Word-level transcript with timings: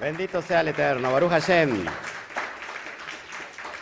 Bendito 0.00 0.42
sea 0.42 0.62
el 0.62 0.68
Eterno, 0.68 1.12
Baruch 1.12 1.30
Hashem. 1.30 1.84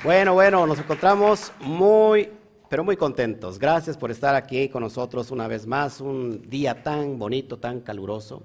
Bueno, 0.04 0.34
bueno, 0.34 0.66
nos 0.66 0.78
encontramos 0.78 1.52
muy, 1.58 2.28
pero 2.68 2.84
muy 2.84 2.98
contentos. 2.98 3.58
Gracias 3.58 3.96
por 3.96 4.10
estar 4.10 4.34
aquí 4.34 4.68
con 4.68 4.82
nosotros 4.82 5.30
una 5.30 5.48
vez 5.48 5.66
más, 5.66 6.02
un 6.02 6.42
día 6.50 6.82
tan 6.82 7.18
bonito, 7.18 7.58
tan 7.58 7.80
caluroso. 7.80 8.42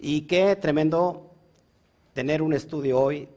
Y 0.00 0.22
qué 0.22 0.56
tremendo 0.56 1.30
tener 2.12 2.42
un 2.42 2.52
estudio 2.52 2.98
hoy 2.98 3.28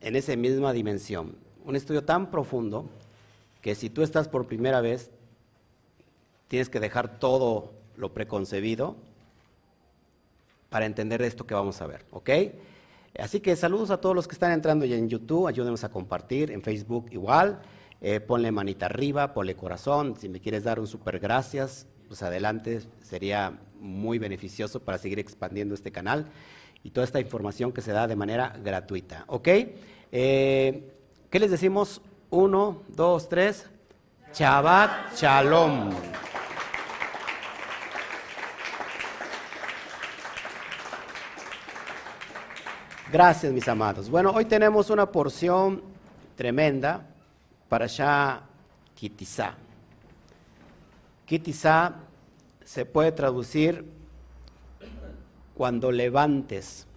en 0.00 0.14
esa 0.14 0.36
misma 0.36 0.72
dimensión. 0.72 1.34
Un 1.64 1.74
estudio 1.74 2.04
tan 2.04 2.30
profundo 2.30 2.88
que 3.60 3.74
si 3.74 3.90
tú 3.90 4.02
estás 4.04 4.28
por 4.28 4.46
primera 4.46 4.80
vez, 4.80 5.10
tienes 6.46 6.68
que 6.68 6.78
dejar 6.78 7.18
todo 7.18 7.72
lo 7.96 8.14
preconcebido 8.14 8.94
para 10.76 10.84
entender 10.84 11.22
esto 11.22 11.46
que 11.46 11.54
vamos 11.54 11.80
a 11.80 11.86
ver, 11.86 12.04
¿ok? 12.10 12.28
Así 13.18 13.40
que 13.40 13.56
saludos 13.56 13.90
a 13.90 13.96
todos 13.96 14.14
los 14.14 14.28
que 14.28 14.34
están 14.34 14.52
entrando 14.52 14.84
ya 14.84 14.96
en 14.96 15.08
YouTube, 15.08 15.46
ayúdenos 15.46 15.84
a 15.84 15.88
compartir, 15.88 16.50
en 16.50 16.60
Facebook 16.60 17.06
igual, 17.12 17.62
eh, 18.02 18.20
ponle 18.20 18.52
manita 18.52 18.84
arriba, 18.84 19.32
ponle 19.32 19.56
corazón, 19.56 20.16
si 20.20 20.28
me 20.28 20.38
quieres 20.38 20.64
dar 20.64 20.78
un 20.78 20.86
super 20.86 21.18
gracias, 21.18 21.86
pues 22.08 22.22
adelante, 22.22 22.82
sería 23.00 23.58
muy 23.80 24.18
beneficioso 24.18 24.80
para 24.80 24.98
seguir 24.98 25.18
expandiendo 25.18 25.74
este 25.74 25.92
canal 25.92 26.26
y 26.82 26.90
toda 26.90 27.06
esta 27.06 27.20
información 27.20 27.72
que 27.72 27.80
se 27.80 27.92
da 27.92 28.06
de 28.06 28.16
manera 28.16 28.54
gratuita, 28.62 29.24
¿ok? 29.28 29.48
Eh, 30.12 30.92
¿Qué 31.30 31.40
les 31.40 31.50
decimos? 31.50 32.02
Uno, 32.28 32.82
dos, 32.88 33.30
tres, 33.30 33.64
Shabbat 34.34 35.16
Shalom. 35.16 36.35
Gracias, 43.12 43.52
mis 43.52 43.68
amados. 43.68 44.10
Bueno, 44.10 44.32
hoy 44.32 44.46
tenemos 44.46 44.90
una 44.90 45.12
porción 45.12 45.80
tremenda 46.34 47.06
para 47.68 47.86
Shah 47.86 48.42
Kitizá. 48.96 49.54
Kitizá 51.24 51.94
se 52.64 52.84
puede 52.84 53.12
traducir 53.12 53.84
cuando 55.54 55.92
levantes. 55.92 56.88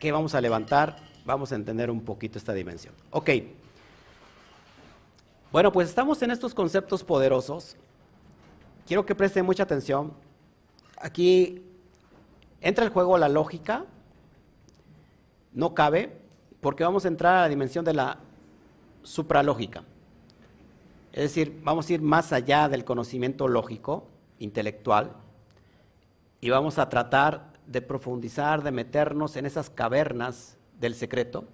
¿Qué 0.00 0.10
vamos 0.12 0.34
a 0.34 0.40
levantar? 0.40 0.96
Vamos 1.26 1.52
a 1.52 1.56
entender 1.56 1.90
un 1.90 2.00
poquito 2.00 2.38
esta 2.38 2.54
dimensión. 2.54 2.94
Ok. 3.10 3.30
Bueno, 5.52 5.72
pues 5.72 5.90
estamos 5.90 6.22
en 6.22 6.30
estos 6.30 6.54
conceptos 6.54 7.04
poderosos. 7.04 7.76
Quiero 8.86 9.04
que 9.04 9.14
presten 9.14 9.44
mucha 9.44 9.64
atención. 9.64 10.14
Aquí 10.98 11.62
entra 12.62 12.86
el 12.86 12.90
juego 12.90 13.18
la 13.18 13.28
lógica 13.28 13.84
no 15.56 15.74
cabe 15.74 16.12
porque 16.60 16.84
vamos 16.84 17.04
a 17.04 17.08
entrar 17.08 17.34
a 17.34 17.40
la 17.42 17.48
dimensión 17.48 17.84
de 17.84 17.94
la 17.94 18.18
supralógica. 19.02 19.84
Es 21.12 21.22
decir, 21.22 21.60
vamos 21.64 21.88
a 21.88 21.94
ir 21.94 22.02
más 22.02 22.32
allá 22.32 22.68
del 22.68 22.84
conocimiento 22.84 23.48
lógico, 23.48 24.06
intelectual, 24.38 25.12
y 26.42 26.50
vamos 26.50 26.78
a 26.78 26.90
tratar 26.90 27.54
de 27.66 27.80
profundizar, 27.80 28.62
de 28.62 28.70
meternos 28.70 29.36
en 29.36 29.46
esas 29.46 29.70
cavernas 29.70 30.58
del 30.78 30.94
secreto 30.94 31.44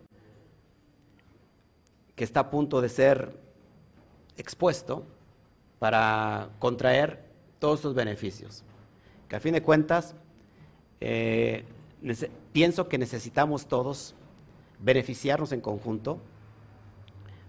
que 2.16 2.24
está 2.24 2.40
a 2.40 2.50
punto 2.50 2.80
de 2.80 2.88
ser 2.88 3.38
expuesto 4.36 5.06
para 5.78 6.50
contraer 6.58 7.24
todos 7.60 7.78
sus 7.78 7.94
beneficios. 7.94 8.64
Que 9.28 9.36
a 9.36 9.40
fin 9.40 9.52
de 9.52 9.62
cuentas, 9.62 10.16
eh, 11.00 11.64
pienso 12.52 12.88
que 12.88 12.98
necesitamos 12.98 13.66
todos 13.66 14.14
beneficiarnos 14.78 15.52
en 15.52 15.60
conjunto 15.60 16.18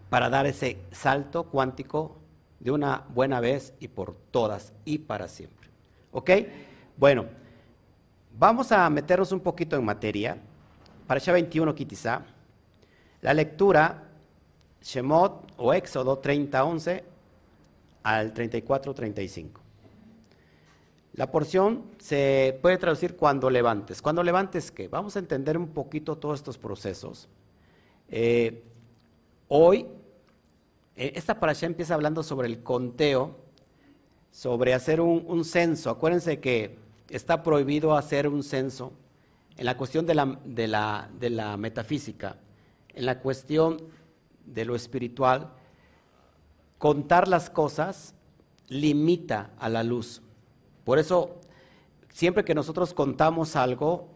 para 0.09 0.30
dar 0.30 0.46
ese 0.46 0.78
salto 0.92 1.46
cuántico 1.46 2.16
de 2.59 2.72
una 2.72 3.03
buena 3.09 3.40
vez 3.40 3.74
y 3.80 3.88
por 3.88 4.16
todas 4.31 4.74
y 4.86 5.00
para 5.00 5.28
siempre. 5.28 5.69
¿Ok? 6.12 6.30
Bueno, 6.97 7.25
vamos 8.38 8.72
a 8.72 8.90
meternos 8.90 9.31
un 9.31 9.40
poquito 9.40 9.75
en 9.75 9.84
materia. 9.84 10.38
Para 11.08 11.19
ya 11.19 11.34
21 11.34 11.75
Kitizá, 11.75 12.22
la 13.22 13.34
lectura 13.34 14.03
Shemot 14.81 15.53
o 15.58 15.74
Éxodo 15.74 16.22
30:11 16.22 17.03
al 18.03 18.34
34:35. 18.34 19.62
La 21.13 21.29
porción 21.29 21.84
se 22.00 22.57
puede 22.62 22.78
traducir 22.78 23.16
cuando 23.16 23.50
levantes. 23.51 24.01
Cuando 24.01 24.24
levantes, 24.24 24.72
¿qué? 24.72 24.88
Vamos 24.88 25.16
a 25.16 25.19
entender 25.19 25.59
un 25.59 25.68
poquito 25.68 26.18
todos 26.18 26.40
estos 26.40 26.57
procesos. 26.57 27.29
Eh, 28.09 28.63
hoy, 29.47 29.85
eh, 30.96 31.13
esta 31.16 31.40
parasha 31.40 31.68
empieza 31.68 31.94
hablando 31.94 32.24
sobre 32.24 32.47
el 32.47 32.63
conteo, 32.63 33.35
sobre 34.31 34.74
hacer 34.74 35.01
un, 35.01 35.46
censo. 35.46 35.91
Acuérdense 35.91 36.40
que 36.40 36.79
está 37.09 37.44
prohibido 37.44 37.95
hacer 37.95 38.28
un 38.28 38.41
censo 38.41 38.91
en 39.56 39.66
la 39.66 39.78
cuestión 39.78 40.07
de 40.07 40.16
la, 40.16 41.09
de 41.13 41.30
la 41.30 41.57
metafísica, 41.57 42.38
en 42.95 43.06
la 43.06 43.19
cuestión 43.19 43.78
de 44.47 44.66
lo 44.66 44.75
espiritual. 44.75 45.51
Contar 46.80 47.28
las 47.28 47.51
cosas 47.51 48.16
limita 48.68 49.51
a 49.59 49.69
la 49.69 49.84
luz. 49.84 50.22
Por 50.83 50.99
eso, 50.99 51.39
siempre 52.09 52.44
que 52.44 52.55
nosotros 52.55 52.94
contamos 52.94 53.55
algo, 53.55 54.09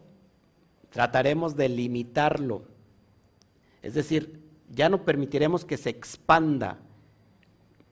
trataremos 0.90 1.56
de 1.56 1.68
limitarlo. 1.68 2.62
Es 3.82 3.94
decir, 3.94 4.40
ya 4.70 4.88
no 4.88 5.04
permitiremos 5.04 5.64
que 5.64 5.76
se 5.76 5.90
expanda 5.90 6.78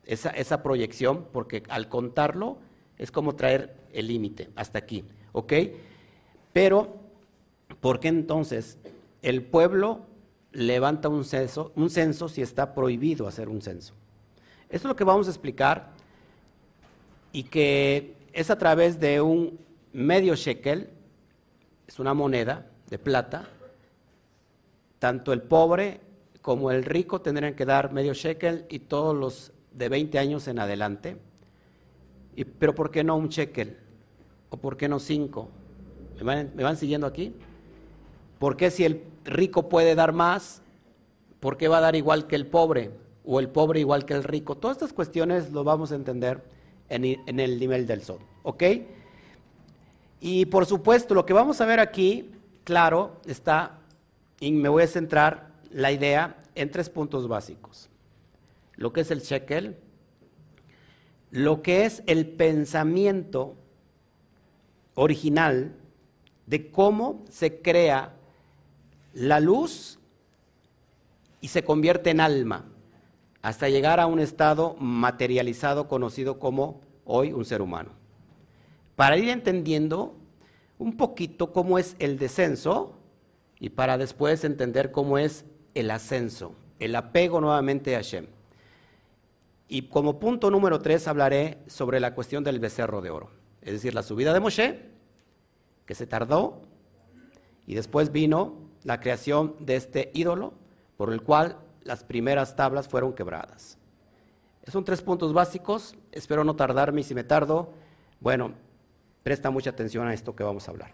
esa, 0.05 0.63
proyección, 0.63 1.27
porque 1.31 1.63
al 1.69 1.89
contarlo 1.89 2.57
es 2.97 3.11
como 3.11 3.35
traer 3.35 3.75
el 3.93 4.07
límite 4.07 4.49
hasta 4.55 4.79
aquí. 4.79 5.03
¿Ok? 5.33 5.53
Pero, 6.53 6.95
¿por 7.81 7.99
qué 7.99 8.07
entonces 8.07 8.77
el 9.21 9.43
pueblo 9.43 10.05
levanta 10.51 11.09
un 11.09 11.25
censo, 11.25 11.71
un 11.75 11.89
censo 11.89 12.29
si 12.29 12.41
está 12.41 12.73
prohibido 12.73 13.27
hacer 13.27 13.49
un 13.49 13.61
censo? 13.61 13.93
Eso 14.69 14.75
es 14.75 14.83
lo 14.85 14.95
que 14.95 15.03
vamos 15.03 15.27
a 15.27 15.31
explicar 15.31 15.91
y 17.31 17.43
que 17.43 18.16
es 18.37 18.51
a 18.51 18.57
través 18.59 18.99
de 18.99 19.19
un 19.19 19.57
medio 19.93 20.35
shekel, 20.35 20.91
es 21.87 21.97
una 21.97 22.13
moneda 22.13 22.67
de 22.87 22.99
plata, 22.99 23.49
tanto 24.99 25.33
el 25.33 25.41
pobre 25.41 26.01
como 26.43 26.69
el 26.69 26.85
rico 26.85 27.19
tendrían 27.19 27.55
que 27.55 27.65
dar 27.65 27.91
medio 27.91 28.13
shekel 28.13 28.67
y 28.69 28.77
todos 28.77 29.15
los 29.15 29.53
de 29.71 29.89
20 29.89 30.19
años 30.19 30.47
en 30.47 30.59
adelante. 30.59 31.17
Y, 32.35 32.43
pero 32.45 32.75
¿por 32.75 32.91
qué 32.91 33.03
no 33.03 33.17
un 33.17 33.29
shekel? 33.29 33.75
¿O 34.51 34.57
por 34.57 34.77
qué 34.77 34.87
no 34.87 34.99
cinco? 34.99 35.49
¿Me 36.17 36.23
van, 36.23 36.51
¿Me 36.53 36.61
van 36.61 36.77
siguiendo 36.77 37.07
aquí? 37.07 37.33
¿Por 38.37 38.55
qué 38.55 38.69
si 38.69 38.85
el 38.85 39.03
rico 39.25 39.67
puede 39.67 39.95
dar 39.95 40.13
más, 40.13 40.61
por 41.39 41.57
qué 41.57 41.67
va 41.67 41.79
a 41.79 41.81
dar 41.81 41.95
igual 41.95 42.27
que 42.27 42.35
el 42.35 42.45
pobre? 42.45 42.91
¿O 43.25 43.39
el 43.39 43.49
pobre 43.49 43.79
igual 43.79 44.05
que 44.05 44.13
el 44.13 44.23
rico? 44.23 44.53
Todas 44.53 44.77
estas 44.77 44.93
cuestiones 44.93 45.51
lo 45.51 45.63
vamos 45.63 45.91
a 45.91 45.95
entender 45.95 46.55
en, 46.89 47.39
el 47.39 47.59
nivel 47.59 47.87
del 47.87 48.01
sol. 48.01 48.19
¿Ok? 48.43 48.63
Y 50.19 50.45
por 50.47 50.65
supuesto, 50.65 51.13
lo 51.13 51.25
que 51.25 51.33
vamos 51.33 51.61
a 51.61 51.65
ver 51.65 51.79
aquí, 51.79 52.31
claro, 52.63 53.17
está, 53.25 53.79
y 54.39 54.51
me 54.51 54.69
voy 54.69 54.83
a 54.83 54.87
centrar 54.87 55.51
la 55.71 55.91
idea 55.91 56.37
en 56.55 56.71
tres 56.71 56.89
puntos 56.89 57.27
básicos. 57.27 57.89
Lo 58.75 58.93
que 58.93 59.01
es 59.01 59.11
el 59.11 59.21
shekel, 59.21 59.77
lo 61.31 61.61
que 61.61 61.85
es 61.85 62.03
el 62.07 62.27
pensamiento 62.27 63.55
original 64.95 65.75
de 66.45 66.71
cómo 66.71 67.23
se 67.29 67.61
crea 67.61 68.13
la 69.13 69.39
luz 69.39 69.99
y 71.41 71.49
se 71.49 71.63
convierte 71.63 72.09
en 72.09 72.21
alma 72.21 72.65
hasta 73.47 73.69
llegar 73.69 74.01
a 74.01 74.07
un 74.07 74.19
estado 74.19 74.75
materializado 74.77 75.87
conocido 75.87 76.37
como 76.37 76.81
hoy 77.05 77.31
un 77.31 77.45
ser 77.45 77.61
humano. 77.61 77.91
Para 78.97 79.15
ir 79.15 79.29
entendiendo 79.29 80.17
un 80.77 80.97
poquito 80.97 81.53
cómo 81.53 81.79
es 81.79 81.95
el 81.99 82.19
descenso 82.19 82.97
y 83.57 83.69
para 83.69 83.97
después 83.97 84.43
entender 84.43 84.91
cómo 84.91 85.17
es 85.17 85.45
el 85.75 85.91
ascenso, 85.91 86.55
el 86.79 86.93
apego 86.93 87.39
nuevamente 87.39 87.95
a 87.95 87.99
Hashem. 87.99 88.27
Y 89.69 89.83
como 89.83 90.19
punto 90.19 90.51
número 90.51 90.81
tres 90.81 91.07
hablaré 91.07 91.59
sobre 91.67 92.01
la 92.01 92.15
cuestión 92.15 92.43
del 92.43 92.59
becerro 92.59 92.99
de 92.99 93.11
oro, 93.11 93.29
es 93.61 93.71
decir, 93.71 93.93
la 93.93 94.03
subida 94.03 94.33
de 94.33 94.41
Moshe, 94.41 94.89
que 95.85 95.95
se 95.95 96.05
tardó, 96.05 96.63
y 97.65 97.75
después 97.75 98.11
vino 98.11 98.55
la 98.83 98.99
creación 98.99 99.55
de 99.61 99.77
este 99.77 100.11
ídolo, 100.13 100.53
por 100.97 101.13
el 101.13 101.21
cual 101.21 101.59
las 101.87 102.03
primeras 102.03 102.55
tablas 102.55 102.87
fueron 102.87 103.13
quebradas. 103.13 103.77
Son 104.67 104.83
tres 104.83 105.01
puntos 105.01 105.31
básicos, 105.33 105.95
espero 106.11 106.43
no 106.43 106.55
tardarme 106.55 107.01
y 107.01 107.03
si 107.05 107.15
me 107.15 107.23
tardo, 107.23 107.73
bueno, 108.19 108.51
presta 109.23 109.49
mucha 109.49 109.69
atención 109.69 110.05
a 110.07 110.13
esto 110.13 110.35
que 110.35 110.43
vamos 110.43 110.67
a 110.67 110.71
hablar. 110.71 110.91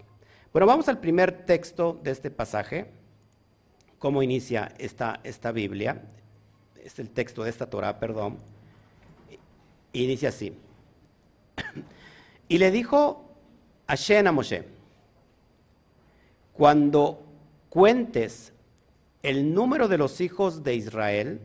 Bueno, 0.52 0.66
vamos 0.66 0.88
al 0.88 1.00
primer 1.00 1.44
texto 1.44 2.00
de 2.02 2.12
este 2.12 2.30
pasaje. 2.30 2.92
¿Cómo 3.98 4.22
inicia 4.22 4.72
esta, 4.78 5.18
esta 5.24 5.50
Biblia? 5.50 6.02
Es 6.82 7.00
el 7.00 7.10
texto 7.10 7.42
de 7.42 7.50
esta 7.50 7.68
Torah, 7.68 7.98
perdón. 7.98 8.38
Inicia 9.92 10.28
así. 10.28 10.56
Y 12.48 12.58
le 12.58 12.70
dijo 12.70 13.24
Hashem 13.88 14.26
a 14.28 14.32
Moshe, 14.32 14.64
cuando 16.52 17.24
cuentes 17.68 18.53
el 19.24 19.54
número 19.54 19.88
de 19.88 19.96
los 19.96 20.20
hijos 20.20 20.62
de 20.62 20.74
Israel, 20.74 21.40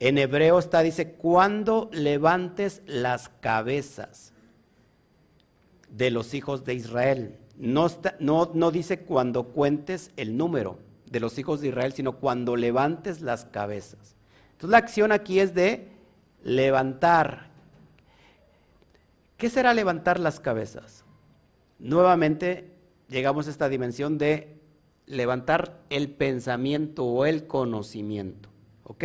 en 0.00 0.18
hebreo 0.18 0.58
está, 0.58 0.80
dice, 0.80 1.12
cuando 1.12 1.88
levantes 1.92 2.82
las 2.84 3.28
cabezas 3.28 4.32
de 5.88 6.10
los 6.10 6.34
hijos 6.34 6.64
de 6.64 6.74
Israel. 6.74 7.38
No, 7.56 7.86
no, 8.18 8.50
no 8.52 8.70
dice 8.72 8.98
cuando 8.98 9.44
cuentes 9.44 10.10
el 10.16 10.36
número 10.36 10.78
de 11.08 11.20
los 11.20 11.38
hijos 11.38 11.60
de 11.60 11.68
Israel, 11.68 11.92
sino 11.92 12.14
cuando 12.14 12.56
levantes 12.56 13.20
las 13.20 13.44
cabezas. 13.44 14.16
Entonces 14.54 14.70
la 14.70 14.78
acción 14.78 15.12
aquí 15.12 15.38
es 15.38 15.54
de 15.54 15.92
levantar. 16.42 17.50
¿Qué 19.36 19.48
será 19.48 19.72
levantar 19.74 20.18
las 20.18 20.40
cabezas? 20.40 21.04
Nuevamente 21.78 22.72
llegamos 23.08 23.46
a 23.46 23.50
esta 23.50 23.68
dimensión 23.68 24.18
de 24.18 24.53
levantar 25.06 25.80
el 25.90 26.10
pensamiento 26.10 27.04
o 27.04 27.26
el 27.26 27.46
conocimiento. 27.46 28.48
¿Ok? 28.84 29.04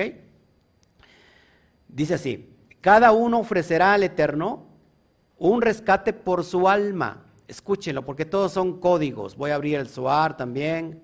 Dice 1.87 2.13
así, 2.13 2.55
cada 2.81 3.11
uno 3.11 3.39
ofrecerá 3.39 3.93
al 3.93 4.03
Eterno 4.03 4.65
un 5.37 5.61
rescate 5.61 6.13
por 6.13 6.43
su 6.43 6.69
alma. 6.69 7.25
Escúchenlo, 7.47 8.05
porque 8.05 8.25
todos 8.25 8.51
son 8.51 8.79
códigos. 8.79 9.35
Voy 9.35 9.51
a 9.51 9.55
abrir 9.55 9.75
el 9.75 9.87
SOAR 9.87 10.37
también. 10.37 11.01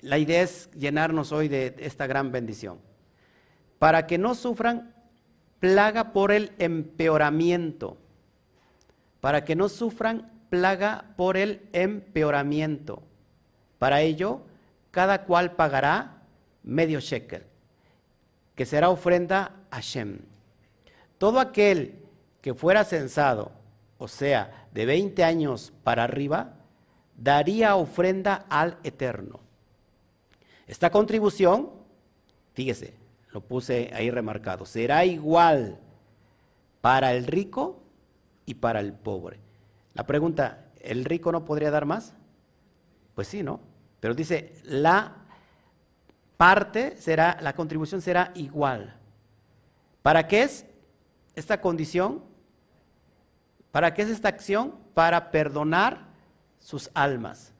La 0.00 0.18
idea 0.18 0.42
es 0.42 0.70
llenarnos 0.72 1.32
hoy 1.32 1.48
de 1.48 1.74
esta 1.78 2.06
gran 2.06 2.32
bendición. 2.32 2.78
Para 3.78 4.06
que 4.06 4.18
no 4.18 4.34
sufran 4.34 4.94
plaga 5.58 6.12
por 6.12 6.32
el 6.32 6.52
empeoramiento. 6.58 7.98
Para 9.20 9.44
que 9.44 9.54
no 9.54 9.68
sufran 9.68 10.30
plaga 10.48 11.12
por 11.16 11.36
el 11.36 11.68
empeoramiento. 11.72 13.02
Para 13.80 14.02
ello, 14.02 14.42
cada 14.90 15.24
cual 15.24 15.52
pagará 15.52 16.20
medio 16.62 17.00
shekel, 17.00 17.44
que 18.54 18.66
será 18.66 18.90
ofrenda 18.90 19.52
a 19.70 19.80
Shem. 19.80 20.18
Todo 21.16 21.40
aquel 21.40 21.94
que 22.42 22.52
fuera 22.52 22.84
censado, 22.84 23.52
o 23.96 24.06
sea, 24.06 24.66
de 24.74 24.84
20 24.84 25.24
años 25.24 25.72
para 25.82 26.04
arriba, 26.04 26.56
daría 27.16 27.74
ofrenda 27.74 28.44
al 28.50 28.76
Eterno. 28.84 29.40
Esta 30.66 30.90
contribución, 30.90 31.70
fíjese, 32.52 32.92
lo 33.32 33.40
puse 33.40 33.90
ahí 33.94 34.10
remarcado, 34.10 34.66
será 34.66 35.06
igual 35.06 35.78
para 36.82 37.14
el 37.14 37.26
rico 37.26 37.80
y 38.44 38.56
para 38.56 38.80
el 38.80 38.92
pobre. 38.92 39.38
La 39.94 40.04
pregunta, 40.04 40.66
¿el 40.82 41.06
rico 41.06 41.32
no 41.32 41.46
podría 41.46 41.70
dar 41.70 41.86
más? 41.86 42.12
Pues 43.14 43.26
sí, 43.26 43.42
¿no? 43.42 43.69
Pero 44.00 44.14
dice, 44.14 44.54
la 44.64 45.16
parte 46.36 46.96
será, 46.96 47.38
la 47.40 47.54
contribución 47.54 48.00
será 48.00 48.32
igual. 48.34 48.96
¿Para 50.02 50.26
qué 50.26 50.42
es 50.42 50.66
esta 51.34 51.60
condición? 51.60 52.24
¿Para 53.70 53.94
qué 53.94 54.02
es 54.02 54.08
esta 54.08 54.28
acción? 54.28 54.74
Para 54.94 55.30
perdonar 55.30 56.08
sus 56.58 56.90
almas. 56.94 57.52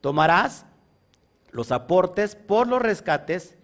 Tomarás 0.00 0.66
los 1.50 1.72
aportes 1.72 2.36
por 2.36 2.66
los 2.66 2.80
rescates 2.80 3.56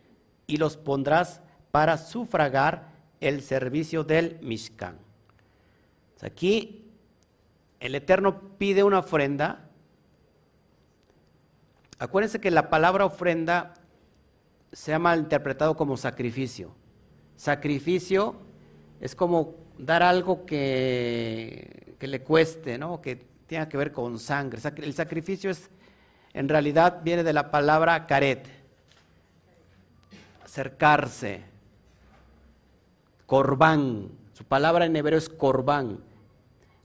y 0.46 0.56
los 0.56 0.76
pondrás 0.76 1.40
para 1.70 1.98
sufragar 1.98 2.88
el 3.20 3.42
servicio 3.42 4.04
del 4.04 4.38
Mishkan. 4.42 4.98
Aquí 6.22 6.90
el 7.80 7.94
Eterno 7.94 8.40
pide 8.58 8.82
una 8.82 9.00
ofrenda. 9.00 9.67
Acuérdense 11.98 12.40
que 12.40 12.50
la 12.50 12.70
palabra 12.70 13.04
ofrenda 13.04 13.74
se 14.72 14.94
ha 14.94 15.16
interpretado 15.16 15.76
como 15.76 15.96
sacrificio. 15.96 16.74
Sacrificio 17.36 18.36
es 19.00 19.14
como 19.14 19.54
dar 19.78 20.02
algo 20.02 20.44
que, 20.44 21.96
le 22.00 22.22
cueste, 22.22 22.78
¿no? 22.78 23.00
que 23.00 23.16
tenga 23.46 23.68
que 23.68 23.76
ver 23.76 23.92
con 23.92 24.18
sangre. 24.18 24.60
El 24.76 24.94
sacrificio 24.94 25.50
es, 25.50 25.70
en 26.34 26.48
realidad, 26.48 27.00
viene 27.02 27.24
de 27.24 27.32
la 27.32 27.50
palabra 27.50 28.06
caret, 28.06 28.46
acercarse, 30.44 31.42
corbán. 33.26 34.10
Su 34.34 34.44
palabra 34.44 34.86
en 34.86 34.94
hebreo 34.94 35.18
es 35.18 35.28
corbán, 35.28 35.98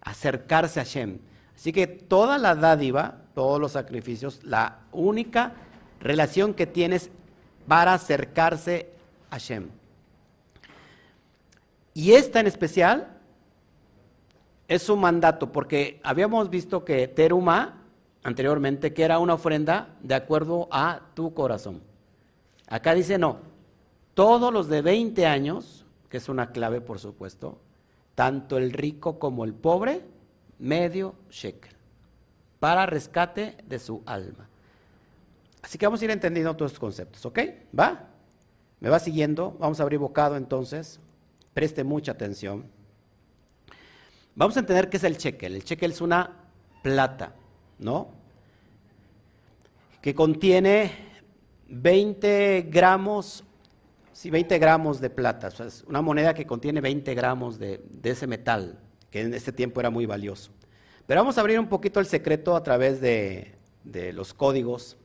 acercarse 0.02 0.80
a 0.80 0.84
Shem. 0.84 1.20
Así 1.56 1.72
que 1.72 1.88
toda 1.88 2.38
la 2.38 2.56
dádiva, 2.56 3.22
todos 3.34 3.60
los 3.60 3.74
sacrificios, 3.74 4.40
la 4.44 4.80
única 4.92 5.54
relación 6.00 6.54
que 6.54 6.68
tienes 6.68 7.10
para 7.68 7.94
acercarse 7.94 8.90
a 9.30 9.38
Shem. 9.38 9.70
Y 11.94 12.14
esta 12.14 12.40
en 12.40 12.48
especial 12.48 13.18
es 14.68 14.90
un 14.90 15.00
mandato, 15.00 15.52
porque 15.52 16.00
habíamos 16.04 16.50
visto 16.50 16.84
que 16.84 17.08
teruma 17.08 17.82
anteriormente, 18.24 18.94
que 18.94 19.04
era 19.04 19.20
una 19.20 19.36
ofrenda 19.36 19.90
de 20.02 20.16
acuerdo 20.16 20.68
a 20.72 21.02
tu 21.14 21.34
corazón. 21.34 21.82
Acá 22.68 22.94
dice 22.94 23.18
no, 23.18 23.38
todos 24.14 24.52
los 24.52 24.70
de 24.70 24.82
20 24.82 25.26
años, 25.26 25.86
que 26.10 26.18
es 26.18 26.30
una 26.30 26.52
clave 26.52 26.82
por 26.82 27.00
supuesto, 27.00 27.60
tanto 28.16 28.58
el 28.58 28.72
rico 28.72 29.20
como 29.20 29.44
el 29.44 29.54
pobre, 29.54 30.02
medio 30.64 31.16
shekel, 31.30 31.76
para 32.60 32.86
rescate 32.86 33.58
de 33.68 33.78
su 33.80 34.02
alma. 34.06 34.48
Así 35.62 35.78
que 35.78 35.86
vamos 35.86 36.02
a 36.02 36.06
ir 36.06 36.12
entendiendo 36.12 36.56
todos 36.56 36.72
estos 36.72 36.80
conceptos, 36.80 37.26
¿ok? 37.26 37.40
¿Va? 37.78 38.08
¿Me 38.80 38.90
va 38.90 39.00
siguiendo? 39.00 39.56
Vamos 39.60 39.80
a 39.80 39.84
abrir 39.84 40.00
bocado 40.00 40.36
entonces. 40.36 41.00
Preste 41.54 41.84
mucha 41.84 42.14
atención. 42.14 42.66
Vamos 44.36 44.58
a 44.58 44.62
entender 44.62 44.90
qué 44.90 44.98
es 44.98 45.04
el 45.04 45.18
shekel. 45.18 45.56
El 45.56 45.64
shekel 45.64 45.92
es 45.92 46.02
una 46.02 46.32
plata, 46.82 47.34
¿no? 47.80 48.10
Que 50.02 50.16
contiene 50.16 50.92
20 51.68 52.68
gramos, 52.70 53.44
sí, 54.12 54.30
20 54.30 54.60
gramos 54.60 55.00
de 55.00 55.10
plata. 55.10 55.48
es 55.48 55.84
una 55.88 56.02
moneda 56.02 56.34
que 56.34 56.46
contiene 56.46 56.82
20 56.82 57.14
gramos 57.16 57.60
de, 57.60 57.82
ese 58.04 58.28
metal, 58.28 58.80
que 59.14 59.22
en 59.22 59.36
este 59.36 59.52
tiempo 59.52 59.80
era 59.80 59.92
muy 59.92 60.08
valioso. 60.08 60.50
Pero 61.06 61.22
vamos 61.22 61.38
a 61.38 61.42
abrir 61.42 61.60
un 61.60 61.70
poquito 61.70 62.00
el 62.00 62.08
secreto 62.08 62.56
a 62.56 62.64
través 62.64 63.00
de, 63.00 63.54
los 64.12 64.34
códigos 64.34 64.98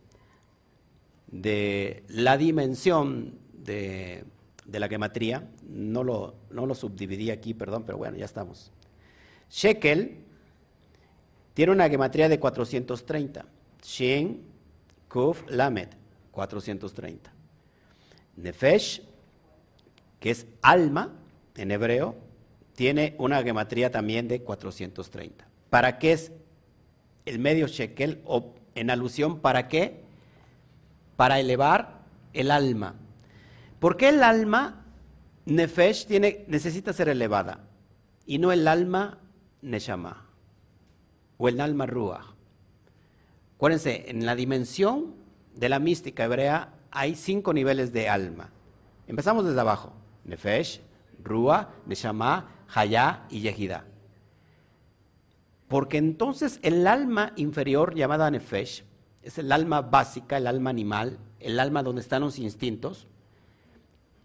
de 1.27 2.05
la 2.09 2.39
dimensión 2.39 3.39
de 3.53 4.25
la 4.65 4.89
gematría, 4.89 5.47
no 5.69 6.05
lo, 6.05 6.37
no 6.49 6.65
lo 6.65 6.75
subdividí 6.75 7.31
aquí, 7.31 7.53
perdón, 7.53 7.83
pero 7.85 7.99
bueno, 7.99 8.17
ya 8.17 8.25
estamos. 8.25 8.73
Shekel 9.51 10.25
tiene 11.53 11.73
una 11.73 11.91
gematría 11.91 12.31
de 12.31 12.41
430. 12.41 13.45
Shin, 13.83 14.43
Kuf, 15.07 15.43
Lamed, 15.51 15.89
430. 16.31 17.31
Nefesh, 18.37 19.03
que 20.19 20.31
es 20.31 20.47
alma 20.63 21.13
en 21.57 21.73
hebreo, 21.73 22.28
tiene 22.79 23.17
una 23.19 23.43
gematría 23.43 23.91
también 23.91 24.29
de 24.29 24.43
430. 24.43 25.49
¿Para 25.69 25.99
qué 25.99 26.13
es 26.13 26.31
el 27.27 27.41
medio 27.41 27.67
shekel? 27.67 28.23
O 28.25 28.55
en 28.77 28.91
alusión, 28.91 29.41
¿para 29.41 29.67
qué? 29.67 30.05
Para 31.17 31.41
elevar 31.41 32.03
el 32.35 32.53
alma. 32.53 32.95
¿Por 33.81 33.97
qué 33.97 34.11
el 34.11 34.23
alma 34.23 34.85
nefesh 35.45 36.07
tiene, 36.07 36.45
necesita 36.47 36.93
ser 36.93 37.09
elevada 37.09 37.65
y 38.27 38.39
no 38.39 38.53
el 38.53 38.69
alma 38.69 39.19
neshama 39.61 40.29
o 41.37 41.49
el 41.49 41.61
alma 41.61 41.85
ruach? 41.85 42.27
Acuérdense, 43.57 44.05
en 44.07 44.25
la 44.25 44.37
dimensión 44.37 45.17
de 45.57 45.69
la 45.69 45.81
mística 45.81 46.27
hebrea 46.27 46.75
hay 46.93 47.17
cinco 47.17 47.53
niveles 47.53 47.93
de 47.93 48.09
alma. 48.09 48.51
Empezamos 49.09 49.45
desde 49.45 49.59
abajo: 49.59 49.95
nefesh, 50.25 50.81
ruach, 51.25 51.67
neshama, 51.85 52.55
hayá 52.75 53.27
y 53.31 53.41
yehida. 53.41 53.85
Porque 55.69 55.99
entonces 55.99 56.61
el 56.63 56.87
alma 56.87 57.33
inferior 57.37 57.95
llamada 57.95 58.31
nefesh 58.31 58.85
es 59.23 59.39
el 59.39 59.53
alma 59.53 59.83
básica, 59.83 60.39
el 60.39 60.47
alma 60.47 60.71
animal, 60.71 61.19
el 61.41 61.61
alma 61.61 61.83
donde 61.83 62.01
están 62.01 62.23
los 62.23 62.39
instintos 62.39 63.07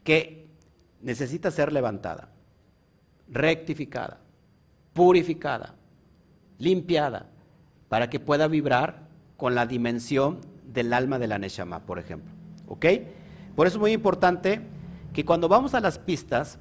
que 0.03 0.47
necesita 1.01 1.51
ser 1.51 1.73
levantada, 1.73 2.29
rectificada, 3.27 4.19
purificada, 4.93 5.75
limpiada, 6.59 7.27
para 7.89 8.09
que 8.09 8.19
pueda 8.19 8.47
vibrar 8.47 9.07
con 9.37 9.55
la 9.55 9.65
dimensión 9.65 10.39
del 10.65 10.93
alma 10.93 11.19
de 11.19 11.27
la 11.27 11.37
Neshama, 11.37 11.81
por 11.81 11.99
ejemplo. 11.99 12.31
¿Ok? 12.67 12.85
Por 13.55 13.67
eso 13.67 13.77
es 13.77 13.81
muy 13.81 13.91
importante 13.91 14.61
que 15.13 15.25
cuando 15.25 15.47
vamos 15.47 15.73
a 15.73 15.79
las 15.79 15.99
pistas, 15.99 16.57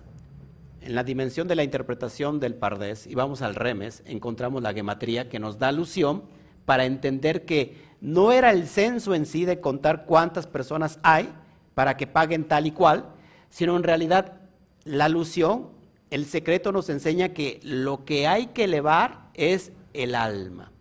en 0.84 0.94
la 0.94 1.04
dimensión 1.04 1.48
de 1.48 1.54
la 1.54 1.64
interpretación 1.64 2.40
del 2.40 2.54
Pardés 2.54 3.06
y 3.06 3.14
vamos 3.14 3.42
al 3.42 3.54
Remes, 3.54 4.02
encontramos 4.04 4.62
la 4.62 4.72
gematría 4.72 5.28
que 5.28 5.38
nos 5.38 5.58
da 5.58 5.68
alusión 5.68 6.24
para 6.64 6.84
entender 6.84 7.44
que 7.44 7.76
no 8.00 8.32
era 8.32 8.50
el 8.50 8.66
censo 8.66 9.14
en 9.14 9.26
sí 9.26 9.44
de 9.44 9.60
contar 9.60 10.06
cuántas 10.06 10.46
personas 10.46 10.98
hay 11.02 11.32
para 11.74 11.96
que 11.96 12.06
paguen 12.06 12.44
tal 12.44 12.66
y 12.66 12.72
cual, 12.72 13.06
sino 13.50 13.76
en 13.76 13.82
realidad 13.82 14.40
la 14.84 15.06
alusión, 15.06 15.68
el 16.10 16.26
secreto 16.26 16.72
nos 16.72 16.90
enseña 16.90 17.30
que 17.30 17.60
lo 17.62 18.04
que 18.04 18.26
hay 18.26 18.48
que 18.48 18.64
elevar 18.64 19.30
es 19.34 19.72
el 19.94 20.14
alma. 20.14 20.72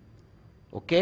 ¿Ok? 0.72 0.94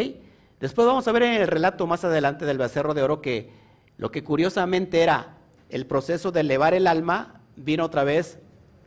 Después 0.59 0.87
vamos 0.87 1.07
a 1.07 1.11
ver 1.11 1.23
en 1.23 1.41
el 1.41 1.47
relato 1.47 1.87
más 1.87 2.03
adelante 2.03 2.45
del 2.45 2.57
becerro 2.57 2.93
de 2.93 3.01
oro 3.01 3.21
que 3.21 3.49
lo 3.97 4.11
que 4.11 4.23
curiosamente 4.23 5.01
era 5.01 5.37
el 5.69 5.85
proceso 5.85 6.31
de 6.31 6.41
elevar 6.41 6.73
el 6.73 6.87
alma 6.87 7.41
vino 7.55 7.85
otra 7.85 8.03
vez 8.03 8.39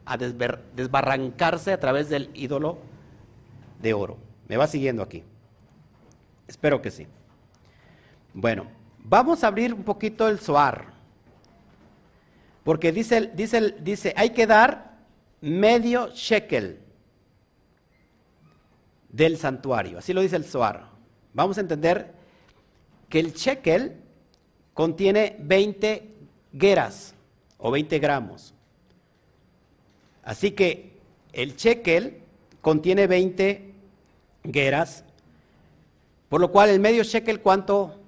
a 0.05 0.17
desbarrancarse 0.17 1.73
a 1.73 1.81
través 1.81 2.09
del 2.09 2.31
ídolo 2.35 2.79
de 3.81 3.95
oro. 3.95 4.19
¿Me 4.49 4.57
va 4.57 4.67
siguiendo 4.67 5.03
aquí? 5.03 5.23
Espero 6.47 6.83
que 6.83 6.91
sí. 6.91 7.07
Bueno, 8.35 8.67
vamos 8.99 9.45
a 9.45 9.49
abrir 9.49 9.73
un 9.75 9.85
poquito 9.85 10.29
el 10.29 10.39
soar. 10.39 10.93
Porque 12.65 12.93
dice, 12.93 13.33
dice, 13.35 13.75
dice, 13.81 14.15
hay 14.17 14.31
que 14.31 14.47
dar 14.47 14.99
medio 15.41 16.09
shekel 16.11 16.81
del 19.09 19.37
santuario. 19.37 19.99
Así 19.99 20.13
lo 20.13 20.21
dice 20.21 20.37
el 20.37 20.45
soar. 20.45 20.89
Vamos 21.35 21.59
a 21.59 21.61
entender 21.61 22.13
que 23.09 23.21
el 23.21 23.33
shekel 23.33 23.97
contiene 24.75 25.37
20 25.41 26.15
geras 26.59 27.15
o 27.59 27.71
20 27.71 27.99
gramos. 27.99 28.52
Así 30.23 30.53
que 30.53 30.93
el 31.33 31.57
shekel 31.57 32.19
contiene 32.61 33.07
20 33.07 33.73
geras, 34.53 35.05
por 36.29 36.41
lo 36.41 36.51
cual 36.51 36.71
el 36.71 36.81
medio 36.81 37.03
shekel, 37.03 37.41
¿cuánto, 37.41 38.01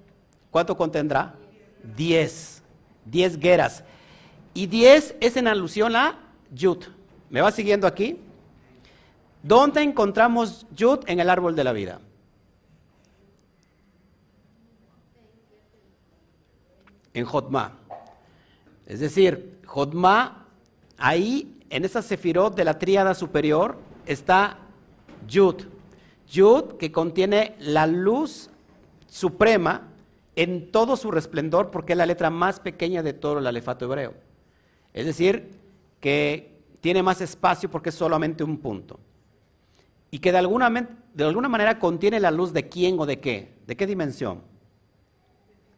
cuánto 0.49 0.77
contendrá? 0.77 1.35
10. 1.95 2.63
10 3.05 3.39
geras. 3.39 3.83
Y 4.53 4.67
10 4.67 5.15
es 5.19 5.37
en 5.37 5.47
alusión 5.47 5.95
a 5.95 6.19
Yud. 6.51 6.85
¿Me 7.29 7.41
va 7.41 7.51
siguiendo 7.51 7.87
aquí? 7.87 8.19
¿Dónde 9.43 9.83
encontramos 9.83 10.65
Yud 10.75 10.99
en 11.07 11.19
el 11.19 11.29
árbol 11.29 11.55
de 11.55 11.63
la 11.63 11.71
vida? 11.71 11.99
En 17.13 17.25
Jotma. 17.25 17.77
Es 18.87 18.99
decir, 18.99 19.59
Jotma, 19.65 20.47
ahí 20.97 21.54
en 21.75 21.83
esa 21.83 22.01
sefirot 22.01 22.55
de 22.55 22.63
la 22.63 22.79
tríada 22.79 23.13
superior 23.13 23.77
está 24.05 24.59
Yud. 25.27 25.65
Yud 26.31 26.77
que 26.77 26.89
contiene 26.89 27.53
la 27.59 27.85
luz 27.85 28.49
suprema 29.07 29.89
en 30.37 30.71
todo 30.71 30.95
su 30.95 31.11
resplendor 31.11 31.71
porque 31.71 31.91
es 31.91 31.97
la 31.97 32.05
letra 32.05 32.29
más 32.29 32.61
pequeña 32.61 33.03
de 33.03 33.11
todo 33.11 33.39
el 33.39 33.47
alefato 33.47 33.83
hebreo. 33.83 34.13
Es 34.93 35.05
decir, 35.05 35.51
que 35.99 36.61
tiene 36.79 37.03
más 37.03 37.19
espacio 37.19 37.69
porque 37.69 37.89
es 37.89 37.95
solamente 37.95 38.45
un 38.45 38.59
punto. 38.59 38.97
Y 40.11 40.19
que 40.19 40.31
de 40.31 40.37
alguna, 40.37 40.69
de 41.13 41.23
alguna 41.25 41.49
manera 41.49 41.77
contiene 41.77 42.21
la 42.21 42.31
luz 42.31 42.53
de 42.53 42.69
quién 42.69 42.97
o 43.01 43.05
de 43.05 43.19
qué. 43.19 43.51
¿De 43.67 43.75
qué 43.75 43.85
dimensión? 43.85 44.43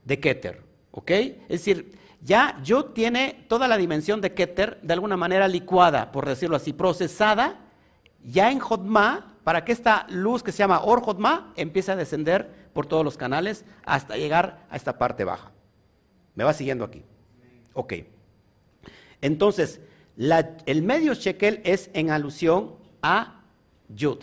De 0.06 0.20
Keter. 0.20 0.62
¿Ok? 0.92 1.10
Es 1.10 1.48
decir, 1.50 1.98
ya 2.22 2.60
Yud 2.64 2.86
tiene 2.94 3.46
toda 3.48 3.68
la 3.68 3.78
dimensión 3.78 4.22
de 4.22 4.34
Keter 4.34 4.80
de 4.82 4.94
alguna 4.94 5.18
manera 5.18 5.48
licuada, 5.48 6.12
por 6.12 6.26
decirlo 6.26 6.56
así, 6.56 6.74
procesada, 6.74 7.60
ya 8.24 8.52
en 8.52 8.60
Jodma, 8.60 9.36
para 9.44 9.64
que 9.64 9.72
esta 9.72 10.06
luz 10.10 10.44
que 10.44 10.52
se 10.52 10.58
llama 10.60 10.82
Or 10.84 11.02
Jodma 11.02 11.54
empiece 11.56 11.92
a 11.92 11.96
descender 11.96 12.70
por 12.74 12.86
todos 12.86 13.06
los 13.06 13.18
canales 13.18 13.64
hasta 13.86 14.18
llegar 14.18 14.66
a 14.70 14.76
esta 14.76 14.98
parte 14.98 15.24
baja. 15.24 15.52
¿Me 16.36 16.44
va 16.44 16.54
siguiendo 16.54 16.84
aquí? 16.84 17.04
Ok. 17.74 17.94
Entonces, 19.22 19.80
el 20.66 20.84
medio 20.84 21.14
shekel 21.14 21.62
es 21.64 21.90
en 21.94 22.10
alusión 22.12 22.76
a 23.02 23.42
Yud. 23.88 24.20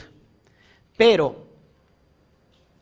Pero 0.96 1.46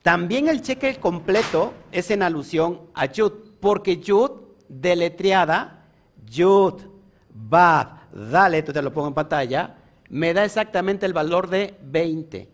también 0.02 0.49
el 0.49 0.61
shekel 0.61 0.99
completo 0.99 1.73
es 1.92 2.11
en 2.11 2.23
alusión 2.23 2.81
a 2.92 3.07
Yud, 3.07 3.33
porque 3.61 3.99
Yud 3.99 4.41
deletreada, 4.81 5.85
Yud, 6.26 6.83
Bab, 7.29 8.11
Dalet, 8.12 8.73
te 8.73 8.83
lo 8.83 8.93
pongo 8.93 9.09
en 9.09 9.14
pantalla, 9.14 9.76
me 10.09 10.35
da 10.35 10.45
exactamente 10.45 11.07
el 11.07 11.12
valor 11.12 11.49
de 11.49 11.75
20. 11.83 12.49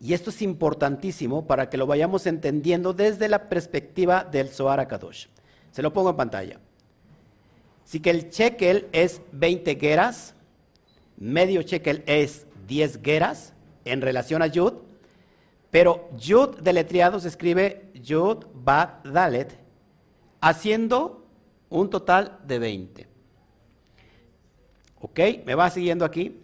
Y 0.00 0.14
esto 0.14 0.30
es 0.30 0.42
importantísimo 0.42 1.46
para 1.46 1.70
que 1.70 1.76
lo 1.76 1.86
vayamos 1.86 2.26
entendiendo 2.26 2.92
desde 2.92 3.28
la 3.28 3.48
perspectiva 3.48 4.24
del 4.24 4.48
Zohar 4.48 4.80
Akadosh. 4.80 5.26
Se 5.70 5.82
lo 5.82 5.92
pongo 5.92 6.10
en 6.10 6.16
pantalla. 6.16 6.60
Así 7.84 8.00
que 8.00 8.10
el 8.10 8.30
shekel 8.30 8.88
es 8.92 9.20
20 9.32 9.76
geras, 9.76 10.34
medio 11.16 11.62
shekel 11.62 12.02
es 12.06 12.46
10 12.66 13.00
geras 13.02 13.52
en 13.84 14.00
relación 14.00 14.42
a 14.42 14.46
Yud, 14.46 14.74
pero 15.70 16.08
Yud 16.18 16.60
deletreado 16.60 17.20
se 17.20 17.28
escribe 17.28 17.90
Yud 17.94 18.44
Bab 18.54 19.02
Dalet, 19.04 19.56
haciendo 20.40 21.21
un 21.72 21.90
total 21.90 22.38
de 22.44 22.58
20. 22.58 23.08
¿Ok? 25.00 25.20
¿Me 25.44 25.54
va 25.54 25.70
siguiendo 25.70 26.04
aquí? 26.04 26.38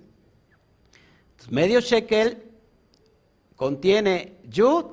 medio 1.50 1.80
shekel 1.80 2.42
contiene 3.56 4.36
yud 4.44 4.86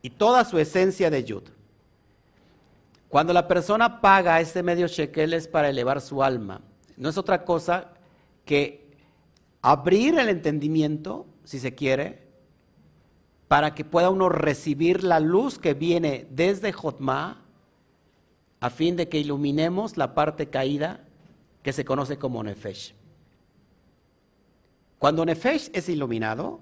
y 0.00 0.10
toda 0.10 0.44
su 0.44 0.58
esencia 0.58 1.10
de 1.10 1.24
yud. 1.24 1.42
Cuando 3.08 3.32
la 3.32 3.46
persona 3.46 4.00
paga 4.00 4.40
ese 4.40 4.62
medio 4.62 4.86
shekel 4.86 5.34
es 5.34 5.46
para 5.46 5.68
elevar 5.68 6.00
su 6.00 6.22
alma. 6.22 6.62
No 6.96 7.08
es 7.08 7.18
otra 7.18 7.44
cosa 7.44 7.88
que 8.44 8.86
abrir 9.60 10.18
el 10.18 10.28
entendimiento, 10.28 11.26
si 11.44 11.58
se 11.58 11.74
quiere, 11.74 12.22
para 13.48 13.74
que 13.74 13.84
pueda 13.84 14.08
uno 14.08 14.30
recibir 14.30 15.04
la 15.04 15.20
luz 15.20 15.58
que 15.58 15.74
viene 15.74 16.26
desde 16.30 16.72
Jotma 16.72 17.41
a 18.62 18.70
fin 18.70 18.94
de 18.94 19.08
que 19.08 19.18
iluminemos 19.18 19.96
la 19.96 20.14
parte 20.14 20.48
caída 20.48 21.00
que 21.64 21.72
se 21.72 21.84
conoce 21.84 22.16
como 22.16 22.44
Nefesh. 22.44 22.94
Cuando 25.00 25.24
Nefesh 25.24 25.70
es 25.72 25.88
iluminado, 25.88 26.60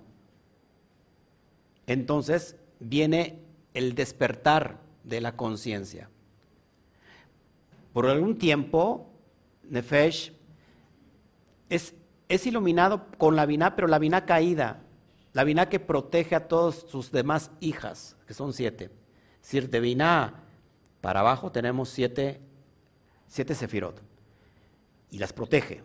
entonces 1.87 2.57
viene 2.79 3.43
el 3.75 3.95
despertar 3.95 4.79
de 5.05 5.21
la 5.21 5.37
conciencia. 5.37 6.09
Por 7.93 8.07
algún 8.07 8.39
tiempo, 8.39 9.11
Nefesh 9.65 10.33
es, 11.69 11.93
iluminado 12.47 13.09
con 13.19 13.37
la 13.37 13.45
vina, 13.45 13.77
pero 13.77 13.89
la 13.89 13.99
vina 13.99 14.25
caída, 14.25 14.85
la 15.35 15.45
vina 15.45 15.69
que 15.69 15.79
protege 15.79 16.35
a 16.35 16.49
todas 16.49 16.77
sus 16.77 17.13
demás 17.13 17.51
hijas, 17.61 18.17
que 18.27 18.33
son 18.33 18.55
siete. 18.55 18.91
Sir 19.43 19.69
de 19.69 19.81
vina 19.81 20.47
para 21.01 21.21
abajo 21.21 21.51
tenemos 21.51 21.89
siete, 21.89 22.41
siete 23.27 23.55
sefirot 23.55 24.01
y 25.11 25.19
las 25.19 25.33
protege. 25.33 25.83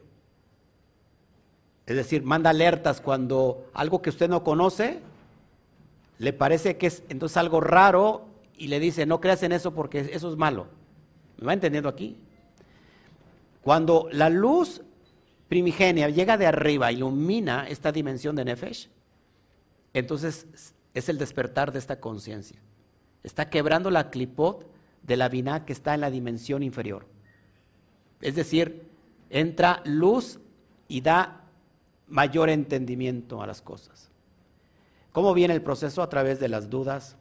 Es 1.85 1.95
decir, 1.95 2.23
manda 2.23 2.49
alertas 2.49 2.99
cuando 2.99 3.69
algo 3.73 4.01
que 4.01 4.09
usted 4.09 4.29
no 4.29 4.43
conoce 4.43 5.01
le 6.17 6.33
parece 6.33 6.77
que 6.77 6.87
es 6.87 7.03
entonces 7.09 7.37
algo 7.37 7.61
raro 7.61 8.25
y 8.57 8.67
le 8.67 8.79
dice, 8.79 9.05
no 9.05 9.19
creas 9.19 9.43
en 9.43 9.51
eso 9.51 9.73
porque 9.73 10.09
eso 10.13 10.29
es 10.29 10.37
malo. 10.37 10.67
¿Me 11.37 11.47
va 11.47 11.53
entendiendo 11.53 11.89
aquí? 11.89 12.17
Cuando 13.61 14.07
la 14.11 14.29
luz 14.29 14.81
primigenia 15.49 16.09
llega 16.09 16.37
de 16.37 16.47
arriba, 16.47 16.91
ilumina 16.91 17.67
esta 17.67 17.91
dimensión 17.91 18.35
de 18.35 18.45
Nefesh, 18.45 18.89
entonces 19.93 20.73
es 20.93 21.09
el 21.09 21.17
despertar 21.17 21.71
de 21.71 21.79
esta 21.79 21.99
conciencia. 21.99 22.59
Está 23.23 23.49
quebrando 23.49 23.89
la 23.91 24.09
clipot 24.09 24.65
de 25.05 25.17
la 25.17 25.29
Binah 25.29 25.65
que 25.65 25.73
está 25.73 25.93
en 25.93 26.01
la 26.01 26.09
dimensión 26.09 26.63
inferior. 26.63 27.05
Es 28.21 28.35
decir, 28.35 28.89
entra 29.29 29.81
luz 29.85 30.39
y 30.87 31.01
da 31.01 31.43
mayor 32.07 32.49
entendimiento 32.49 33.41
a 33.41 33.47
las 33.47 33.61
cosas. 33.61 34.09
¿Cómo 35.11 35.33
viene 35.33 35.53
el 35.53 35.61
proceso? 35.61 36.01
A 36.01 36.09
través 36.09 36.39
de 36.39 36.49
las 36.49 36.69
dudas, 36.69 37.17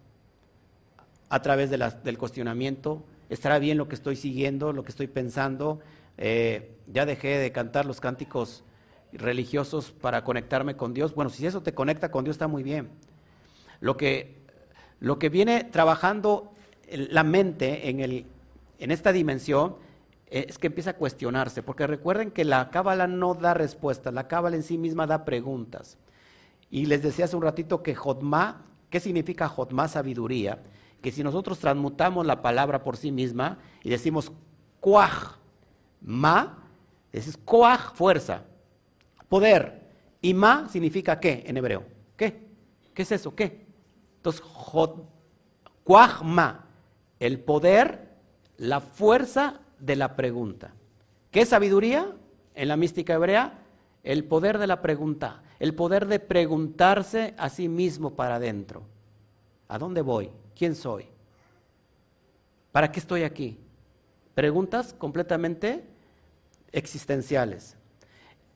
a 1.28 1.42
través 1.42 1.70
del 1.70 2.18
cuestionamiento. 2.18 3.04
¿Estará 3.28 3.58
bien 3.58 3.78
lo 3.78 3.88
que 3.88 3.94
estoy 3.94 4.16
siguiendo, 4.16 4.72
lo 4.72 4.82
que 4.84 4.90
estoy 4.90 5.06
pensando? 5.06 5.80
Eh, 6.16 6.76
ya 6.86 7.06
dejé 7.06 7.38
de 7.38 7.52
cantar 7.52 7.86
los 7.86 8.00
cánticos 8.00 8.64
religiosos 9.12 9.92
para 9.92 10.24
conectarme 10.24 10.76
con 10.76 10.92
Dios. 10.92 11.14
Bueno, 11.14 11.30
si 11.30 11.46
eso 11.46 11.62
te 11.62 11.74
conecta 11.74 12.10
con 12.10 12.24
Dios 12.24 12.34
está 12.34 12.48
muy 12.48 12.62
bien. 12.62 12.90
lo 13.80 13.96
que, 13.96 14.42
lo 15.00 15.18
que 15.18 15.28
viene 15.28 15.64
trabajando 15.64 16.53
la 16.90 17.24
mente 17.24 17.88
en, 17.88 18.00
el, 18.00 18.26
en 18.78 18.90
esta 18.90 19.12
dimensión 19.12 19.76
es 20.26 20.58
que 20.58 20.66
empieza 20.66 20.90
a 20.90 20.96
cuestionarse, 20.96 21.62
porque 21.62 21.86
recuerden 21.86 22.30
que 22.30 22.44
la 22.44 22.70
cábala 22.70 23.06
no 23.06 23.34
da 23.34 23.54
respuestas, 23.54 24.12
la 24.12 24.26
cábala 24.26 24.56
en 24.56 24.62
sí 24.62 24.78
misma 24.78 25.06
da 25.06 25.24
preguntas. 25.24 25.98
Y 26.70 26.86
les 26.86 27.02
decía 27.02 27.26
hace 27.26 27.36
un 27.36 27.42
ratito 27.42 27.82
que 27.82 27.94
Jotma, 27.94 28.66
¿qué 28.90 28.98
significa 28.98 29.48
Jotma 29.48 29.86
sabiduría? 29.86 30.62
Que 31.00 31.12
si 31.12 31.22
nosotros 31.22 31.58
transmutamos 31.58 32.26
la 32.26 32.42
palabra 32.42 32.82
por 32.82 32.96
sí 32.96 33.12
misma 33.12 33.58
y 33.82 33.90
decimos 33.90 34.32
Kuaj, 34.80 35.38
Ma, 36.00 36.64
es 37.12 37.36
Koach, 37.44 37.94
fuerza, 37.94 38.42
poder, 39.28 39.88
y 40.20 40.34
Ma 40.34 40.68
significa 40.68 41.20
qué 41.20 41.44
en 41.46 41.56
hebreo. 41.56 41.84
¿Qué? 42.16 42.48
¿Qué 42.92 43.02
es 43.02 43.12
eso? 43.12 43.34
¿Qué? 43.34 43.66
Entonces, 44.16 44.42
Ma, 46.24 46.63
el 47.20 47.40
poder, 47.40 48.08
la 48.56 48.80
fuerza 48.80 49.60
de 49.78 49.96
la 49.96 50.16
pregunta. 50.16 50.72
¿Qué 51.30 51.46
sabiduría? 51.46 52.12
En 52.54 52.68
la 52.68 52.76
mística 52.76 53.14
hebrea, 53.14 53.58
el 54.02 54.24
poder 54.24 54.58
de 54.58 54.66
la 54.66 54.80
pregunta, 54.80 55.42
el 55.58 55.74
poder 55.74 56.06
de 56.06 56.20
preguntarse 56.20 57.34
a 57.36 57.48
sí 57.48 57.68
mismo 57.68 58.14
para 58.14 58.36
adentro. 58.36 58.82
¿A 59.68 59.78
dónde 59.78 60.02
voy? 60.02 60.30
¿Quién 60.54 60.74
soy? 60.74 61.06
¿Para 62.70 62.92
qué 62.92 63.00
estoy 63.00 63.22
aquí? 63.22 63.58
Preguntas 64.34 64.94
completamente 64.94 65.84
existenciales. 66.72 67.76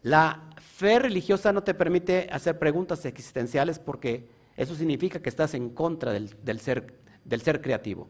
La 0.03 0.43
fe 0.61 0.99
religiosa 0.99 1.53
no 1.53 1.63
te 1.63 1.75
permite 1.75 2.29
hacer 2.31 2.59
preguntas 2.59 3.05
existenciales 3.05 3.79
porque 3.79 4.29
eso 4.57 4.75
significa 4.75 5.21
que 5.21 5.29
estás 5.29 5.55
en 5.55 5.71
contra 5.71 6.13
del, 6.13 6.61
ser, 6.61 6.95
del 7.25 7.43
ser 7.43 7.61
creativo, 7.61 8.09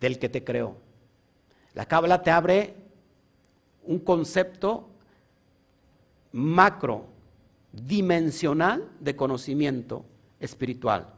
del 0.00 0.18
que 0.18 0.28
te 0.28 0.44
creó. 0.44 0.76
La 1.74 1.86
Cábala 1.86 2.22
te 2.22 2.30
abre 2.30 2.74
un 3.84 3.98
concepto 3.98 4.88
macro, 6.32 7.06
dimensional 7.72 8.88
de 8.98 9.14
conocimiento 9.14 10.04
espiritual, 10.40 11.08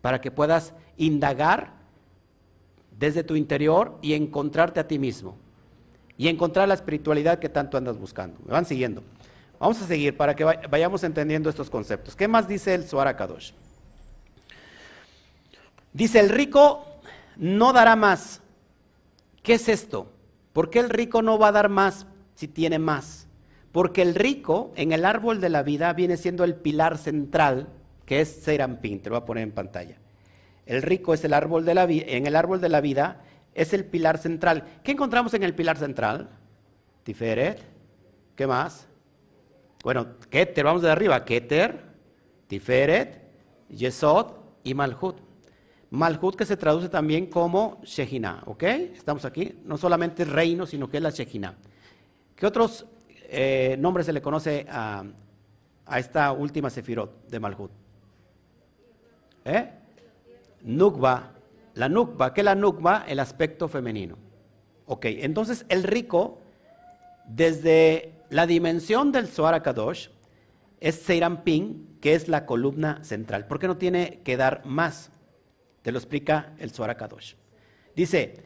para 0.00 0.20
que 0.20 0.30
puedas 0.30 0.74
indagar 0.96 1.72
desde 2.98 3.24
tu 3.24 3.36
interior 3.36 3.98
y 4.02 4.14
encontrarte 4.14 4.80
a 4.80 4.88
ti 4.88 4.98
mismo 4.98 5.36
y 6.16 6.28
encontrar 6.28 6.66
la 6.66 6.74
espiritualidad 6.74 7.38
que 7.38 7.48
tanto 7.48 7.78
andas 7.78 7.96
buscando. 7.96 8.38
Me 8.44 8.52
van 8.52 8.66
siguiendo. 8.66 9.02
Vamos 9.60 9.80
a 9.80 9.86
seguir 9.86 10.16
para 10.16 10.34
que 10.34 10.44
vayamos 10.44 11.04
entendiendo 11.04 11.48
estos 11.48 11.70
conceptos. 11.70 12.16
¿Qué 12.16 12.28
más 12.28 12.48
dice 12.48 12.74
el 12.74 12.86
Suara 12.86 13.16
Kadosh? 13.16 13.52
Dice, 15.92 16.20
el 16.20 16.28
rico 16.28 16.84
no 17.38 17.72
dará 17.72 17.96
más 17.96 18.42
¿Qué 19.48 19.54
es 19.54 19.70
esto? 19.70 20.12
¿Por 20.52 20.68
qué 20.68 20.78
el 20.78 20.90
rico 20.90 21.22
no 21.22 21.38
va 21.38 21.48
a 21.48 21.52
dar 21.52 21.70
más 21.70 22.06
si 22.34 22.48
tiene 22.48 22.78
más? 22.78 23.28
Porque 23.72 24.02
el 24.02 24.14
rico 24.14 24.72
en 24.76 24.92
el 24.92 25.06
árbol 25.06 25.40
de 25.40 25.48
la 25.48 25.62
vida 25.62 25.90
viene 25.94 26.18
siendo 26.18 26.44
el 26.44 26.54
pilar 26.54 26.98
central, 26.98 27.68
que 28.04 28.20
es 28.20 28.28
Serampín, 28.28 29.00
te 29.00 29.08
lo 29.08 29.16
voy 29.16 29.22
a 29.22 29.24
poner 29.24 29.44
en 29.44 29.52
pantalla. 29.52 29.96
El 30.66 30.82
rico 30.82 31.14
es 31.14 31.24
el 31.24 31.32
árbol 31.32 31.64
de 31.64 31.74
la 31.74 31.86
vida, 31.86 32.04
en 32.08 32.26
el 32.26 32.36
árbol 32.36 32.60
de 32.60 32.68
la 32.68 32.82
vida 32.82 33.22
es 33.54 33.72
el 33.72 33.86
pilar 33.86 34.18
central. 34.18 34.64
¿Qué 34.82 34.92
encontramos 34.92 35.32
en 35.32 35.42
el 35.42 35.54
pilar 35.54 35.78
central? 35.78 36.28
Tiferet. 37.04 37.62
¿Qué 38.36 38.46
más? 38.46 38.86
Bueno, 39.82 40.18
Keter, 40.28 40.66
vamos 40.66 40.82
de 40.82 40.90
arriba. 40.90 41.24
Keter, 41.24 41.84
Tiferet, 42.48 43.22
Yesod 43.70 44.32
y 44.62 44.74
Malhut. 44.74 45.27
Malhut 45.90 46.36
que 46.36 46.44
se 46.44 46.56
traduce 46.56 46.88
también 46.88 47.26
como 47.26 47.80
Shejina, 47.82 48.42
¿ok? 48.46 48.62
Estamos 48.62 49.24
aquí, 49.24 49.58
no 49.64 49.78
solamente 49.78 50.24
reino, 50.24 50.66
sino 50.66 50.90
que 50.90 50.98
es 50.98 51.02
la 51.02 51.10
Shejina. 51.10 51.56
¿Qué 52.36 52.46
otros 52.46 52.86
eh, 53.30 53.76
nombres 53.78 54.06
se 54.06 54.12
le 54.12 54.20
conoce 54.20 54.66
a, 54.68 55.04
esta 55.96 56.32
última 56.32 56.68
Sefirot 56.68 57.28
de 57.28 57.40
Malhut? 57.40 57.70
¿Eh? 59.44 59.70
Nukba, 60.62 61.32
la 61.74 61.88
Nukba, 61.88 62.34
¿qué 62.34 62.42
es 62.42 62.44
la 62.44 62.54
Nukba? 62.54 63.04
El 63.08 63.18
aspecto 63.18 63.66
femenino. 63.66 64.16
Ok, 64.84 65.06
entonces 65.06 65.64
el 65.70 65.84
rico, 65.84 66.38
desde 67.26 68.12
la 68.28 68.46
dimensión 68.46 69.10
del 69.10 69.26
Zohar 69.26 69.62
Kadosh, 69.62 70.08
es 70.80 70.96
Seirampin, 70.96 71.96
que 72.00 72.14
es 72.14 72.28
la 72.28 72.44
columna 72.44 73.02
central. 73.02 73.46
¿Por 73.46 73.58
qué 73.58 73.66
no 73.66 73.78
tiene 73.78 74.20
que 74.22 74.36
dar 74.36 74.64
más? 74.66 75.10
Te 75.88 75.92
lo 75.92 75.98
explica 76.00 76.52
el 76.58 76.70
Zohar 76.70 76.94
Kadosh. 76.98 77.32
Dice, 77.96 78.44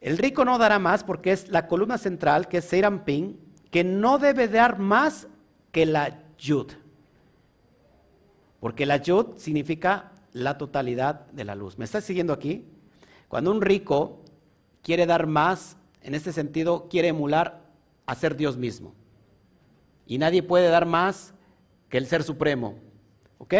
el 0.00 0.18
rico 0.18 0.44
no 0.44 0.58
dará 0.58 0.80
más 0.80 1.04
porque 1.04 1.30
es 1.30 1.50
la 1.50 1.68
columna 1.68 1.98
central, 1.98 2.48
que 2.48 2.56
es 2.56 2.68
Ping, 3.04 3.36
que 3.70 3.84
no 3.84 4.18
debe 4.18 4.48
dar 4.48 4.80
más 4.80 5.28
que 5.70 5.86
la 5.86 6.24
Yud. 6.36 6.72
Porque 8.58 8.86
la 8.86 8.96
Yud 8.96 9.36
significa 9.36 10.10
la 10.32 10.58
totalidad 10.58 11.26
de 11.30 11.44
la 11.44 11.54
luz. 11.54 11.78
¿Me 11.78 11.84
estás 11.84 12.02
siguiendo 12.02 12.32
aquí? 12.32 12.66
Cuando 13.28 13.52
un 13.52 13.62
rico 13.62 14.24
quiere 14.82 15.06
dar 15.06 15.28
más, 15.28 15.76
en 16.02 16.16
este 16.16 16.32
sentido, 16.32 16.88
quiere 16.88 17.06
emular 17.06 17.62
a 18.04 18.16
ser 18.16 18.34
Dios 18.34 18.56
mismo. 18.56 18.96
Y 20.08 20.18
nadie 20.18 20.42
puede 20.42 20.70
dar 20.70 20.86
más 20.86 21.34
que 21.88 21.98
el 21.98 22.08
Ser 22.08 22.24
Supremo. 22.24 22.74
¿Ok? 23.38 23.54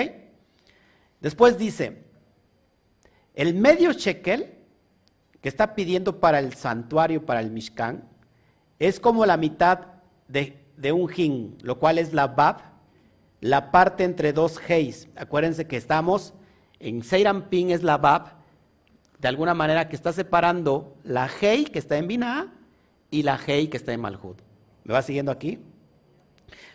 Después 1.21 1.59
dice, 1.59 2.08
el 3.39 3.55
medio 3.55 3.93
shekel 3.93 4.53
que 5.41 5.49
está 5.49 5.77
pidiendo 5.77 6.19
para 6.19 6.41
el 6.41 6.55
santuario, 6.55 7.25
para 7.25 7.39
el 7.39 7.53
Mishkan, 7.53 8.03
es 8.81 8.99
como 8.99 9.25
la 9.27 9.37
mitad 9.37 9.79
de, 10.27 10.59
un 10.93 11.09
hin, 11.15 11.57
lo 11.63 11.79
cual 11.79 11.99
es 11.99 12.13
la 12.13 12.27
bab, 12.27 12.63
la 13.41 13.71
parte 13.71 14.03
entre 14.03 14.33
dos 14.33 14.61
heis. 14.69 15.07
Acuérdense 15.15 15.69
que 15.69 15.77
estamos 15.77 16.35
en 16.81 17.05
Seirampin 17.05 17.71
es 17.71 17.85
la 17.85 17.97
bab, 17.97 18.33
de 19.21 19.29
alguna 19.29 19.55
manera 19.55 19.89
que 19.89 19.95
está 19.95 20.13
separando 20.13 20.97
la 21.05 21.31
hei 21.41 21.67
que 21.67 21.79
está 21.79 21.97
en 21.97 22.09
Binah 22.09 22.53
y 23.09 23.23
la 23.23 23.39
hei 23.47 23.69
que 23.69 23.77
está 23.77 23.93
en 23.93 24.01
Malhud. 24.01 24.35
¿Me 24.83 24.95
va 24.95 25.03
siguiendo 25.03 25.31
aquí? 25.31 25.61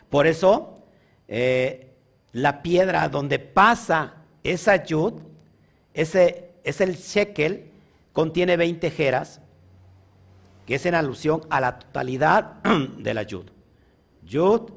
Por 0.10 0.28
eso, 0.28 0.82
eh, 1.28 1.92
la 2.32 2.62
piedra 2.62 3.10
donde 3.10 3.40
pasa 3.40 4.14
esa 4.44 4.82
yud, 4.82 5.16
ese 5.94 6.53
es 6.64 6.82
el 6.82 6.96
shekel, 6.96 7.72
contiene 8.14 8.58
20 8.58 8.90
jeras, 8.92 9.42
que 10.66 10.76
es 10.76 10.86
en 10.86 10.96
alusión 10.96 11.42
a 11.50 11.60
la 11.60 11.80
totalidad 11.80 12.62
de 12.98 13.14
la 13.14 13.24
yud. 13.24 13.46
Yud, 14.24 14.72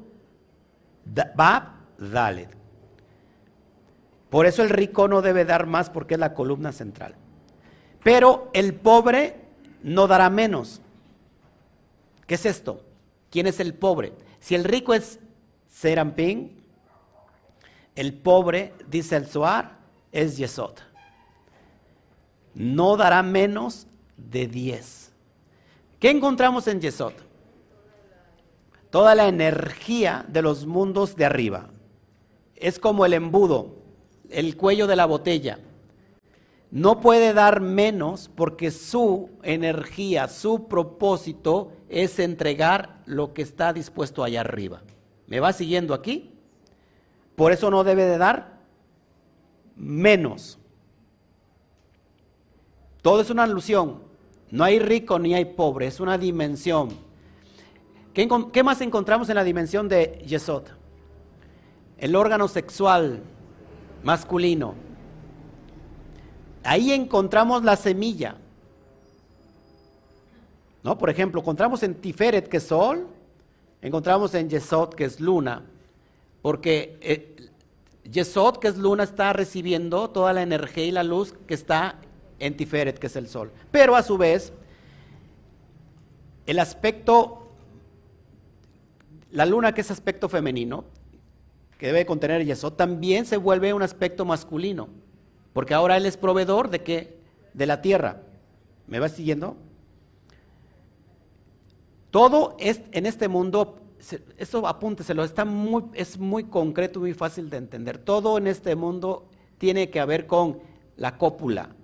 bab, 1.35 1.63
dalet. 1.97 2.49
Por 4.29 4.45
eso 4.45 4.61
el 4.61 4.69
rico 4.69 5.07
no 5.07 5.21
debe 5.21 5.45
dar 5.45 5.67
más 5.67 5.89
porque 5.89 6.15
es 6.15 6.19
la 6.19 6.33
columna 6.33 6.73
central. 6.73 7.15
Pero 8.03 8.49
el 8.53 8.73
pobre 8.73 9.35
no 9.83 10.07
dará 10.07 10.29
menos. 10.29 10.81
¿Qué 12.25 12.35
es 12.35 12.45
esto? 12.45 12.83
¿Quién 13.31 13.47
es 13.47 13.61
el 13.61 13.73
pobre? 13.73 14.11
Si 14.41 14.55
el 14.55 14.65
rico 14.65 14.93
es 14.93 15.19
Serampín, 15.69 16.61
el 17.95 18.13
pobre, 18.13 18.73
dice 18.89 19.15
el 19.15 19.27
Zohar, 19.27 19.77
es 20.11 20.35
Yesod 20.37 20.86
no 22.57 22.97
dará 22.97 23.21
menos 23.21 23.85
de 24.17 24.47
10. 24.47 25.13
¿Qué 25.99 26.09
encontramos 26.09 26.67
en 26.67 26.81
Yesod? 26.81 27.13
Toda 28.89 29.13
la 29.13 29.27
energía 29.27 30.25
de 30.27 30.41
los 30.41 30.65
mundos 30.65 31.15
de 31.15 31.25
arriba. 31.25 31.69
Es 32.55 32.79
como 32.79 33.05
el 33.05 33.13
embudo, 33.13 33.75
el 34.31 34.57
cuello 34.57 34.87
de 34.87 34.95
la 34.95 35.05
botella. 35.05 35.59
No 36.71 36.99
puede 36.99 37.33
dar 37.33 37.61
menos 37.61 38.27
porque 38.33 38.71
su 38.71 39.29
energía, 39.43 40.27
su 40.27 40.67
propósito 40.67 41.73
es 41.89 42.17
entregar 42.17 43.03
lo 43.05 43.35
que 43.35 43.43
está 43.43 43.71
dispuesto 43.71 44.23
allá 44.23 44.41
arriba. 44.41 44.81
¿Me 45.27 45.39
va 45.39 45.53
siguiendo 45.53 45.93
aquí? 45.93 46.33
Por 47.35 47.51
eso 47.51 47.69
no 47.69 47.83
debe 47.83 48.05
de 48.05 48.17
dar 48.17 48.57
menos. 49.75 50.57
Todo 53.07 53.21
es 53.21 53.29
una 53.29 53.43
alusión. 53.43 54.01
No 54.51 54.65
hay 54.65 54.79
rico 54.79 55.17
ni 55.17 55.33
hay 55.33 55.45
pobre, 55.45 55.87
es 55.87 56.01
una 56.01 56.17
dimensión. 56.17 56.89
¿Qué, 58.13 58.63
más 58.65 58.81
encontramos 58.81 59.29
en 59.29 59.35
la 59.35 59.45
dimensión 59.45 59.87
de 59.87 60.21
Yesod? 60.27 60.63
El 61.97 62.17
órgano 62.17 62.49
sexual 62.49 63.21
masculino. 64.03 64.75
Ahí 66.65 66.91
encontramos 66.91 67.63
la 67.63 67.77
semilla. 67.77 68.35
¿No? 70.83 70.97
Por 70.97 71.09
ejemplo, 71.09 71.39
encontramos 71.39 71.83
en 71.83 71.95
Tiferet, 71.95 72.49
que 72.49 72.57
es 72.57 72.63
sol, 72.63 73.07
encontramos 73.81 74.33
en 74.33 74.49
Yesod, 74.49 74.95
que 74.95 75.05
es 75.05 75.21
luna, 75.21 75.63
porque 76.41 76.97
eh, 76.99 77.51
Yesod, 78.03 78.57
que 78.57 78.67
es 78.67 78.77
luna, 78.77 79.03
está 79.03 79.31
recibiendo 79.31 80.09
toda 80.09 80.33
la 80.33 80.41
energía 80.41 80.83
y 80.83 80.91
la 80.91 81.03
luz 81.03 81.33
que 81.47 81.53
está 81.53 82.01
en 82.39 82.55
Tiferet, 82.55 82.99
que 82.99 83.07
es 83.07 83.15
el 83.15 83.27
sol. 83.27 83.51
Pero 83.71 83.95
a 83.95 84.03
su 84.03 84.17
vez, 84.17 84.53
el 86.45 86.59
aspecto, 86.59 87.49
la 89.31 89.45
luna 89.45 89.73
que 89.73 89.81
es 89.81 89.91
aspecto 89.91 90.29
femenino, 90.29 90.85
que 91.77 91.87
debe 91.87 92.05
contener 92.05 92.45
Yesod, 92.45 92.73
también 92.73 93.25
se 93.25 93.37
vuelve 93.37 93.73
un 93.73 93.83
aspecto 93.83 94.25
masculino, 94.25 94.89
porque 95.53 95.73
ahora 95.73 95.97
él 95.97 96.05
es 96.05 96.17
proveedor 96.17 96.69
de 96.69 96.83
qué? 96.83 97.17
De 97.53 97.65
la 97.65 97.81
tierra. 97.81 98.21
¿Me 98.87 98.99
va 98.99 99.09
siguiendo? 99.09 99.57
Todo 102.11 102.55
es, 102.59 102.81
en 102.93 103.05
este 103.05 103.27
mundo, 103.27 103.79
eso 104.37 104.65
apúnteselo, 104.67 105.23
está 105.23 105.45
muy, 105.45 105.83
es 105.93 106.17
muy 106.17 106.45
concreto, 106.45 106.99
muy 106.99 107.13
fácil 107.13 107.49
de 107.49 107.57
entender. 107.57 107.97
Todo 107.97 108.37
en 108.37 108.47
este 108.47 108.75
mundo 108.75 109.27
tiene 109.57 109.89
que 109.89 110.03
ver 110.05 110.25
con 110.25 110.59
la 110.95 111.17
cópula. 111.17 111.75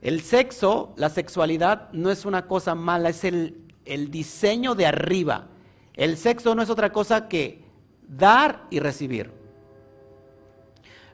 El 0.00 0.22
sexo, 0.22 0.94
la 0.96 1.10
sexualidad, 1.10 1.90
no 1.92 2.10
es 2.10 2.24
una 2.24 2.46
cosa 2.46 2.74
mala, 2.74 3.10
es 3.10 3.24
el, 3.24 3.74
el 3.84 4.10
diseño 4.10 4.74
de 4.74 4.86
arriba. 4.86 5.48
El 5.94 6.16
sexo 6.16 6.54
no 6.54 6.62
es 6.62 6.70
otra 6.70 6.92
cosa 6.92 7.28
que 7.28 7.62
dar 8.08 8.66
y 8.70 8.78
recibir. 8.80 9.30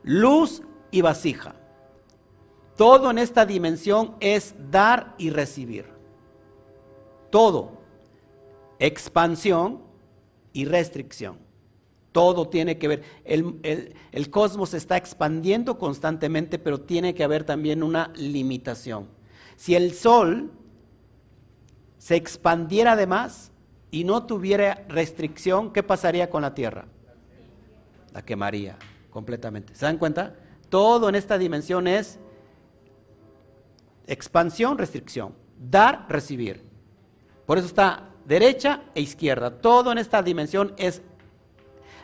Luz 0.03 0.62
y 0.90 1.01
vasija. 1.01 1.57
Todo 2.77 3.11
en 3.11 3.18
esta 3.18 3.46
dimensión 3.46 4.14
es 4.20 4.55
dar 4.70 5.14
y 5.18 5.31
recibir. 5.31 5.87
Todo. 7.31 7.72
Expansión 8.79 9.83
y 10.53 10.64
restricción. 10.66 11.46
Todo 12.16 12.48
tiene 12.48 12.79
que 12.79 12.88
ver. 12.88 13.02
El, 13.26 14.31
cosmos 14.31 14.72
está 14.72 14.96
expandiendo 14.96 15.76
constantemente, 15.76 16.59
pero 16.59 16.81
tiene 16.81 17.14
que 17.14 17.22
haber 17.22 17.44
también 17.44 17.83
una 17.83 18.11
limitación. 18.16 19.07
Si 19.57 19.74
el 19.74 19.92
Sol 19.92 20.50
se 21.98 22.16
expandiera 22.16 22.92
además 22.92 23.52
y 23.90 24.05
no 24.05 24.24
tuviera 24.24 24.87
restricción, 24.88 25.74
¿qué 25.74 25.83
pasaría 25.83 26.31
con 26.31 26.40
la 26.40 26.55
Tierra? 26.55 26.87
La 28.14 28.22
quemaría 28.22 28.79
completamente. 29.11 29.74
¿Se 29.74 29.85
dan 29.85 29.98
cuenta? 29.98 30.37
Todo 30.70 31.11
en 31.11 31.16
esta 31.16 31.37
dimensión 31.37 31.87
es 31.87 32.18
Expansión, 34.07 34.79
restricción. 34.79 35.35
Dar, 35.59 36.07
recibir. 36.09 36.64
Por 37.44 37.59
eso 37.59 37.66
está 37.66 38.09
derecha 38.24 38.85
e 38.94 39.02
izquierda. 39.02 39.50
Todo 39.61 39.92
en 39.92 39.98
esta 39.98 40.22
dimensión 40.22 40.72
es... 40.79 41.02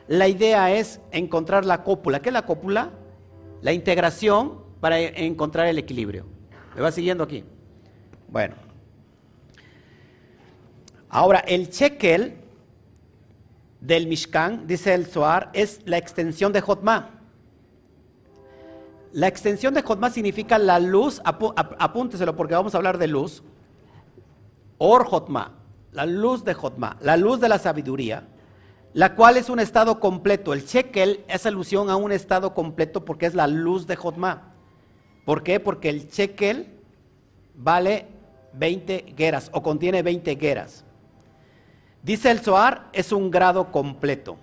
La 0.09 0.29
idea 0.29 0.73
es 0.73 1.01
encontrar 1.11 1.65
la 1.65 1.85
cópula. 1.85 2.21
¿Qué 2.21 2.29
es 2.31 2.33
la 2.33 2.47
cópula? 2.47 2.91
La 3.61 3.73
integración 3.73 4.63
para 4.81 4.99
encontrar 5.01 5.67
el 5.69 5.79
equilibrio. 5.79 6.27
¿Me 6.75 6.81
va 6.81 6.91
siguiendo 6.91 7.25
aquí? 7.25 7.45
Bueno. 8.29 8.55
Ahora, 11.09 11.41
el 11.41 11.69
shekel 11.69 12.35
del 13.81 14.07
Mishkan, 14.07 14.67
dice 14.67 14.95
el 14.95 15.07
Zohar, 15.07 15.51
es 15.53 15.81
la 15.85 15.99
extensión 15.99 16.53
de 16.53 16.61
Jotma. 16.61 17.21
La 19.13 19.29
extensión 19.29 19.75
de 19.75 19.83
Jotma 19.83 20.09
significa 20.09 20.57
la 20.59 20.79
luz, 20.79 21.21
apúnteselo 21.25 22.35
porque 22.35 22.55
vamos 22.55 22.75
a 22.75 22.79
hablar 22.79 22.97
de 22.97 23.09
luz. 23.09 23.43
Or 24.79 25.05
Jotma, 25.05 25.53
la 25.93 26.07
luz 26.07 26.45
de 26.45 26.55
Jotma, 26.55 26.97
la 27.03 27.17
luz 27.17 27.39
de 27.41 27.49
la 27.49 27.59
sabiduría, 27.59 28.27
la 28.95 29.15
cual 29.15 29.37
es 29.37 29.49
un 29.49 29.61
estado 29.61 30.01
completo. 30.01 30.53
El 30.53 30.65
shekel 30.65 31.25
es 31.29 31.47
alusión 31.47 31.91
a 31.91 31.97
un 31.97 32.13
estado 32.13 32.55
completo 32.55 33.05
porque 33.05 33.27
es 33.27 33.35
la 33.35 33.47
luz 33.47 33.87
de 33.87 33.97
Jotma. 33.97 34.53
¿Por 35.25 35.43
qué? 35.43 35.61
Porque 35.61 35.89
el 35.89 36.09
shekel 36.09 36.69
vale 37.55 38.07
20 38.55 39.15
gueras 39.17 39.51
o 39.53 39.63
contiene 39.63 40.03
20 40.03 40.35
gueras. 40.35 40.85
Dice 42.03 42.31
el 42.31 42.41
Zohar, 42.41 42.89
es 42.93 43.13
un 43.13 43.31
grado 43.31 43.71
completo. 43.71 44.37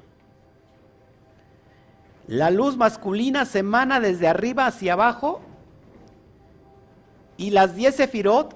La 2.28 2.52
luz 2.52 2.78
masculina 2.78 3.46
se 3.46 3.60
emana 3.60 4.00
desde 4.00 4.28
arriba 4.28 4.68
hacia 4.68 4.94
abajo 4.94 5.42
y 7.38 7.50
las 7.50 7.76
10 7.76 7.96
sefirot 7.96 8.56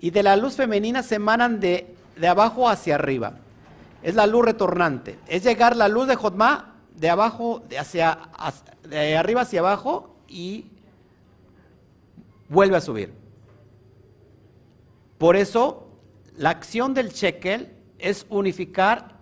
y 0.00 0.10
de 0.10 0.22
la 0.22 0.36
luz 0.36 0.54
femenina 0.54 1.02
se 1.02 1.16
emanan 1.16 1.58
de, 1.60 1.94
abajo 2.26 2.68
hacia 2.68 2.94
arriba. 2.94 3.34
Es 4.02 4.14
la 4.14 4.26
luz 4.26 4.44
retornante. 4.44 5.18
Es 5.26 5.44
llegar 5.44 5.76
la 5.76 5.88
luz 5.88 6.06
de 6.06 6.16
Jotma 6.16 6.76
de 6.94 7.10
abajo, 7.10 7.62
de, 7.68 7.78
hacia, 7.78 8.18
de 8.88 9.16
arriba 9.16 9.42
hacia 9.42 9.60
abajo 9.60 10.16
y 10.28 10.66
vuelve 12.48 12.76
a 12.76 12.80
subir. 12.80 13.12
Por 15.18 15.36
eso, 15.36 15.88
la 16.36 16.50
acción 16.50 16.94
del 16.94 17.10
shekel 17.10 17.72
es 17.98 18.26
unificar 18.28 19.18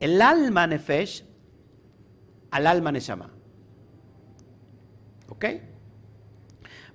el 0.00 0.20
alma 0.20 0.66
nefesh 0.66 1.24
al 2.50 2.66
alma 2.66 2.92
Neshama. 2.92 3.30
¿Ok? 5.28 5.44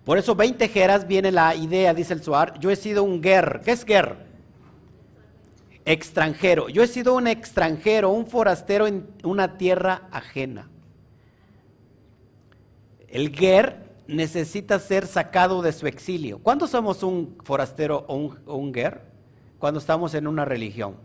Por 0.06 0.18
eso 0.18 0.36
20 0.36 0.68
jeras 0.70 1.08
viene 1.08 1.32
la 1.32 1.56
idea, 1.56 1.94
dice 1.94 2.14
el 2.14 2.24
Suar, 2.24 2.60
yo 2.60 2.72
he 2.72 2.76
sido 2.76 3.04
un 3.04 3.22
ger. 3.22 3.62
¿Qué 3.64 3.72
es 3.72 3.84
ger? 3.84 4.29
Extranjero. 5.90 6.70
Yo 6.70 6.84
he 6.84 6.88
sido 6.88 7.16
un 7.16 7.26
extranjero, 7.26 8.12
un 8.12 8.28
forastero 8.28 8.86
en 8.86 9.08
una 9.24 9.58
tierra 9.58 10.08
ajena. 10.12 10.70
El 13.08 13.36
ger 13.36 13.90
necesita 14.06 14.78
ser 14.78 15.08
sacado 15.08 15.64
de 15.64 15.72
su 15.72 15.88
exilio. 15.88 16.38
¿Cuándo 16.44 16.68
somos 16.68 17.02
un 17.02 17.36
forastero 17.44 18.06
o 18.08 18.16
un, 18.18 18.38
o 18.46 18.72
ger? 18.72 19.02
Cuando 19.58 19.80
estamos 19.80 20.14
en 20.14 20.28
una 20.28 20.46
religión. 20.46 20.96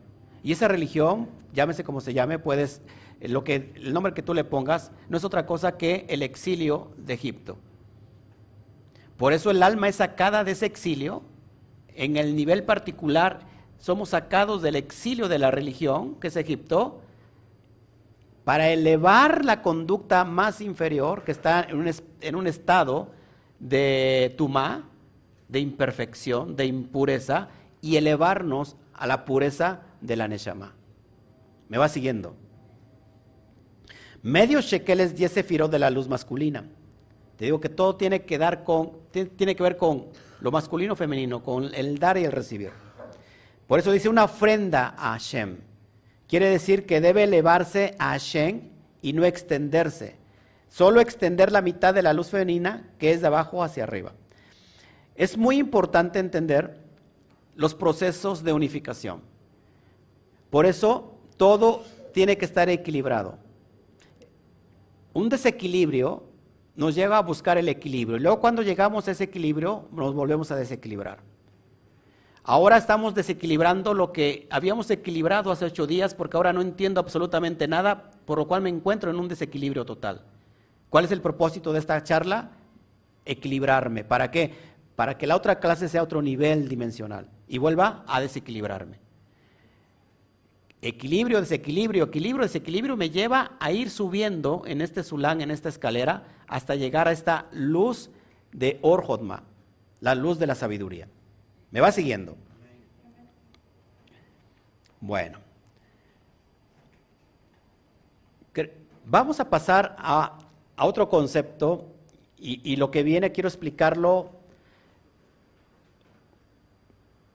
Y 0.42 0.52
esa 0.52 0.68
religión, 0.68 1.30
llámese 1.54 1.82
como 1.82 2.02
se 2.02 2.12
llame, 2.12 2.38
puedes 2.38 2.82
lo 3.22 3.42
que, 3.42 3.72
el 3.76 3.94
nombre 3.94 4.12
que 4.12 4.20
tú 4.20 4.34
le 4.34 4.44
pongas 4.44 4.92
no 5.08 5.16
es 5.16 5.24
otra 5.24 5.46
cosa 5.46 5.78
que 5.78 6.04
el 6.10 6.22
exilio 6.22 6.90
de 6.98 7.14
Egipto. 7.14 7.56
Por 9.16 9.32
eso 9.32 9.50
el 9.50 9.62
alma 9.62 9.88
es 9.88 9.96
sacada 9.96 10.44
de 10.44 10.50
ese 10.50 10.66
exilio. 10.66 11.22
En 11.94 12.18
el 12.18 12.36
nivel 12.36 12.64
particular 12.64 13.53
somos 13.84 14.08
sacados 14.08 14.62
del 14.62 14.76
exilio 14.76 15.28
de 15.28 15.38
la 15.38 15.50
religión, 15.50 16.14
que 16.14 16.28
es 16.28 16.36
Egipto, 16.36 17.02
para 18.42 18.70
elevar 18.70 19.44
la 19.44 19.60
conducta 19.60 20.24
más 20.24 20.62
inferior, 20.62 21.22
que 21.22 21.32
está 21.32 21.66
en 21.68 22.34
un, 22.34 22.46
estado 22.46 23.10
de 23.58 24.34
tumá, 24.38 24.88
de 25.50 25.60
imperfección, 25.60 26.56
de 26.56 26.64
impureza, 26.64 27.50
y 27.82 27.96
elevarnos 27.96 28.74
a 28.94 29.06
la 29.06 29.26
pureza 29.26 29.82
de 30.00 30.16
la 30.16 30.28
Neshama. 30.28 30.72
¿Me 31.68 31.76
va 31.76 31.90
siguiendo? 31.90 32.34
Medio 34.22 34.62
shekel 34.62 35.00
es 35.00 35.14
10 35.14 35.30
sefirot 35.30 35.70
de 35.70 35.78
la 35.78 35.90
luz 35.90 36.08
masculina. 36.08 36.64
Te 37.36 37.44
digo 37.44 37.60
que 37.60 37.68
todo 37.68 37.96
tiene 37.96 38.22
que, 38.22 38.38
dar 38.38 38.64
con, 38.64 38.92
tiene 39.12 39.54
que 39.54 39.62
ver 39.62 39.76
con 39.76 40.06
lo 40.40 40.50
masculino 40.50 40.96
femenino, 40.96 41.42
con 41.42 41.74
el 41.74 41.98
dar 41.98 42.16
y 42.16 42.24
el 42.24 42.32
recibir. 42.32 42.83
Por 43.74 43.80
eso 43.80 43.90
dice 43.90 44.08
una 44.08 44.22
ofrenda 44.22 44.94
a 44.96 45.14
Hashem. 45.14 45.56
Quiere 46.28 46.48
decir 46.48 46.86
que 46.86 47.00
debe 47.00 47.24
elevarse 47.24 47.96
a 47.98 48.10
Hashem 48.10 48.70
y 49.02 49.14
no 49.14 49.24
extenderse. 49.24 50.14
Solo 50.68 51.00
extender 51.00 51.50
la 51.50 51.60
mitad 51.60 51.92
de 51.92 52.02
la 52.02 52.12
luz 52.12 52.28
femenina 52.28 52.88
que 53.00 53.10
es 53.10 53.20
de 53.20 53.26
abajo 53.26 53.64
hacia 53.64 53.82
arriba. 53.82 54.12
Es 55.16 55.36
muy 55.36 55.58
importante 55.58 56.20
entender 56.20 56.78
los 57.56 57.74
procesos 57.74 58.44
de 58.44 58.52
unificación. 58.52 59.22
Por 60.50 60.66
eso 60.66 61.18
todo 61.36 61.82
tiene 62.12 62.38
que 62.38 62.44
estar 62.44 62.68
equilibrado 62.68 63.38
un 65.14 65.28
desequilibrio 65.28 66.22
nos 66.76 66.94
lleva 66.94 67.18
a 67.18 67.22
buscar 67.22 67.58
el 67.58 67.68
equilibrio. 67.68 68.18
Y 68.18 68.20
luego 68.20 68.38
cuando 68.38 68.62
llegamos 68.62 69.08
a 69.08 69.10
ese 69.10 69.24
equilibrio, 69.24 69.88
nos 69.90 70.14
volvemos 70.14 70.52
a 70.52 70.56
desequilibrar. 70.56 71.33
Ahora 72.46 72.76
estamos 72.76 73.14
desequilibrando 73.14 73.94
lo 73.94 74.12
que 74.12 74.46
habíamos 74.50 74.90
equilibrado 74.90 75.50
hace 75.50 75.64
ocho 75.64 75.86
días 75.86 76.14
porque 76.14 76.36
ahora 76.36 76.52
no 76.52 76.60
entiendo 76.60 77.00
absolutamente 77.00 77.66
nada, 77.66 78.10
por 78.26 78.36
lo 78.36 78.46
cual 78.46 78.60
me 78.60 78.68
encuentro 78.68 79.10
en 79.10 79.18
un 79.18 79.28
desequilibrio 79.28 79.86
total. 79.86 80.20
¿Cuál 80.90 81.06
es 81.06 81.10
el 81.10 81.22
propósito 81.22 81.72
de 81.72 81.78
esta 81.78 82.02
charla? 82.04 82.50
Equilibrarme. 83.24 84.04
¿Para 84.04 84.30
qué? 84.30 84.52
Para 84.94 85.16
que 85.16 85.26
la 85.26 85.36
otra 85.36 85.58
clase 85.58 85.88
sea 85.88 86.02
otro 86.02 86.20
nivel 86.20 86.68
dimensional 86.68 87.30
y 87.48 87.56
vuelva 87.56 88.04
a 88.06 88.20
desequilibrarme. 88.20 88.98
Equilibrio, 90.82 91.40
desequilibrio, 91.40 92.04
equilibrio, 92.04 92.42
desequilibrio 92.42 92.94
me 92.94 93.08
lleva 93.08 93.52
a 93.58 93.72
ir 93.72 93.88
subiendo 93.88 94.64
en 94.66 94.82
este 94.82 95.02
sulán, 95.02 95.40
en 95.40 95.50
esta 95.50 95.70
escalera, 95.70 96.24
hasta 96.46 96.74
llegar 96.74 97.08
a 97.08 97.12
esta 97.12 97.46
luz 97.52 98.10
de 98.52 98.80
Orjodma, 98.82 99.44
la 100.00 100.14
luz 100.14 100.38
de 100.38 100.46
la 100.46 100.54
sabiduría. 100.54 101.08
¿Me 101.74 101.80
va 101.80 101.90
siguiendo? 101.90 102.36
Bueno. 105.00 105.40
Vamos 109.04 109.40
a 109.40 109.50
pasar 109.50 109.96
a, 109.98 110.38
otro 110.78 111.08
concepto 111.08 111.84
y, 112.38 112.76
lo 112.76 112.92
que 112.92 113.02
viene 113.02 113.32
quiero 113.32 113.48
explicarlo 113.48 114.30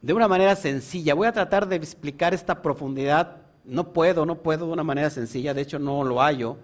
de 0.02 0.14
una 0.14 0.30
manera 0.30 0.56
sencilla. 0.56 1.16
Voy 1.16 1.28
a 1.28 1.34
tratar 1.34 1.68
de 1.68 1.76
explicar 1.76 2.34
esta 2.34 2.62
profundidad. 2.62 3.42
No 3.66 3.92
puedo, 3.92 4.26
no 4.26 4.36
puedo 4.36 4.68
de 4.68 4.72
una 4.72 4.86
manera 4.86 5.10
sencilla, 5.10 5.54
de 5.54 5.64
hecho 5.64 5.80
no 5.80 6.06
lo 6.06 6.22
hallo. 6.22 6.56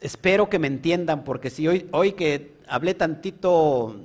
Espero 0.00 0.48
que 0.48 0.60
me 0.60 0.68
entiendan, 0.68 1.24
porque 1.24 1.50
si 1.50 1.66
hoy, 1.66 1.88
hoy 1.90 2.12
que 2.12 2.54
hablé 2.68 2.94
tantito, 2.94 3.96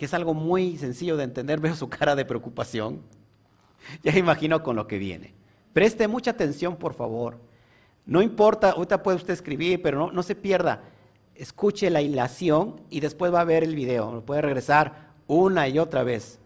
que 0.00 0.06
es 0.06 0.14
algo 0.14 0.32
muy 0.32 0.78
sencillo 0.78 1.18
de 1.18 1.24
entender, 1.24 1.60
veo 1.60 1.76
su 1.76 1.90
cara 1.90 2.16
de 2.16 2.24
preocupación. 2.24 3.02
Ya 4.02 4.16
imagino 4.16 4.62
con 4.62 4.74
lo 4.74 4.86
que 4.86 4.96
viene. 4.96 5.34
Preste 5.74 6.08
mucha 6.08 6.30
atención, 6.30 6.76
por 6.76 6.94
favor. 6.94 7.36
No 8.06 8.22
importa, 8.22 8.70
ahorita 8.70 9.02
puede 9.02 9.18
usted 9.18 9.34
escribir, 9.34 9.82
pero 9.82 9.98
no, 9.98 10.10
no 10.10 10.22
se 10.22 10.34
pierda. 10.34 10.80
Escuche 11.34 11.90
la 11.90 12.00
hilación 12.00 12.80
y 12.88 13.00
después 13.00 13.30
va 13.30 13.42
a 13.42 13.44
ver 13.44 13.62
el 13.62 13.74
video. 13.74 14.10
Lo 14.10 14.24
puede 14.24 14.40
regresar 14.40 15.10
una 15.26 15.68
y 15.68 15.78
otra 15.78 16.02
vez. 16.02 16.38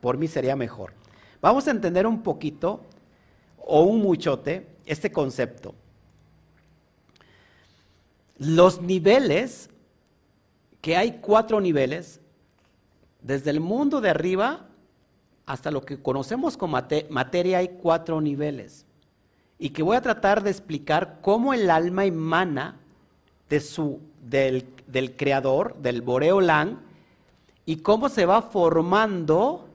Por 0.00 0.16
mí 0.16 0.26
sería 0.26 0.56
mejor. 0.56 0.94
Vamos 1.42 1.68
a 1.68 1.72
entender 1.72 2.06
un 2.06 2.22
poquito 2.22 2.80
o 3.58 3.82
un 3.82 4.00
muchote 4.00 4.66
este 4.86 5.12
concepto. 5.12 5.74
Los 8.38 8.80
niveles, 8.80 9.68
que 10.80 10.96
hay 10.96 11.18
cuatro 11.20 11.60
niveles, 11.60 12.22
desde 13.24 13.50
el 13.50 13.58
mundo 13.58 14.02
de 14.02 14.10
arriba 14.10 14.66
hasta 15.46 15.70
lo 15.70 15.82
que 15.82 16.00
conocemos 16.00 16.56
como 16.56 16.78
materia 17.10 17.58
hay 17.58 17.68
cuatro 17.80 18.20
niveles. 18.20 18.86
Y 19.58 19.70
que 19.70 19.82
voy 19.82 19.96
a 19.96 20.02
tratar 20.02 20.42
de 20.42 20.50
explicar 20.50 21.18
cómo 21.22 21.54
el 21.54 21.70
alma 21.70 22.04
emana 22.04 22.80
de 23.48 23.60
su, 23.60 24.00
del, 24.22 24.66
del 24.86 25.16
creador, 25.16 25.76
del 25.78 26.02
Boreolán, 26.02 26.80
y 27.66 27.76
cómo 27.76 28.10
se 28.10 28.26
va 28.26 28.42
formando 28.42 29.68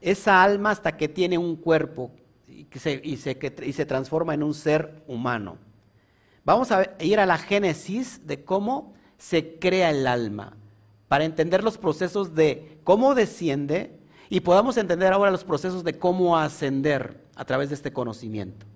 esa 0.00 0.42
alma 0.42 0.70
hasta 0.70 0.96
que 0.96 1.08
tiene 1.08 1.38
un 1.38 1.56
cuerpo 1.56 2.12
y, 2.46 2.66
se, 2.78 3.00
y 3.02 3.16
se 3.72 3.86
transforma 3.86 4.34
en 4.34 4.44
un 4.44 4.54
ser 4.54 5.02
humano. 5.08 5.58
Vamos 6.44 6.70
a 6.70 6.94
ir 7.00 7.18
a 7.18 7.26
la 7.26 7.38
génesis 7.38 8.24
de 8.26 8.44
cómo 8.44 8.94
se 9.18 9.58
crea 9.58 9.90
el 9.90 10.06
alma, 10.06 10.56
para 11.14 11.26
entender 11.26 11.62
los 11.62 11.78
procesos 11.78 12.34
de 12.34 12.80
cómo 12.82 13.14
desciende, 13.14 14.00
y 14.28 14.40
podamos 14.40 14.76
entender 14.76 15.12
ahora 15.12 15.30
los 15.30 15.44
procesos 15.44 15.84
de 15.84 15.96
cómo 15.96 16.36
ascender 16.36 17.22
a 17.36 17.44
través 17.44 17.68
de 17.68 17.76
este 17.76 17.92
conocimiento. 17.92 18.66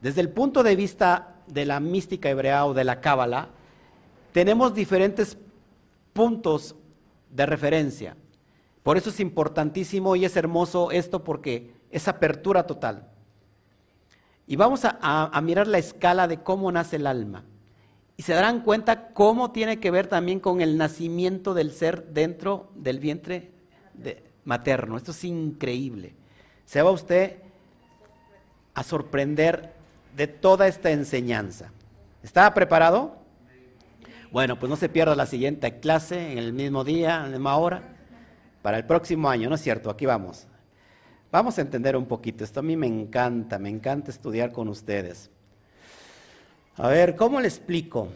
Desde 0.00 0.22
el 0.22 0.30
punto 0.30 0.62
de 0.62 0.74
vista 0.74 1.42
de 1.46 1.66
la 1.66 1.80
mística 1.80 2.30
hebrea 2.30 2.64
o 2.64 2.72
de 2.72 2.84
la 2.84 3.02
cábala, 3.02 3.50
tenemos 4.32 4.74
diferentes 4.74 5.36
puntos 6.14 6.76
de 7.28 7.44
referencia. 7.44 8.16
Por 8.82 8.96
eso 8.96 9.10
es 9.10 9.20
importantísimo 9.20 10.16
y 10.16 10.24
es 10.24 10.38
hermoso 10.38 10.92
esto 10.92 11.24
porque 11.24 11.74
es 11.90 12.08
apertura 12.08 12.66
total. 12.66 13.10
Y 14.46 14.56
vamos 14.56 14.80
a, 14.86 15.40
mirar 15.42 15.66
la 15.66 15.76
escala 15.76 16.26
de 16.26 16.42
cómo 16.42 16.72
nace 16.72 16.96
el 16.96 17.06
alma. 17.06 17.44
Y 18.16 18.22
se 18.22 18.34
darán 18.34 18.60
cuenta 18.60 19.08
cómo 19.08 19.50
tiene 19.50 19.80
que 19.80 19.90
ver 19.90 20.06
también 20.06 20.40
con 20.40 20.60
el 20.60 20.76
nacimiento 20.76 21.52
del 21.54 21.72
ser 21.72 22.06
dentro 22.08 22.70
del 22.74 23.00
vientre 23.00 23.50
de, 23.94 24.22
materno. 24.44 24.96
Esto 24.96 25.10
es 25.10 25.24
increíble. 25.24 26.14
Se 26.64 26.82
va 26.82 26.90
usted 26.90 27.38
a 28.74 28.82
sorprender 28.82 29.72
de 30.16 30.26
toda 30.26 30.68
esta 30.68 30.90
enseñanza. 30.90 31.70
¿Está 32.22 32.52
preparado? 32.54 33.16
Bueno, 34.30 34.58
pues 34.58 34.70
no 34.70 34.76
se 34.76 34.88
pierda 34.88 35.14
la 35.14 35.26
siguiente 35.26 35.78
clase 35.78 36.32
en 36.32 36.38
el 36.38 36.52
mismo 36.52 36.84
día, 36.84 37.16
en 37.16 37.22
la 37.22 37.28
misma 37.28 37.56
hora, 37.56 37.82
para 38.62 38.78
el 38.78 38.84
próximo 38.84 39.28
año, 39.28 39.48
¿no 39.48 39.54
es 39.54 39.60
cierto? 39.60 39.90
Aquí 39.90 40.06
vamos. 40.06 40.46
Vamos 41.30 41.58
a 41.58 41.60
entender 41.62 41.96
un 41.96 42.06
poquito. 42.06 42.44
Esto 42.44 42.60
a 42.60 42.62
mí 42.62 42.76
me 42.76 42.86
encanta, 42.86 43.58
me 43.58 43.68
encanta 43.68 44.10
estudiar 44.10 44.52
con 44.52 44.68
ustedes. 44.68 45.30
A 46.76 46.88
ver, 46.88 47.14
¿cómo 47.14 47.40
le 47.40 47.46
explico? 47.46 48.08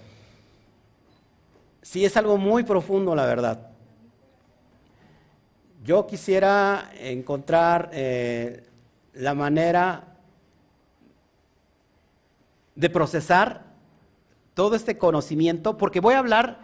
Sí, 1.80 2.04
es 2.04 2.16
algo 2.16 2.36
muy 2.38 2.64
profundo, 2.64 3.14
la 3.14 3.24
verdad. 3.24 3.70
Yo 5.84 6.08
quisiera 6.08 6.90
encontrar 6.98 7.90
eh, 7.92 8.66
la 9.14 9.34
manera 9.34 10.16
de 12.74 12.90
procesar 12.90 13.64
todo 14.54 14.74
este 14.74 14.98
conocimiento, 14.98 15.78
porque 15.78 16.00
voy 16.00 16.14
a 16.14 16.18
hablar 16.18 16.58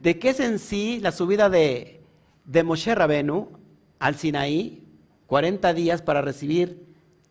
de 0.00 0.18
qué 0.18 0.30
es 0.30 0.40
en 0.40 0.58
sí 0.58 1.00
la 1.00 1.12
subida 1.12 1.50
de, 1.50 2.00
de 2.46 2.62
Moshe 2.62 2.94
Rabenu 2.94 3.50
al 3.98 4.16
Sinaí, 4.16 4.88
40 5.26 5.74
días 5.74 6.00
para 6.00 6.22
recibir 6.22 6.86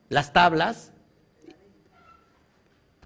las 0.10 0.32
tablas, 0.32 0.93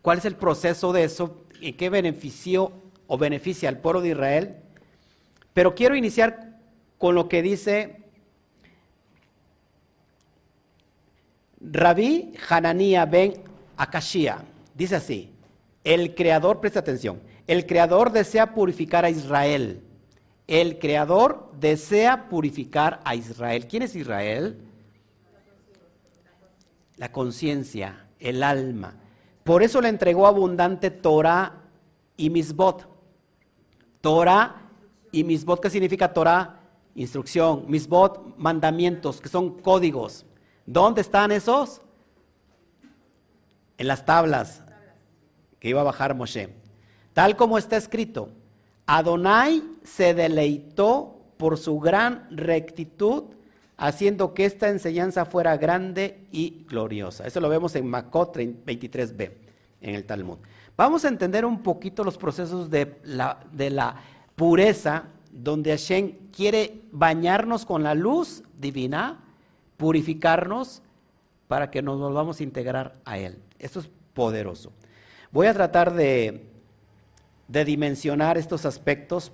cuál 0.04 0.20
es 0.20 0.26
el 0.26 0.36
proceso 0.36 0.94
de 0.94 1.06
eso, 1.06 1.44
y 1.60 1.74
qué 1.74 1.90
beneficio 1.90 2.74
o 3.08 3.18
beneficia 3.18 3.70
al 3.70 3.80
pueblo 3.80 4.02
de 4.02 4.10
Israel. 4.10 4.58
Pero 5.54 5.74
quiero 5.74 5.96
iniciar 5.96 6.60
con 6.98 7.16
lo 7.16 7.30
que 7.30 7.42
dice 7.42 8.04
Rabí 11.62 12.34
Hananía 12.50 13.06
ben 13.06 13.42
Akashia. 13.78 14.44
Dice 14.76 14.98
así, 14.98 15.32
el 15.84 16.16
creador, 16.16 16.60
presta 16.60 16.80
atención, 16.80 17.22
el 17.48 17.66
creador 17.66 18.12
desea 18.12 18.54
purificar 18.54 19.06
a 19.06 19.10
Israel. 19.10 19.82
El 20.48 20.80
creador 20.80 21.50
desea 21.60 22.28
purificar 22.28 23.00
a 23.06 23.16
Israel. 23.16 23.68
¿Quién 23.68 23.84
es 23.84 23.96
Israel? 23.96 24.58
La 26.98 27.10
conciencia, 27.12 28.06
el 28.20 28.44
alma. 28.44 28.96
Por 29.44 29.64
eso 29.64 29.82
le 29.82 29.90
entregó 29.90 30.28
abundante 30.28 30.92
Torah 30.92 31.62
y 32.18 32.30
Misbot. 32.30 32.88
Torah 34.02 34.70
y 35.12 35.24
Misbot, 35.24 35.62
¿qué 35.62 35.70
significa 35.70 36.14
Torah? 36.14 36.64
instrucción, 36.96 37.66
misbot, 37.68 38.38
mandamientos, 38.38 39.20
que 39.20 39.30
son 39.30 39.62
códigos. 39.62 40.26
¿Dónde 40.66 41.02
están 41.02 41.32
esos? 41.32 41.82
En 43.78 43.88
las 43.88 44.06
tablas 44.06 44.64
que 45.60 45.70
iba 45.70 45.82
a 45.82 45.86
bajar 45.86 46.16
Moshe. 46.16 46.54
Tal 47.14 47.36
como 47.36 47.58
está 47.58 47.78
escrito, 47.78 48.30
Adonai 48.86 49.64
se 49.84 50.14
deleitó 50.14 51.22
por 51.38 51.58
su 51.58 51.80
gran 51.80 52.28
rectitud, 52.32 53.24
haciendo 53.84 54.34
que 54.34 54.46
esta 54.46 54.70
enseñanza 54.70 55.26
fuera 55.26 55.58
grande 55.58 56.26
y 56.32 56.64
gloriosa. 56.70 57.28
Eso 57.28 57.42
lo 57.42 57.50
vemos 57.50 57.76
en 57.76 57.86
Macot 57.86 58.34
23b, 58.34 59.32
en 59.82 59.96
el 59.96 60.06
Talmud. 60.06 60.38
Vamos 60.78 61.04
a 61.04 61.10
entender 61.10 61.44
un 61.44 61.62
poquito 61.62 62.06
los 62.06 62.18
procesos 62.18 62.70
de 62.70 62.96
la, 63.04 63.42
de 63.52 63.70
la 63.70 63.98
pureza 64.38 65.08
donde 65.34 65.72
Hashem 65.72 66.30
quiere 66.32 66.84
bañarnos 66.94 67.66
con 67.66 67.84
la 67.84 67.94
luz 67.94 68.44
divina, 68.58 69.20
purificarnos 69.76 70.82
para 71.50 71.70
que 71.70 71.82
nos 71.82 72.00
volvamos 72.00 72.40
a 72.40 72.44
integrar 72.44 72.96
a 73.04 73.18
Él. 73.18 73.38
Esto 73.60 73.82
es 73.82 73.90
poderoso. 74.14 74.72
Voy 75.30 75.48
a 75.48 75.54
tratar 75.54 75.94
de, 75.94 76.46
de 77.50 77.66
dimensionar 77.66 78.38
estos 78.38 78.66
aspectos 78.66 79.34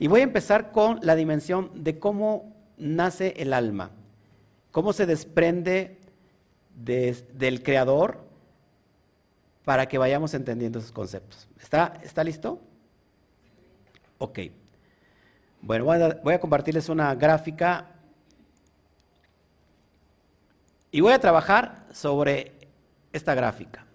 y 0.00 0.08
voy 0.08 0.22
a 0.22 0.24
empezar 0.24 0.72
con 0.72 0.98
la 1.02 1.14
dimensión 1.14 1.70
de 1.84 2.00
cómo 2.00 2.53
nace 2.76 3.34
el 3.36 3.52
alma, 3.52 3.90
cómo 4.70 4.92
se 4.92 5.06
desprende 5.06 5.98
del 6.74 7.62
Creador 7.62 8.24
para 9.64 9.86
que 9.86 9.98
vayamos 9.98 10.34
entendiendo 10.34 10.78
esos 10.78 10.92
conceptos. 10.92 11.48
¿Está, 11.60 11.94
¿Está 12.02 12.22
listo? 12.24 12.60
Ok. 14.18 14.40
Bueno, 15.62 15.86
voy 15.86 16.34
a, 16.34 16.40
compartirles 16.40 16.90
una 16.90 17.14
gráfica 17.14 17.86
y 20.90 21.00
voy 21.00 21.14
a 21.14 21.18
trabajar 21.18 21.86
sobre 21.90 22.52
esta 23.12 23.34
gráfica. 23.34 23.86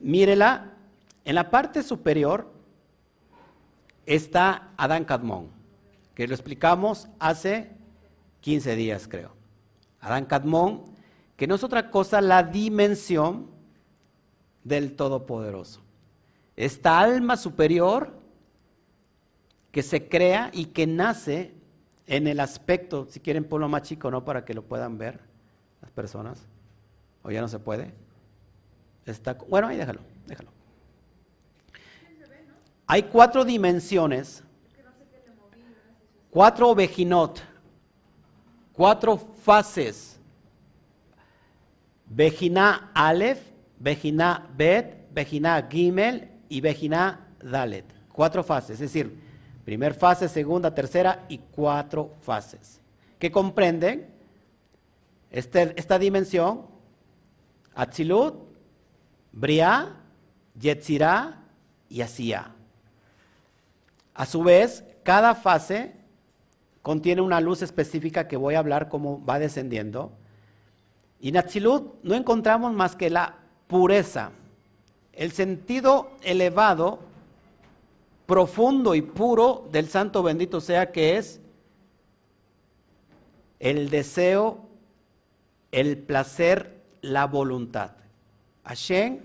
Mírela, 0.00 0.74
en 1.24 1.34
la 1.34 1.50
parte 1.50 1.82
superior 1.82 2.52
está 4.04 4.72
Adán 4.76 5.04
Cadmón, 5.04 5.57
que 6.18 6.26
lo 6.26 6.34
explicamos 6.34 7.06
hace 7.20 7.70
15 8.40 8.74
días, 8.74 9.06
creo. 9.06 9.30
Adán 10.00 10.24
Cadmón, 10.24 10.82
que 11.36 11.46
no 11.46 11.54
es 11.54 11.62
otra 11.62 11.92
cosa 11.92 12.20
la 12.20 12.42
dimensión 12.42 13.48
del 14.64 14.96
Todopoderoso. 14.96 15.80
Esta 16.56 16.98
alma 16.98 17.36
superior 17.36 18.18
que 19.70 19.84
se 19.84 20.08
crea 20.08 20.50
y 20.52 20.64
que 20.64 20.88
nace 20.88 21.54
en 22.08 22.26
el 22.26 22.40
aspecto, 22.40 23.06
si 23.08 23.20
quieren 23.20 23.44
ponlo 23.44 23.68
más 23.68 23.82
chico, 23.82 24.10
¿no? 24.10 24.24
Para 24.24 24.44
que 24.44 24.54
lo 24.54 24.64
puedan 24.64 24.98
ver 24.98 25.20
las 25.80 25.92
personas. 25.92 26.48
¿O 27.22 27.30
ya 27.30 27.40
no 27.40 27.46
se 27.46 27.60
puede? 27.60 27.94
está, 29.06 29.34
bueno, 29.48 29.68
ahí 29.68 29.76
déjalo, 29.76 30.00
déjalo. 30.26 30.50
Hay 32.88 33.04
cuatro 33.04 33.44
dimensiones, 33.44 34.42
cuatro 36.38 36.72
vejinot, 36.72 37.40
cuatro 38.72 39.16
fases. 39.16 40.20
Vejina 42.06 42.92
Aleph, 42.94 43.40
Vejina 43.76 44.48
Bet, 44.56 45.12
Vejina 45.12 45.66
Gimel 45.68 46.30
y 46.48 46.60
Vejina 46.60 47.26
Dalet. 47.42 47.86
Cuatro 48.12 48.44
fases, 48.44 48.74
es 48.74 48.78
decir, 48.78 49.20
primer 49.64 49.94
fase, 49.94 50.28
segunda, 50.28 50.72
tercera 50.72 51.24
y 51.28 51.38
cuatro 51.38 52.14
fases. 52.20 52.80
Que 53.18 53.32
comprenden 53.32 54.06
este, 55.32 55.74
esta 55.76 55.98
dimensión, 55.98 56.66
Atzilut, 57.74 58.36
Bria, 59.32 59.96
Yetzirah 60.56 61.42
y 61.88 62.00
Asía. 62.00 62.54
A 64.14 64.24
su 64.24 64.44
vez, 64.44 64.84
cada 65.02 65.34
fase 65.34 65.97
contiene 66.88 67.20
una 67.20 67.42
luz 67.42 67.60
específica 67.60 68.28
que 68.28 68.38
voy 68.38 68.54
a 68.54 68.60
hablar 68.60 68.88
cómo 68.88 69.22
va 69.22 69.38
descendiendo. 69.38 70.10
Y 71.20 71.28
en 71.28 71.44
no 72.02 72.14
encontramos 72.14 72.72
más 72.72 72.96
que 72.96 73.10
la 73.10 73.34
pureza, 73.66 74.30
el 75.12 75.32
sentido 75.32 76.12
elevado, 76.22 77.00
profundo 78.24 78.94
y 78.94 79.02
puro 79.02 79.68
del 79.70 79.90
santo 79.90 80.22
bendito 80.22 80.62
sea 80.62 80.90
que 80.90 81.18
es 81.18 81.42
el 83.58 83.90
deseo, 83.90 84.60
el 85.72 85.98
placer, 85.98 86.80
la 87.02 87.26
voluntad. 87.26 87.90
Hashem, 88.64 89.18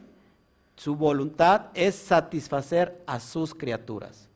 su 0.76 0.98
voluntad 0.98 1.68
es 1.76 1.96
satisfacer 1.96 3.02
a 3.08 3.22
sus 3.22 3.56
criaturas. 3.56 4.28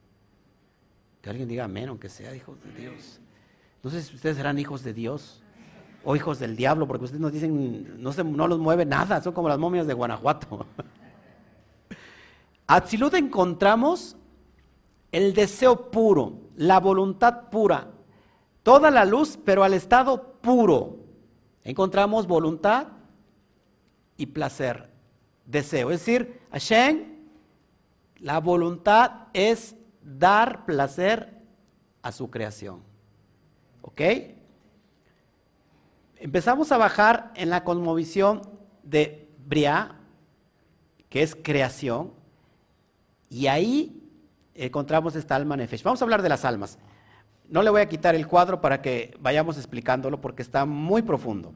Alguien 1.29 1.47
diga 1.47 1.65
amén, 1.65 1.89
aunque 1.89 2.09
sea 2.09 2.35
hijos 2.35 2.57
de 2.63 2.81
Dios. 2.81 3.19
No 3.83 3.89
sé 3.89 4.01
si 4.01 4.15
ustedes 4.15 4.37
serán 4.37 4.59
hijos 4.59 4.83
de 4.83 4.93
Dios 4.93 5.41
o 6.03 6.15
hijos 6.15 6.39
del 6.39 6.55
diablo, 6.55 6.87
porque 6.87 7.05
ustedes 7.05 7.21
nos 7.21 7.31
dicen, 7.31 8.01
no, 8.01 8.13
se, 8.13 8.23
no 8.23 8.47
los 8.47 8.59
mueve 8.59 8.85
nada, 8.85 9.21
son 9.21 9.33
como 9.33 9.49
las 9.49 9.59
momias 9.59 9.87
de 9.87 9.93
Guanajuato. 9.93 10.65
Atzilut 12.67 13.13
encontramos 13.13 14.15
el 15.11 15.33
deseo 15.33 15.89
puro, 15.89 16.33
la 16.55 16.79
voluntad 16.79 17.49
pura, 17.49 17.87
toda 18.63 18.91
la 18.91 19.05
luz, 19.05 19.37
pero 19.43 19.63
al 19.63 19.73
estado 19.73 20.33
puro. 20.41 20.97
Encontramos 21.63 22.27
voluntad 22.27 22.87
y 24.17 24.27
placer, 24.27 24.89
deseo. 25.45 25.91
Es 25.91 25.99
decir, 25.99 26.41
Hashem, 26.51 27.03
la 28.19 28.39
voluntad 28.39 29.27
es 29.33 29.75
dar 30.07 30.65
placer 30.65 31.33
a 32.01 32.11
su 32.11 32.29
creación. 32.29 32.81
¿Ok? 33.81 34.01
Empezamos 36.15 36.71
a 36.71 36.77
bajar 36.77 37.31
en 37.35 37.49
la 37.49 37.63
cosmovisión 37.63 38.41
de 38.83 39.29
Bria, 39.45 39.95
que 41.09 41.21
es 41.21 41.35
creación, 41.35 42.13
y 43.29 43.47
ahí 43.47 44.01
encontramos 44.55 45.15
esta 45.15 45.35
alma 45.35 45.57
nefesh. 45.57 45.83
Vamos 45.83 46.01
a 46.01 46.05
hablar 46.05 46.21
de 46.21 46.29
las 46.29 46.45
almas. 46.45 46.79
No 47.49 47.61
le 47.61 47.69
voy 47.69 47.81
a 47.81 47.89
quitar 47.89 48.15
el 48.15 48.27
cuadro 48.27 48.61
para 48.61 48.81
que 48.81 49.15
vayamos 49.19 49.57
explicándolo 49.57 50.19
porque 50.19 50.41
está 50.41 50.65
muy 50.65 51.01
profundo. 51.01 51.53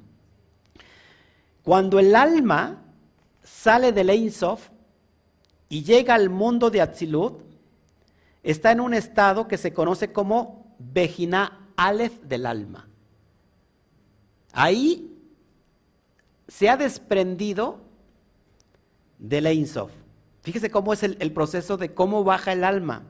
Cuando 1.64 2.00
el 2.00 2.16
alma 2.16 2.84
sale 3.44 3.92
del 3.92 4.10
Ein 4.10 4.32
Sof 4.32 4.70
y 5.70 5.84
llega 5.84 6.16
al 6.16 6.30
mundo 6.30 6.70
de 6.70 6.82
Atzilut, 6.82 7.51
está 8.44 8.72
en 8.72 8.80
un 8.80 8.94
estado 8.94 9.48
que 9.48 9.58
se 9.58 9.74
conoce 9.74 10.12
como 10.12 10.76
Bejina 10.80 11.68
Aleph 11.76 12.20
del 12.22 12.46
alma. 12.46 12.88
Ahí 14.54 15.12
se 16.48 16.70
ha 16.70 16.78
desprendido 16.78 17.80
del 19.18 19.46
Ein 19.48 19.68
Sof. 19.68 19.92
Fíjese 20.42 20.72
cómo 20.72 20.92
es 20.92 21.04
el, 21.04 21.32
proceso 21.32 21.78
de 21.78 21.94
cómo 21.94 22.24
baja 22.24 22.52
el 22.52 22.64
alma. 22.64 23.04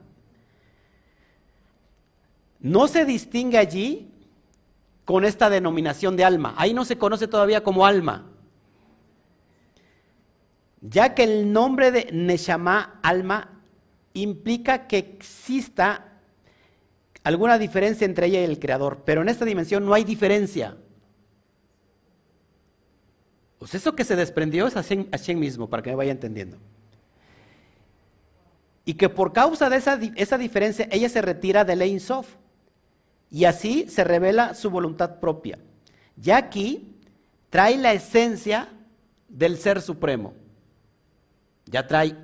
No 2.60 2.88
se 2.88 3.06
distingue 3.06 3.58
allí 3.58 4.12
con 5.06 5.24
esta 5.26 5.50
denominación 5.50 6.17
de 6.17 6.26
alma. 6.26 6.54
Ahí 6.58 6.74
no 6.74 6.86
se 6.86 6.98
conoce 6.98 7.28
todavía 7.28 7.63
como 7.63 7.86
alma. 7.86 8.28
Ya 10.82 11.15
que 11.15 11.24
el 11.24 11.54
nombre 11.54 11.91
de 11.91 12.10
Neshama, 12.12 13.00
alma, 13.02 13.61
implica 14.13 14.88
que 14.88 14.97
exista 14.97 16.19
alguna 17.24 17.58
diferencia 17.58 18.06
entre 18.06 18.28
ella 18.28 18.41
y 18.41 18.45
el 18.45 18.60
Creador. 18.60 19.04
Pero 19.06 19.21
en 19.21 19.30
esta 19.30 19.45
dimensión 19.45 19.86
no 19.86 19.93
hay 19.93 20.04
diferencia. 20.04 20.78
Pues 23.60 23.76
eso 23.76 23.95
que 23.95 24.04
se 24.04 24.15
desprendió 24.15 24.67
es 24.67 24.74
Hashem, 24.74 25.39
mismo, 25.39 25.69
para 25.69 25.84
que 25.84 25.91
me 25.91 25.95
vaya 25.95 26.12
entendiendo 26.12 26.58
y 28.84 28.95
que 28.95 29.10
por 29.10 29.32
causa 29.32 29.69
de 29.69 29.78
esa, 29.78 30.00
esa 30.15 30.38
diferencia 30.38 30.88
ella 30.91 31.08
se 31.10 31.21
retira 31.21 31.63
del 31.63 31.82
Ein 31.82 32.00
Sof 32.00 32.36
y 33.30 33.45
así 33.45 33.86
se 33.88 34.04
revela 34.04 34.54
su 34.54 34.69
voluntad 34.69 35.19
propia. 35.19 35.60
Ya 36.17 36.38
aquí 36.38 36.97
trae 37.50 37.78
la 37.78 37.93
esencia 37.93 38.69
del 39.30 39.58
Ser 39.58 39.82
Supremo. 39.82 40.34
Ya 41.65 41.88
trae 41.88 42.17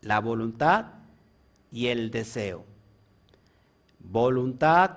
la 0.00 0.20
voluntad 0.20 0.99
y 1.70 1.88
el 1.88 2.10
deseo. 2.10 2.64
Voluntad, 3.98 4.90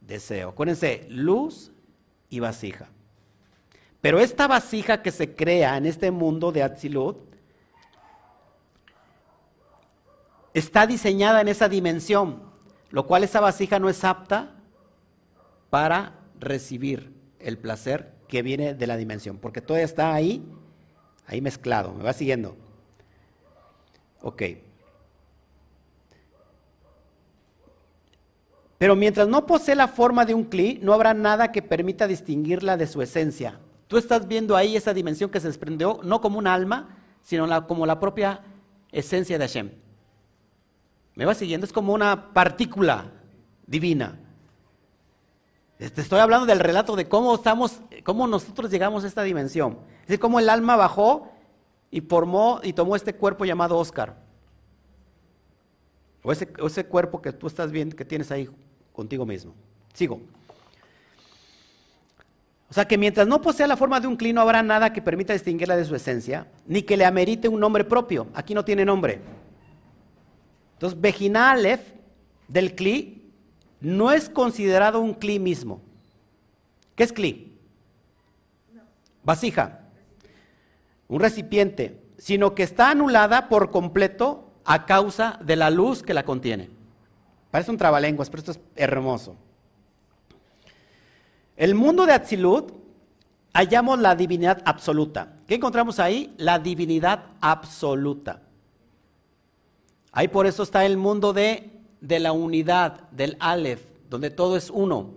deseo. 0.00 0.50
Acuérdense, 0.50 1.06
luz 1.08 1.70
y 2.28 2.40
vasija. 2.40 2.88
Pero 4.00 4.20
esta 4.20 4.46
vasija 4.46 5.02
que 5.02 5.10
se 5.10 5.34
crea 5.34 5.76
en 5.76 5.86
este 5.86 6.10
mundo 6.10 6.52
de 6.52 6.62
Atzilut 6.62 7.18
está 10.54 10.86
diseñada 10.86 11.40
en 11.40 11.48
esa 11.48 11.68
dimensión, 11.68 12.42
lo 12.90 13.06
cual 13.06 13.24
esa 13.24 13.40
vasija 13.40 13.78
no 13.78 13.88
es 13.88 14.04
apta 14.04 14.54
para 15.70 16.18
recibir 16.38 17.12
el 17.38 17.58
placer 17.58 18.14
que 18.28 18.42
viene 18.42 18.74
de 18.74 18.86
la 18.86 18.96
dimensión, 18.96 19.38
porque 19.38 19.60
todo 19.60 19.76
está 19.78 20.14
ahí, 20.14 20.44
ahí 21.26 21.40
mezclado, 21.40 21.92
me 21.92 22.04
va 22.04 22.12
siguiendo. 22.12 22.56
Ok. 24.22 24.42
Pero 28.78 28.94
mientras 28.94 29.26
no 29.26 29.44
posee 29.44 29.74
la 29.74 29.88
forma 29.88 30.24
de 30.24 30.34
un 30.34 30.44
cli, 30.44 30.78
no 30.82 30.94
habrá 30.94 31.12
nada 31.12 31.50
que 31.50 31.62
permita 31.62 32.06
distinguirla 32.06 32.76
de 32.76 32.86
su 32.86 33.02
esencia. 33.02 33.58
Tú 33.88 33.96
estás 33.96 34.28
viendo 34.28 34.56
ahí 34.56 34.76
esa 34.76 34.94
dimensión 34.94 35.30
que 35.30 35.40
se 35.40 35.48
desprendió, 35.48 35.98
no 36.04 36.20
como 36.20 36.38
un 36.38 36.46
alma, 36.46 36.96
sino 37.22 37.66
como 37.66 37.86
la 37.86 37.98
propia 37.98 38.42
esencia 38.92 39.36
de 39.36 39.44
Hashem. 39.44 39.70
¿Me 41.16 41.24
va 41.24 41.34
siguiendo? 41.34 41.66
Es 41.66 41.72
como 41.72 41.92
una 41.92 42.32
partícula 42.32 43.10
divina. 43.66 44.20
Te 45.78 45.86
este, 45.86 46.00
estoy 46.00 46.20
hablando 46.20 46.46
del 46.46 46.60
relato 46.60 46.94
de 46.94 47.08
cómo 47.08 47.34
estamos, 47.34 47.80
cómo 48.04 48.28
nosotros 48.28 48.70
llegamos 48.70 49.02
a 49.02 49.08
esta 49.08 49.22
dimensión. 49.22 49.78
Es 50.02 50.08
decir, 50.08 50.20
cómo 50.20 50.38
el 50.38 50.48
alma 50.48 50.76
bajó 50.76 51.32
y 51.90 52.00
formó 52.00 52.60
y 52.62 52.72
tomó 52.72 52.94
este 52.94 53.14
cuerpo 53.14 53.44
llamado 53.44 53.76
Oscar. 53.76 54.16
O 56.22 56.30
ese, 56.30 56.52
ese 56.64 56.86
cuerpo 56.86 57.20
que 57.20 57.32
tú 57.32 57.48
estás 57.48 57.72
viendo, 57.72 57.96
que 57.96 58.04
tienes 58.04 58.30
ahí 58.30 58.48
contigo 58.98 59.24
mismo. 59.24 59.54
Sigo. 59.94 60.20
O 62.68 62.74
sea 62.74 62.88
que 62.88 62.98
mientras 62.98 63.28
no 63.28 63.40
posea 63.40 63.68
la 63.68 63.76
forma 63.76 64.00
de 64.00 64.08
un 64.08 64.16
clino, 64.16 64.40
no 64.40 64.40
habrá 64.40 64.60
nada 64.64 64.92
que 64.92 65.00
permita 65.00 65.32
distinguirla 65.32 65.76
de 65.76 65.84
su 65.84 65.94
esencia, 65.94 66.48
ni 66.66 66.82
que 66.82 66.96
le 66.96 67.04
amerite 67.04 67.46
un 67.46 67.60
nombre 67.60 67.84
propio. 67.84 68.26
Aquí 68.34 68.54
no 68.54 68.64
tiene 68.64 68.84
nombre. 68.84 69.20
Entonces, 70.72 71.00
Bejina 71.00 71.56
del 72.48 72.74
Kli 72.74 73.22
no 73.80 74.10
es 74.10 74.28
considerado 74.28 74.98
un 74.98 75.14
Kli 75.14 75.38
mismo. 75.38 75.80
¿Qué 76.96 77.04
es 77.04 77.12
Kli? 77.12 77.56
Vasija. 79.22 79.78
Un 81.06 81.20
recipiente, 81.20 82.02
sino 82.18 82.56
que 82.56 82.64
está 82.64 82.90
anulada 82.90 83.48
por 83.48 83.70
completo 83.70 84.50
a 84.64 84.86
causa 84.86 85.38
de 85.44 85.54
la 85.54 85.70
luz 85.70 86.02
que 86.02 86.14
la 86.14 86.24
contiene. 86.24 86.77
Parece 87.50 87.70
un 87.70 87.76
trabalenguas, 87.76 88.28
pero 88.30 88.40
esto 88.40 88.52
es 88.52 88.60
hermoso. 88.76 89.36
El 91.56 91.74
mundo 91.74 92.06
de 92.06 92.12
Atzilut 92.12 92.72
hallamos 93.52 93.98
la 93.98 94.14
divinidad 94.14 94.62
absoluta. 94.64 95.34
¿Qué 95.46 95.56
encontramos 95.56 95.98
ahí? 95.98 96.34
La 96.36 96.58
divinidad 96.58 97.24
absoluta. 97.40 98.42
Ahí 100.12 100.28
por 100.28 100.46
eso 100.46 100.62
está 100.62 100.84
el 100.84 100.96
mundo 100.96 101.32
de, 101.32 101.70
de 102.00 102.20
la 102.20 102.32
unidad, 102.32 103.08
del 103.10 103.36
Aleph, 103.40 103.82
donde 104.08 104.30
todo 104.30 104.56
es 104.56 104.70
uno. 104.70 105.10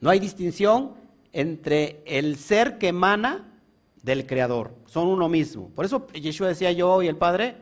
No 0.00 0.10
hay 0.10 0.18
distinción 0.18 0.92
entre 1.32 2.02
el 2.06 2.36
ser 2.36 2.78
que 2.78 2.88
emana 2.88 3.48
del 4.02 4.26
Creador, 4.26 4.74
son 4.86 5.08
uno 5.08 5.28
mismo. 5.28 5.70
Por 5.70 5.84
eso 5.84 6.06
Yeshua 6.08 6.48
decía 6.48 6.72
yo 6.72 7.02
y 7.02 7.08
el 7.08 7.16
Padre, 7.16 7.56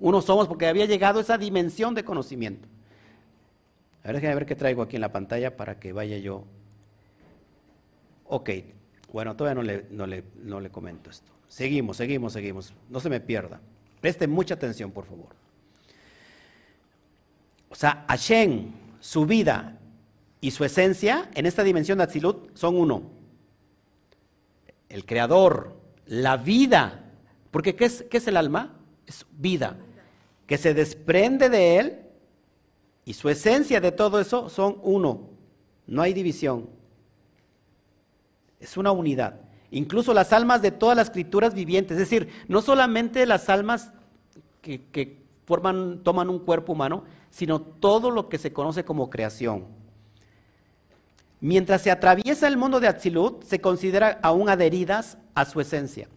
uno 0.00 0.22
somos, 0.22 0.48
porque 0.48 0.66
había 0.66 0.86
llegado 0.86 1.20
esa 1.20 1.38
dimensión 1.38 1.94
de 1.94 2.04
conocimiento. 2.04 2.66
A 4.02 4.08
ver, 4.08 4.16
déjenme 4.16 4.34
ver 4.34 4.46
qué 4.46 4.56
traigo 4.56 4.82
aquí 4.82 4.96
en 4.96 5.02
la 5.02 5.12
pantalla 5.12 5.56
para 5.56 5.78
que 5.78 5.92
vaya 5.92 6.16
yo. 6.18 6.44
Ok, 8.26 8.50
bueno, 9.12 9.36
todavía 9.36 9.54
no 9.54 9.62
le, 9.62 9.86
no 9.90 10.06
le, 10.06 10.24
no 10.42 10.60
le 10.60 10.70
comento 10.70 11.10
esto. 11.10 11.30
Seguimos, 11.48 11.98
seguimos, 11.98 12.32
seguimos. 12.32 12.72
No 12.88 13.00
se 13.00 13.10
me 13.10 13.20
pierda. 13.20 13.60
Preste 14.00 14.26
mucha 14.26 14.54
atención, 14.54 14.90
por 14.92 15.04
favor. 15.04 15.28
O 17.68 17.74
sea, 17.74 18.04
Hashem, 18.08 18.72
su 19.00 19.26
vida 19.26 19.78
y 20.40 20.52
su 20.52 20.64
esencia 20.64 21.28
en 21.34 21.46
esta 21.46 21.62
dimensión 21.62 21.98
de 21.98 22.04
Atzilut 22.04 22.56
son 22.56 22.76
uno. 22.76 23.02
El 24.88 25.04
creador, 25.04 25.76
la 26.06 26.36
vida. 26.36 27.04
Porque 27.50 27.76
¿qué 27.76 27.84
es, 27.84 28.04
qué 28.10 28.16
es 28.16 28.26
el 28.26 28.36
alma? 28.36 28.76
Es 29.06 29.26
vida. 29.32 29.76
Que 30.50 30.58
se 30.58 30.74
desprende 30.74 31.48
de 31.48 31.78
él 31.78 31.98
y 33.04 33.14
su 33.14 33.28
esencia 33.28 33.80
de 33.80 33.92
todo 33.92 34.18
eso 34.18 34.48
son 34.48 34.78
uno. 34.82 35.28
No 35.86 36.02
hay 36.02 36.12
división. 36.12 36.68
Es 38.58 38.76
una 38.76 38.90
unidad. 38.90 39.42
Incluso 39.70 40.12
las 40.12 40.32
almas 40.32 40.60
de 40.60 40.72
todas 40.72 40.96
las 40.96 41.06
escrituras 41.06 41.54
vivientes. 41.54 41.92
Es 41.92 42.10
decir, 42.10 42.30
no 42.48 42.62
solamente 42.62 43.26
las 43.26 43.48
almas 43.48 43.92
que, 44.60 44.82
que 44.90 45.22
forman, 45.46 46.00
toman 46.02 46.28
un 46.28 46.40
cuerpo 46.40 46.72
humano, 46.72 47.04
sino 47.30 47.60
todo 47.60 48.10
lo 48.10 48.28
que 48.28 48.38
se 48.38 48.52
conoce 48.52 48.84
como 48.84 49.08
creación. 49.08 49.66
Mientras 51.38 51.82
se 51.82 51.92
atraviesa 51.92 52.48
el 52.48 52.56
mundo 52.56 52.80
de 52.80 52.88
Atzilut, 52.88 53.44
se 53.44 53.60
considera 53.60 54.18
aún 54.20 54.48
adheridas 54.48 55.16
a 55.32 55.44
su 55.44 55.60
esencia. 55.60 56.08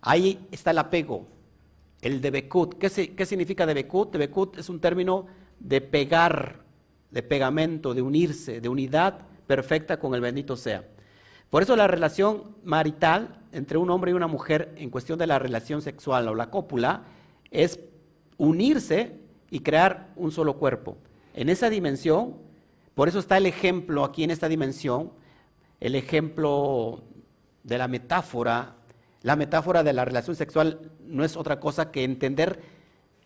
Ahí 0.00 0.48
está 0.50 0.70
el 0.70 0.78
apego, 0.78 1.26
el 2.02 2.20
de 2.20 2.30
Bekut. 2.30 2.74
¿Qué, 2.78 3.14
¿Qué, 3.14 3.26
significa 3.26 3.66
de 3.66 3.74
Bekut? 3.74 4.12
De 4.12 4.18
Bekut 4.18 4.58
es 4.58 4.68
un 4.68 4.80
término 4.80 5.26
de 5.58 5.80
pegar, 5.80 6.64
de 7.10 7.22
pegamento, 7.22 7.94
de 7.94 8.02
unirse, 8.02 8.60
de 8.60 8.68
unidad 8.68 9.26
perfecta 9.46 9.98
con 9.98 10.14
el 10.14 10.20
bendito 10.20 10.56
sea. 10.56 10.84
Por 11.50 11.62
eso 11.62 11.74
la 11.74 11.88
relación 11.88 12.56
marital 12.62 13.40
entre 13.52 13.78
un 13.78 13.90
hombre 13.90 14.12
y 14.12 14.14
una 14.14 14.28
mujer 14.28 14.72
en 14.76 14.90
cuestión 14.90 15.18
de 15.18 15.26
la 15.26 15.38
relación 15.38 15.82
sexual 15.82 16.28
o 16.28 16.34
la 16.34 16.50
cópula 16.50 17.02
es 17.50 17.80
unirse 18.36 19.16
y 19.50 19.60
crear 19.60 20.12
un 20.16 20.30
solo 20.30 20.56
cuerpo. 20.56 20.96
En 21.34 21.48
esa 21.48 21.68
dimensión, 21.68 22.36
por 22.94 23.08
eso 23.08 23.18
está 23.18 23.36
el 23.36 23.46
ejemplo 23.46 24.04
aquí 24.04 24.22
en 24.22 24.30
esta 24.30 24.48
dimensión, 24.48 25.12
el 25.80 25.96
ejemplo 25.96 27.02
de 27.64 27.78
la 27.78 27.88
metáfora. 27.88 28.76
La 29.22 29.36
metáfora 29.36 29.82
de 29.82 29.92
la 29.92 30.04
relación 30.04 30.36
sexual 30.36 30.90
no 31.04 31.24
es 31.24 31.36
otra 31.36 31.60
cosa 31.60 31.90
que 31.90 32.04
entender 32.04 32.60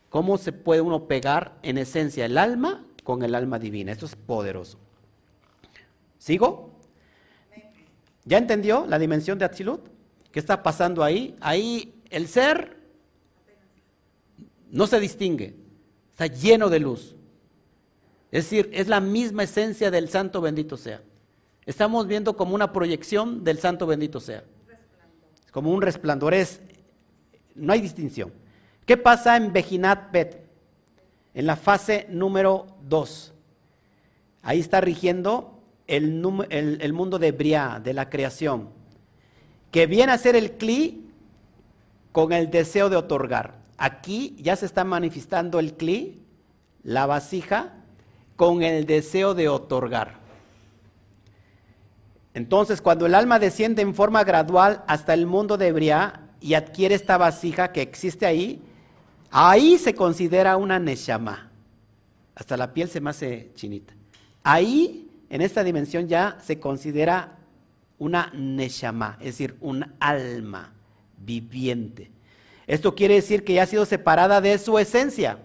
cómo 0.08 0.38
se 0.38 0.52
puede 0.52 0.80
uno 0.80 1.06
pegar 1.06 1.58
en 1.62 1.78
esencia 1.78 2.24
el 2.26 2.38
alma 2.38 2.84
con 3.04 3.22
el 3.22 3.34
alma 3.34 3.58
divina. 3.58 3.92
Esto 3.92 4.06
es 4.06 4.16
poderoso. 4.16 4.78
¿Sigo? 6.18 6.78
¿Ya 8.24 8.38
entendió 8.38 8.86
la 8.86 8.98
dimensión 8.98 9.38
de 9.38 9.44
Atzilut? 9.44 9.88
¿Qué 10.32 10.40
está 10.40 10.62
pasando 10.62 11.04
ahí? 11.04 11.36
Ahí 11.40 12.02
el 12.10 12.26
ser 12.28 12.76
no 14.70 14.86
se 14.86 14.98
distingue 14.98 15.64
está 16.14 16.28
lleno 16.28 16.70
de 16.70 16.78
luz. 16.78 17.16
Es 18.30 18.44
decir, 18.44 18.70
es 18.72 18.86
la 18.86 19.00
misma 19.00 19.42
esencia 19.42 19.90
del 19.90 20.08
santo 20.08 20.40
bendito 20.40 20.76
sea. 20.76 21.02
Estamos 21.66 22.06
viendo 22.06 22.36
como 22.36 22.54
una 22.54 22.72
proyección 22.72 23.42
del 23.42 23.58
santo 23.58 23.86
bendito 23.86 24.20
sea. 24.20 24.44
Como 25.54 25.70
un 25.70 25.82
resplandor, 25.82 26.34
es, 26.34 26.60
no 27.54 27.72
hay 27.72 27.80
distinción. 27.80 28.32
¿Qué 28.84 28.96
pasa 28.96 29.36
en 29.36 29.52
Bejinat 29.52 30.10
Bet? 30.10 30.44
En 31.32 31.46
la 31.46 31.54
fase 31.54 32.08
número 32.10 32.66
2. 32.88 33.32
Ahí 34.42 34.58
está 34.58 34.80
rigiendo 34.80 35.62
el, 35.86 36.12
mundo 36.92 37.20
de 37.20 37.30
Briá, 37.30 37.80
de 37.80 37.92
la 37.92 38.10
creación, 38.10 38.70
que 39.70 39.86
viene 39.86 40.10
a 40.10 40.18
ser 40.18 40.34
el 40.34 40.56
cli 40.56 41.08
con 42.10 42.32
el 42.32 42.50
deseo 42.50 42.88
de 42.88 42.96
otorgar. 42.96 43.54
Aquí 43.78 44.36
ya 44.40 44.56
se 44.56 44.66
está 44.66 44.82
manifestando 44.82 45.60
el 45.60 45.74
cli, 45.74 46.20
la 46.82 47.06
vasija, 47.06 47.74
con 48.34 48.64
el 48.64 48.86
deseo 48.86 49.34
de 49.34 49.48
otorgar. 49.48 50.23
Entonces, 52.34 52.82
cuando 52.82 53.06
el 53.06 53.14
alma 53.14 53.38
desciende 53.38 53.80
en 53.80 53.94
forma 53.94 54.24
gradual 54.24 54.82
hasta 54.88 55.14
el 55.14 55.26
mundo 55.26 55.56
de 55.56 55.72
Briá 55.72 56.20
y 56.40 56.54
adquiere 56.54 56.96
esta 56.96 57.16
vasija 57.16 57.70
que 57.70 57.80
existe 57.80 58.26
ahí, 58.26 58.60
ahí 59.30 59.78
se 59.78 59.94
considera 59.94 60.56
una 60.56 60.80
neshama. 60.80 61.50
Hasta 62.34 62.56
la 62.56 62.74
piel 62.74 62.88
se 62.88 63.00
me 63.00 63.10
hace 63.10 63.52
chinita. 63.54 63.94
Ahí, 64.42 65.08
en 65.30 65.40
esta 65.40 65.62
dimensión, 65.62 66.08
ya 66.08 66.36
se 66.42 66.58
considera 66.58 67.38
una 67.98 68.32
neshama, 68.34 69.16
es 69.20 69.26
decir, 69.26 69.56
un 69.60 69.86
alma 70.00 70.72
viviente. 71.16 72.10
Esto 72.66 72.96
quiere 72.96 73.14
decir 73.14 73.44
que 73.44 73.54
ya 73.54 73.62
ha 73.62 73.66
sido 73.66 73.86
separada 73.86 74.40
de 74.40 74.58
su 74.58 74.76
esencia. 74.76 75.38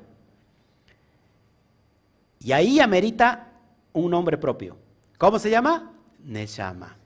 Y 2.39 2.51
ahí 2.51 2.79
amerita 2.79 3.51
un 3.93 4.09
nombre 4.09 4.37
propio. 4.39 4.75
¿Cómo 5.19 5.37
se 5.37 5.51
llama? 5.51 5.93
Neshama. 6.23 6.97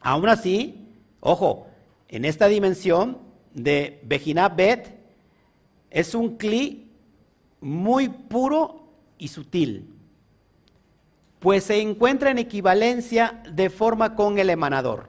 Aún 0.00 0.28
así, 0.28 0.88
ojo, 1.20 1.66
en 2.08 2.24
esta 2.24 2.48
dimensión 2.48 3.18
de 3.54 4.00
Bejina 4.04 4.48
Bet 4.48 4.98
es 5.90 6.14
un 6.14 6.36
cli 6.36 6.90
muy 7.60 8.08
puro 8.08 8.88
y 9.18 9.28
sutil, 9.28 9.94
pues 11.38 11.64
se 11.64 11.80
encuentra 11.80 12.30
en 12.30 12.38
equivalencia 12.38 13.42
de 13.52 13.70
forma 13.70 14.14
con 14.14 14.38
el 14.38 14.50
emanador. 14.50 15.08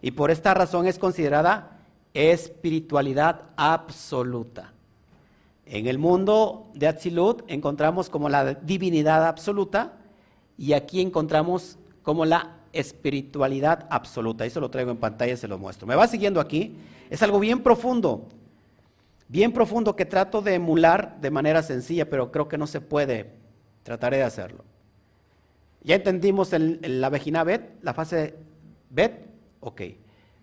Y 0.00 0.12
por 0.12 0.30
esta 0.30 0.54
razón 0.54 0.86
es 0.86 0.98
considerada 0.98 1.78
espiritualidad 2.14 3.42
absoluta. 3.56 4.72
En 5.66 5.86
el 5.86 5.98
mundo 5.98 6.70
de 6.74 6.86
Atzilut 6.86 7.42
encontramos 7.48 8.08
como 8.08 8.28
la 8.28 8.54
divinidad 8.54 9.26
absoluta 9.26 9.92
y 10.56 10.72
aquí 10.72 11.00
encontramos 11.00 11.78
como 12.02 12.24
la 12.24 12.57
espiritualidad 12.72 13.86
absoluta. 13.90 14.44
Eso 14.44 14.60
lo 14.60 14.70
traigo 14.70 14.90
en 14.90 14.96
pantalla 14.96 15.32
y 15.32 15.36
se 15.36 15.48
lo 15.48 15.58
muestro. 15.58 15.86
¿Me 15.86 15.94
va 15.94 16.06
siguiendo 16.06 16.40
aquí? 16.40 16.76
Es 17.10 17.22
algo 17.22 17.40
bien 17.40 17.62
profundo, 17.62 18.28
bien 19.28 19.52
profundo 19.52 19.96
que 19.96 20.04
trato 20.04 20.42
de 20.42 20.54
emular 20.54 21.20
de 21.20 21.30
manera 21.30 21.62
sencilla, 21.62 22.08
pero 22.08 22.30
creo 22.30 22.48
que 22.48 22.58
no 22.58 22.66
se 22.66 22.80
puede. 22.80 23.32
Trataré 23.82 24.18
de 24.18 24.24
hacerlo. 24.24 24.64
Ya 25.82 25.94
entendimos 25.94 26.52
en, 26.52 26.80
la 26.82 27.08
vagina 27.08 27.44
Bet, 27.44 27.82
la 27.82 27.94
fase 27.94 28.34
Bet, 28.90 29.26
ok. 29.60 29.82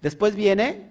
Después 0.02 0.36
viene 0.36 0.90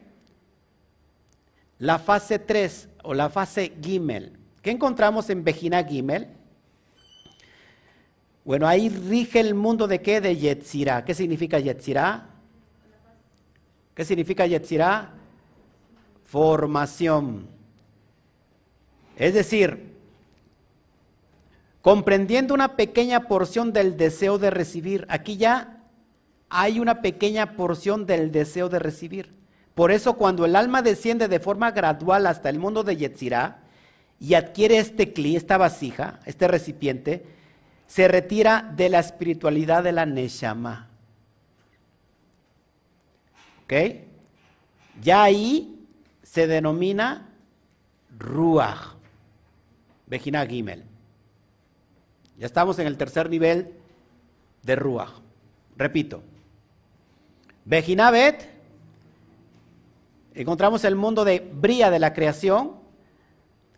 la 1.78 1.98
fase 1.98 2.38
3 2.38 2.88
o 3.02 3.14
la 3.14 3.30
fase 3.30 3.72
Gimel. 3.82 4.38
¿Qué 4.62 4.70
encontramos 4.70 5.28
en 5.30 5.44
Vejina 5.44 5.82
Gimel? 5.84 6.28
Bueno, 8.44 8.68
ahí 8.68 8.90
rige 8.90 9.40
el 9.40 9.54
mundo 9.54 9.86
de 9.88 10.02
qué? 10.02 10.20
De 10.20 10.36
Yetzirah. 10.36 11.04
¿Qué 11.04 11.14
significa 11.14 11.58
Yetzirah? 11.58 12.26
¿Qué 13.94 14.04
significa 14.04 14.46
Yetzirah? 14.46 15.12
Formación. 16.24 17.48
Es 19.16 19.32
decir, 19.32 19.94
comprendiendo 21.80 22.52
una 22.52 22.76
pequeña 22.76 23.28
porción 23.28 23.72
del 23.72 23.96
deseo 23.96 24.38
de 24.38 24.50
recibir. 24.50 25.06
Aquí 25.08 25.36
ya 25.38 25.80
hay 26.50 26.80
una 26.80 27.00
pequeña 27.00 27.56
porción 27.56 28.04
del 28.04 28.30
deseo 28.30 28.68
de 28.68 28.78
recibir. 28.78 29.30
Por 29.74 29.90
eso 29.90 30.14
cuando 30.14 30.44
el 30.44 30.54
alma 30.54 30.82
desciende 30.82 31.28
de 31.28 31.40
forma 31.40 31.70
gradual 31.70 32.26
hasta 32.26 32.50
el 32.50 32.58
mundo 32.58 32.84
de 32.84 32.96
Yetzirah 32.96 33.58
y 34.20 34.34
adquiere 34.34 34.78
este 34.78 35.12
cli, 35.12 35.34
esta 35.34 35.56
vasija, 35.56 36.20
este 36.26 36.46
recipiente, 36.46 37.24
se 37.94 38.08
retira 38.08 38.72
de 38.74 38.88
la 38.88 38.98
espiritualidad 38.98 39.84
de 39.84 39.92
la 39.92 40.04
Neshama. 40.04 40.88
¿Ok? 43.62 43.72
Ya 45.00 45.22
ahí 45.22 45.86
se 46.24 46.48
denomina 46.48 47.28
Ruach, 48.18 48.96
Vejina 50.08 50.44
Gimel. 50.44 50.82
Ya 52.36 52.46
estamos 52.46 52.80
en 52.80 52.88
el 52.88 52.96
tercer 52.96 53.30
nivel 53.30 53.74
de 54.64 54.74
Ruach. 54.74 55.12
Repito. 55.76 56.20
Vejina 57.64 58.10
Bet 58.10 58.48
encontramos 60.34 60.82
el 60.82 60.96
mundo 60.96 61.24
de 61.24 61.38
bría 61.38 61.92
de 61.92 62.00
la 62.00 62.12
creación, 62.12 62.72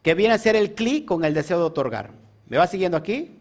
que 0.02 0.14
viene 0.14 0.32
a 0.32 0.38
ser 0.38 0.56
el 0.56 0.72
cli 0.74 1.04
con 1.04 1.22
el 1.26 1.34
deseo 1.34 1.58
de 1.58 1.64
otorgar. 1.64 2.12
¿Me 2.48 2.56
va 2.56 2.66
siguiendo 2.66 2.96
aquí? 2.96 3.36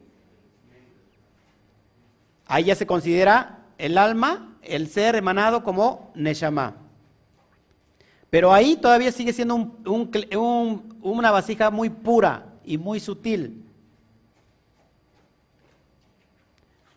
Ahí 2.48 2.66
ya 2.66 2.76
se 2.76 2.86
considera 2.86 3.66
el 3.78 3.98
alma, 3.98 4.58
el 4.62 4.88
ser 4.89 5.16
emanado 5.16 5.64
como 5.64 6.12
Neshama. 6.16 6.76
Pero 8.30 8.54
ahí 8.54 8.76
todavía 8.76 9.12
sigue 9.12 9.34
siendo 9.34 9.56
una 11.02 11.32
vasija 11.32 11.72
muy 11.72 11.89
pura 11.89 12.46
y 12.64 12.78
muy 12.78 13.00
sutil. 13.00 13.64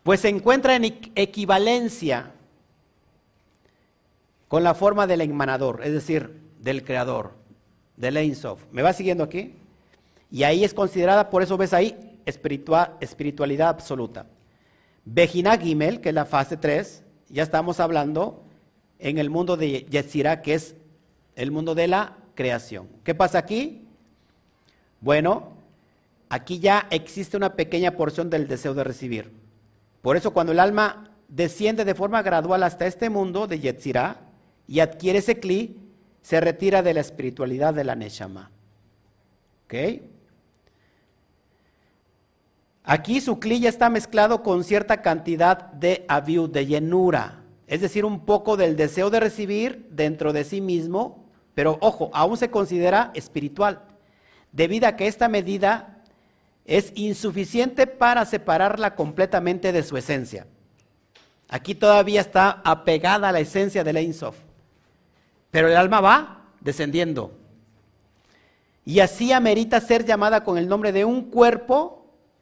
Pues 0.03 0.21
se 0.21 0.29
encuentra 0.29 0.75
en 0.75 0.85
equivalencia 1.15 2.33
con 4.49 4.65
la 4.65 4.75
forma 4.75 5.07
del 5.07 5.21
emanador, 5.21 5.83
es 5.85 5.93
decir, 5.93 6.41
del 6.59 6.83
creador, 6.83 7.35
del 7.97 8.17
Ein 8.17 8.35
¿Me 8.73 8.83
va 8.83 8.93
siguiendo 8.93 9.23
aquí? 9.23 9.55
Y 10.31 10.43
ahí 10.43 10.65
es 10.65 10.75
considerada, 10.75 11.31
por 11.31 11.43
eso 11.43 11.57
ves 11.57 11.75
ahí, 11.75 12.19
espiritualidad 12.25 13.69
absoluta. 13.69 14.27
Bejina 15.11 15.57
Gimel, 15.57 16.03
que 16.03 16.11
es 16.11 16.15
la 16.15 16.27
fase 16.27 16.59
3, 16.59 17.03
ya 17.31 17.43
estamos 17.43 17.81
hablando 17.81 18.45
en 18.99 19.17
el 19.17 19.31
mundo 19.31 19.57
de 19.57 19.87
Yetzirah, 19.89 20.43
que 20.43 20.53
es 20.53 20.75
el 21.35 21.51
mundo 21.51 21.75
de 21.75 21.89
la 21.89 22.19
creación. 22.35 22.89
¿Qué 23.05 23.15
pasa 23.15 23.39
aquí? 23.39 23.87
Bueno, 25.01 25.55
aquí 26.29 26.59
ya 26.59 26.87
existe 26.91 27.39
una 27.39 27.55
pequeña 27.55 27.93
porción 27.93 28.29
del 28.29 28.49
deseo 28.49 28.75
de 28.75 28.85
recibir. 28.85 29.33
Por 30.03 30.19
eso 30.19 30.33
cuando 30.35 30.53
el 30.53 30.61
alma 30.61 31.11
desciende 31.29 31.87
de 31.87 31.95
forma 31.95 32.21
gradual 32.21 32.63
hasta 32.63 32.87
este 32.87 33.09
mundo 33.09 33.47
de 33.47 33.61
Yetzirah 33.61 34.21
y 34.67 34.81
adquiere 34.81 35.21
ese 35.21 35.41
cli, 35.41 35.75
se 36.21 36.39
retira 36.39 36.83
de 36.83 36.93
la 36.93 37.01
espiritualidad 37.01 37.73
de 37.73 37.85
la 37.85 37.95
Neshama. 37.95 38.51
¿Ok? 39.65 40.03
Aquí 42.91 43.20
su 43.20 43.39
cli 43.39 43.61
ya 43.61 43.68
está 43.68 43.91
mezclado 43.91 44.43
con 44.43 44.64
cierta 44.64 45.03
cantidad 45.03 45.72
de 45.72 46.07
aviud, 46.09 46.49
de 46.49 46.64
llenura, 46.64 47.43
es 47.66 47.82
decir, 47.82 48.07
un 48.07 48.24
poco 48.24 48.57
del 48.57 48.76
deseo 48.76 49.11
de 49.11 49.20
recibir 49.20 49.86
dentro 49.91 50.32
de 50.32 50.43
sí 50.43 50.62
mismo, 50.62 51.26
pero 51.55 51.76
ojo, 51.82 52.09
aún 52.14 52.39
se 52.39 52.51
considera 52.51 53.11
espiritual, 53.12 53.82
debido 54.53 54.89
a 54.89 54.97
que 54.97 55.07
esta 55.07 55.28
medida 55.28 56.03
es 56.64 56.93
insuficiente 56.95 57.86
para 57.86 58.24
separarla 58.24 58.95
completamente 58.95 59.70
de 59.70 59.82
su 59.82 59.99
esencia. 59.99 60.47
Aquí 61.51 61.74
todavía 61.74 62.22
está 62.22 62.62
apegada 62.64 63.28
a 63.28 63.32
la 63.32 63.41
esencia 63.41 63.84
del 63.84 63.99
Ein 63.99 64.14
Sof, 64.14 64.39
pero 65.51 65.68
el 65.68 65.76
alma 65.76 66.01
va 66.01 66.47
descendiendo. 66.62 67.36
Y 68.86 69.01
así 69.01 69.30
amerita 69.30 69.78
ser 69.78 70.07
llamada 70.07 70.43
con 70.43 70.57
el 70.57 70.68
nombre 70.68 70.91
de 70.93 71.05
un 71.05 71.24
cuerpo 71.24 71.98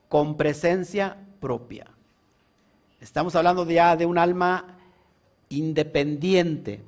con 0.08 0.36
presencia 0.36 1.16
propia. 1.40 1.86
Estamos 3.00 3.34
hablando 3.36 3.68
ya 3.68 3.96
de 3.96 4.06
un 4.06 4.18
alma 4.18 4.78
independiente 5.48 6.82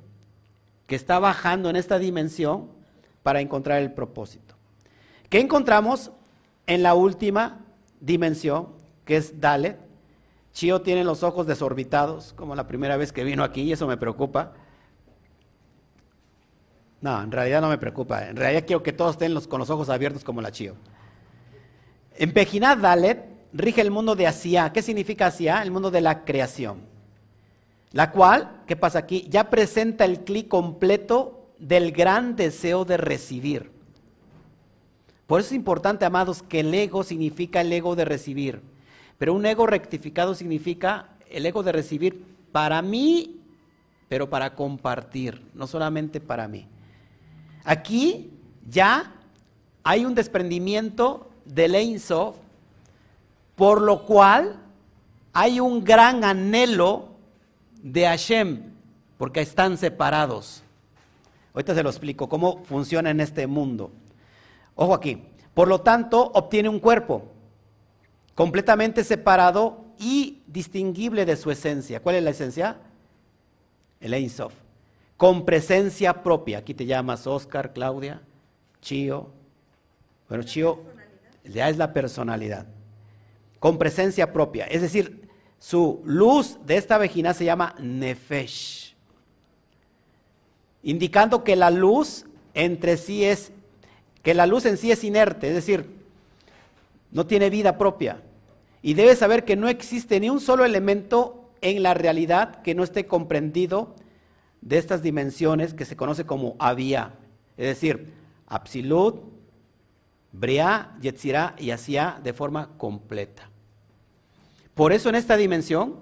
que 0.87 0.95
está 0.95 1.19
bajando 1.19 1.69
en 1.69 1.75
esta 1.75 1.99
dimensión 1.99 2.69
para 3.23 3.41
encontrar 3.41 3.81
el 3.81 3.91
propósito. 3.91 4.55
¿Qué 5.29 5.39
encontramos 5.39 6.11
en 6.65 6.83
la 6.83 6.95
última 6.95 7.59
dimensión, 7.99 8.69
que 9.05 9.17
es 9.17 9.39
Dalet? 9.39 9.77
Chio 10.51 10.81
tiene 10.81 11.03
los 11.03 11.21
ojos 11.21 11.45
desorbitados, 11.45 12.33
como 12.33 12.55
la 12.55 12.67
primera 12.67 12.97
vez 12.97 13.13
que 13.13 13.23
vino 13.23 13.43
aquí, 13.43 13.61
y 13.61 13.71
eso 13.71 13.87
me 13.87 13.97
preocupa. 13.97 14.53
No, 17.01 17.21
en 17.21 17.31
realidad 17.31 17.61
no 17.61 17.69
me 17.69 17.77
preocupa. 17.77 18.27
En 18.27 18.35
realidad 18.35 18.63
quiero 18.65 18.83
que 18.83 18.91
todos 18.91 19.11
estén 19.11 19.39
con 19.41 19.59
los 19.59 19.69
ojos 19.69 19.89
abiertos 19.89 20.23
como 20.23 20.41
la 20.41 20.51
Chio. 20.51 20.75
En 22.19 22.33
Pejinat 22.33 22.79
Dalet 22.79 23.23
rige 23.53 23.79
el 23.79 23.91
mundo 23.91 24.13
de 24.13 24.27
Asia. 24.27 24.73
¿Qué 24.73 24.81
significa 24.81 25.27
Asia? 25.27 25.63
El 25.63 25.71
mundo 25.71 25.89
de 25.89 26.01
la 26.01 26.25
creación. 26.25 26.81
La 27.93 28.11
cual, 28.11 28.63
¿qué 28.67 28.75
pasa 28.75 28.99
aquí? 28.99 29.25
Ya 29.29 29.49
presenta 29.49 30.03
el 30.03 30.25
clic 30.25 30.49
completo 30.49 31.53
del 31.59 31.93
gran 31.93 32.35
deseo 32.35 32.83
de 32.83 32.97
recibir. 32.97 33.71
Por 35.27 35.39
eso 35.39 35.47
es 35.47 35.55
importante, 35.55 36.03
amados, 36.03 36.43
que 36.43 36.59
el 36.59 36.73
ego 36.73 37.05
significa 37.05 37.61
el 37.61 37.71
ego 37.71 37.95
de 37.95 38.03
recibir. 38.03 38.61
Pero 39.17 39.33
un 39.33 39.45
ego 39.45 39.65
rectificado 39.65 40.35
significa 40.35 41.11
el 41.29 41.45
ego 41.45 41.63
de 41.63 41.71
recibir 41.71 42.25
para 42.51 42.81
mí, 42.81 43.39
pero 44.09 44.29
para 44.29 44.55
compartir, 44.55 45.41
no 45.53 45.67
solamente 45.67 46.19
para 46.19 46.49
mí. 46.49 46.67
Aquí 47.63 48.29
ya 48.69 49.15
hay 49.83 50.03
un 50.03 50.15
desprendimiento 50.15 51.28
del 51.49 51.75
Ein 51.75 51.99
por 53.55 53.81
lo 53.81 54.05
cual 54.05 54.55
hay 55.33 55.59
un 55.59 55.83
gran 55.83 56.23
anhelo 56.23 57.09
de 57.81 58.05
Hashem, 58.05 58.61
porque 59.17 59.41
están 59.41 59.77
separados. 59.77 60.63
Ahorita 61.53 61.73
se 61.75 61.83
lo 61.83 61.89
explico 61.89 62.29
cómo 62.29 62.63
funciona 62.63 63.09
en 63.09 63.19
este 63.19 63.47
mundo. 63.47 63.91
Ojo 64.75 64.93
aquí. 64.93 65.23
Por 65.53 65.67
lo 65.67 65.81
tanto, 65.81 66.31
obtiene 66.33 66.69
un 66.69 66.79
cuerpo 66.79 67.23
completamente 68.35 69.03
separado 69.03 69.83
y 69.97 70.41
distinguible 70.47 71.25
de 71.25 71.35
su 71.35 71.51
esencia. 71.51 72.01
¿Cuál 72.01 72.15
es 72.15 72.23
la 72.23 72.29
esencia? 72.29 72.77
El 73.99 74.31
Con 75.17 75.45
presencia 75.45 76.23
propia. 76.23 76.59
Aquí 76.59 76.73
te 76.73 76.85
llamas 76.85 77.27
Oscar, 77.27 77.73
Claudia, 77.73 78.21
Chio. 78.81 79.31
Bueno, 80.29 80.43
Chio 80.43 80.79
ya 81.51 81.69
es 81.69 81.77
la 81.77 81.93
personalidad, 81.93 82.67
con 83.59 83.77
presencia 83.77 84.31
propia. 84.31 84.65
Es 84.65 84.81
decir, 84.81 85.29
su 85.59 86.01
luz 86.05 86.57
de 86.65 86.77
esta 86.77 86.97
vagina 86.97 87.33
se 87.33 87.45
llama 87.45 87.75
nefesh, 87.79 88.95
indicando 90.83 91.43
que 91.43 91.55
la 91.55 91.69
luz 91.69 92.25
entre 92.53 92.97
sí 92.97 93.25
es, 93.25 93.51
que 94.23 94.33
la 94.33 94.45
luz 94.45 94.65
en 94.65 94.77
sí 94.77 94.91
es 94.91 95.03
inerte, 95.03 95.49
es 95.49 95.55
decir, 95.55 95.85
no 97.11 97.25
tiene 97.25 97.49
vida 97.49 97.77
propia. 97.77 98.21
Y 98.81 98.93
debe 98.93 99.15
saber 99.15 99.43
que 99.43 99.55
no 99.55 99.67
existe 99.67 100.19
ni 100.19 100.29
un 100.29 100.39
solo 100.39 100.63
elemento 100.63 101.51
en 101.61 101.83
la 101.83 101.93
realidad 101.93 102.61
que 102.61 102.75
no 102.75 102.83
esté 102.83 103.07
comprendido 103.07 103.95
de 104.61 104.77
estas 104.77 105.01
dimensiones 105.01 105.73
que 105.73 105.85
se 105.85 105.95
conoce 105.95 106.25
como 106.25 106.55
había. 106.59 107.13
Es 107.57 107.67
decir, 107.67 108.13
absolut, 108.47 109.21
Bria, 110.31 110.95
Yetzirah 111.01 111.55
y 111.57 111.71
Asia 111.71 112.19
de 112.23 112.33
forma 112.33 112.69
completa. 112.77 113.49
Por 114.73 114.93
eso 114.93 115.09
en 115.09 115.15
esta 115.15 115.35
dimensión 115.35 115.95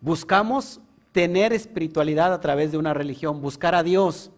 buscamos 0.00 0.80
tener 1.12 1.52
espiritualidad 1.52 2.32
a 2.32 2.40
través 2.40 2.70
de 2.72 2.78
una 2.78 2.94
religión, 2.94 3.40
buscar 3.40 3.74
a 3.74 3.82
Dios, 3.82 4.30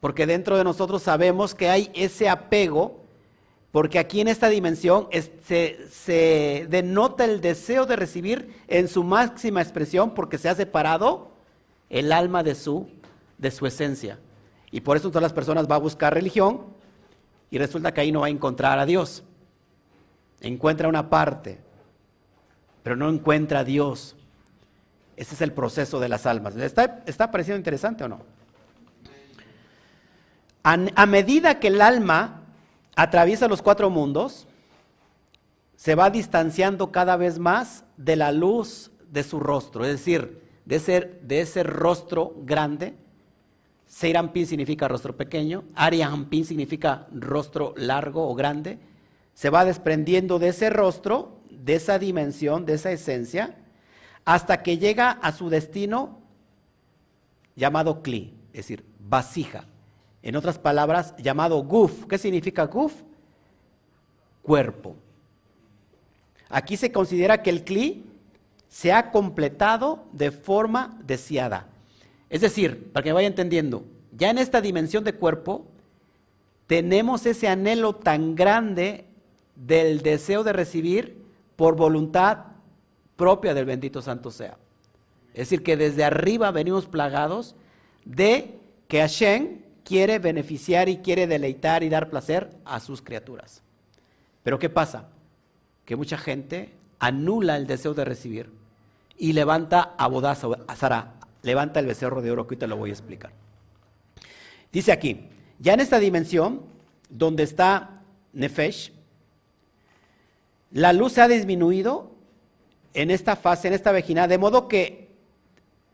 porque 0.00 0.26
dentro 0.26 0.58
de 0.58 0.64
nosotros 0.64 1.02
sabemos 1.02 1.54
que 1.54 1.70
hay 1.70 1.90
ese 1.94 2.28
apego, 2.28 3.00
porque 3.70 3.98
aquí 3.98 4.20
en 4.20 4.28
esta 4.28 4.48
dimensión 4.48 5.08
se, 5.44 5.86
se 5.90 6.66
denota 6.68 7.24
el 7.24 7.40
deseo 7.40 7.86
de 7.86 7.96
recibir 7.96 8.54
en 8.68 8.88
su 8.88 9.04
máxima 9.04 9.62
expresión, 9.62 10.14
porque 10.14 10.38
se 10.38 10.48
ha 10.48 10.54
separado 10.54 11.30
el 11.88 12.12
alma 12.12 12.42
de 12.42 12.54
su, 12.54 12.88
de 13.38 13.50
su 13.50 13.66
esencia. 13.66 14.18
Y 14.70 14.80
por 14.80 14.96
eso 14.96 15.08
todas 15.08 15.22
las 15.22 15.32
personas 15.32 15.66
van 15.68 15.76
a 15.76 15.82
buscar 15.82 16.12
religión, 16.12 16.73
y 17.54 17.58
resulta 17.58 17.94
que 17.94 18.00
ahí 18.00 18.10
no 18.10 18.22
va 18.22 18.26
a 18.26 18.30
encontrar 18.30 18.80
a 18.80 18.84
Dios. 18.84 19.22
Encuentra 20.40 20.88
una 20.88 21.08
parte, 21.08 21.60
pero 22.82 22.96
no 22.96 23.08
encuentra 23.08 23.60
a 23.60 23.64
Dios. 23.64 24.16
Ese 25.16 25.36
es 25.36 25.40
el 25.40 25.52
proceso 25.52 26.00
de 26.00 26.08
las 26.08 26.26
almas. 26.26 26.56
está, 26.56 27.04
está 27.06 27.30
pareciendo 27.30 27.58
interesante 27.58 28.02
o 28.02 28.08
no? 28.08 28.22
a 30.64 31.06
medida 31.06 31.60
que 31.60 31.68
el 31.68 31.80
alma 31.80 32.42
atraviesa 32.96 33.46
los 33.46 33.62
cuatro 33.62 33.88
mundos, 33.88 34.48
se 35.76 35.94
va 35.94 36.10
distanciando 36.10 36.90
cada 36.90 37.16
vez 37.16 37.38
más 37.38 37.84
de 37.96 38.16
la 38.16 38.32
luz 38.32 38.90
de 39.12 39.22
su 39.22 39.38
rostro, 39.38 39.84
es 39.84 39.92
decir, 39.92 40.42
de 40.64 41.20
de 41.22 41.40
ese 41.40 41.62
rostro 41.62 42.34
grande 42.38 42.96
Seirampin 43.94 44.44
significa 44.44 44.88
rostro 44.88 45.16
pequeño, 45.16 45.62
Ariampin 45.76 46.44
significa 46.44 47.06
rostro 47.12 47.74
largo 47.76 48.28
o 48.28 48.34
grande. 48.34 48.80
Se 49.34 49.50
va 49.50 49.64
desprendiendo 49.64 50.40
de 50.40 50.48
ese 50.48 50.68
rostro, 50.68 51.38
de 51.48 51.76
esa 51.76 52.00
dimensión, 52.00 52.66
de 52.66 52.74
esa 52.74 52.90
esencia, 52.90 53.54
hasta 54.24 54.64
que 54.64 54.78
llega 54.78 55.12
a 55.12 55.30
su 55.30 55.48
destino 55.48 56.18
llamado 57.54 58.02
Kli, 58.02 58.34
es 58.48 58.66
decir, 58.66 58.84
vasija. 58.98 59.64
En 60.24 60.34
otras 60.34 60.58
palabras, 60.58 61.14
llamado 61.18 61.62
Guf. 61.62 62.06
¿Qué 62.06 62.18
significa 62.18 62.64
Guf? 62.66 62.94
Cuerpo. 64.42 64.96
Aquí 66.48 66.76
se 66.76 66.90
considera 66.90 67.42
que 67.42 67.50
el 67.50 67.62
Kli 67.62 68.04
se 68.68 68.92
ha 68.92 69.12
completado 69.12 70.04
de 70.10 70.32
forma 70.32 70.98
deseada. 71.04 71.68
Es 72.34 72.40
decir, 72.40 72.90
para 72.90 73.04
que 73.04 73.12
vaya 73.12 73.28
entendiendo, 73.28 73.84
ya 74.10 74.28
en 74.28 74.38
esta 74.38 74.60
dimensión 74.60 75.04
de 75.04 75.12
cuerpo 75.12 75.68
tenemos 76.66 77.26
ese 77.26 77.46
anhelo 77.46 77.94
tan 77.94 78.34
grande 78.34 79.04
del 79.54 80.02
deseo 80.02 80.42
de 80.42 80.52
recibir 80.52 81.22
por 81.54 81.76
voluntad 81.76 82.38
propia 83.14 83.54
del 83.54 83.66
bendito 83.66 84.02
santo 84.02 84.32
sea. 84.32 84.56
Es 85.32 85.48
decir, 85.48 85.62
que 85.62 85.76
desde 85.76 86.02
arriba 86.02 86.50
venimos 86.50 86.86
plagados 86.86 87.54
de 88.04 88.58
que 88.88 88.98
Hashem 88.98 89.60
quiere 89.84 90.18
beneficiar 90.18 90.88
y 90.88 90.96
quiere 90.96 91.28
deleitar 91.28 91.84
y 91.84 91.88
dar 91.88 92.10
placer 92.10 92.50
a 92.64 92.80
sus 92.80 93.00
criaturas. 93.00 93.62
Pero 94.42 94.58
¿qué 94.58 94.68
pasa? 94.68 95.08
Que 95.84 95.94
mucha 95.94 96.18
gente 96.18 96.74
anula 96.98 97.56
el 97.56 97.68
deseo 97.68 97.94
de 97.94 98.04
recibir 98.04 98.50
y 99.16 99.34
levanta 99.34 99.94
a 99.96 100.08
Bodaza, 100.08 100.48
a 100.66 100.74
levanta 101.44 101.78
el 101.78 101.86
becerro 101.86 102.22
de 102.22 102.30
oro, 102.30 102.46
que 102.46 102.54
ahorita 102.54 102.66
lo 102.66 102.76
voy 102.76 102.90
a 102.90 102.94
explicar. 102.94 103.30
Dice 104.72 104.90
aquí, 104.90 105.28
ya 105.60 105.74
en 105.74 105.80
esta 105.80 106.00
dimensión, 106.00 106.62
donde 107.08 107.44
está 107.44 108.02
Nefesh, 108.32 108.92
la 110.72 110.92
luz 110.92 111.12
se 111.12 111.20
ha 111.20 111.28
disminuido 111.28 112.10
en 112.94 113.10
esta 113.10 113.36
fase, 113.36 113.68
en 113.68 113.74
esta 113.74 113.92
vejina, 113.92 114.26
de 114.26 114.38
modo 114.38 114.66
que, 114.66 115.10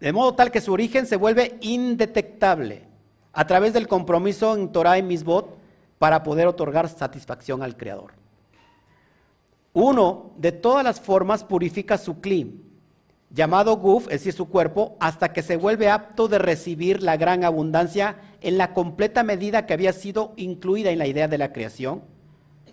de 0.01 0.13
modo 0.13 0.35
tal 0.35 0.51
que 0.51 0.61
su 0.61 0.73
origen 0.73 1.07
se 1.07 1.17
vuelve 1.17 1.59
indetectable 1.61 2.85
a 3.33 3.47
través 3.47 3.73
del 3.73 3.89
compromiso 3.89 4.57
en 4.57 4.73
Torah 4.73 4.99
y 4.99 5.03
Misbot 5.03 5.59
para 5.99 6.23
poder 6.23 6.47
otorgar 6.47 6.89
satisfacción 6.89 7.63
al 7.63 7.77
Creador. 7.77 8.13
Uno, 9.73 10.33
de 10.39 10.53
todas 10.53 10.85
las 10.85 11.01
formas, 11.01 11.45
purifica 11.45 11.99
su 11.99 12.21
clim, 12.21 12.70
llamado 13.31 13.77
guf, 13.77 14.05
es 14.05 14.21
decir, 14.21 14.33
su 14.33 14.49
cuerpo, 14.49 14.97
hasta 15.01 15.33
que 15.33 15.43
se 15.43 15.57
vuelve 15.57 15.89
apto 15.89 16.29
de 16.29 16.39
recibir 16.39 17.03
la 17.03 17.17
gran 17.17 17.45
abundancia 17.45 18.17
en 18.41 18.59
la 18.59 18.75
completa 18.75 19.23
medida 19.23 19.67
que 19.67 19.75
había 19.75 19.93
sido 19.93 20.33
incluida 20.37 20.91
en 20.91 20.99
la 20.99 21.07
idea 21.07 21.29
de 21.29 21.39
la 21.39 21.53
creación 21.53 22.03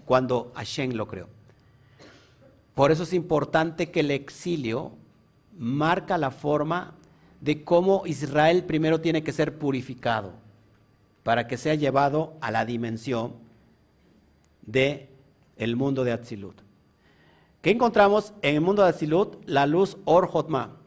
cuando 0.06 0.52
Hashem 0.56 0.94
lo 0.94 1.08
creó. 1.08 1.28
Por 2.74 2.92
eso 2.92 3.04
es 3.04 3.14
importante 3.14 3.92
que 3.92 4.02
el 4.02 4.12
exilio 4.12 4.92
marca 5.58 6.18
la 6.18 6.32
forma 6.32 6.96
de 7.42 7.64
cómo 7.64 8.04
Israel 8.06 8.64
primero 8.64 9.02
tiene 9.02 9.24
que 9.24 9.34
ser 9.34 9.58
purificado 9.58 10.34
para 11.24 11.48
que 11.48 11.58
sea 11.58 11.76
llevado 11.76 12.36
a 12.40 12.52
la 12.52 12.66
dimensión 12.66 13.34
de 14.66 15.10
el 15.58 15.76
mundo 15.76 16.04
de 16.04 16.14
Atzilut. 16.14 16.67
¿Qué 17.62 17.72
encontramos 17.72 18.34
en 18.42 18.56
el 18.56 18.62
mundo 18.62 18.84
de 18.84 18.90
Atzilut? 18.90 19.44
La 19.46 19.66
luz 19.66 19.98
Or 20.06 20.28
Jotma, 20.28 20.78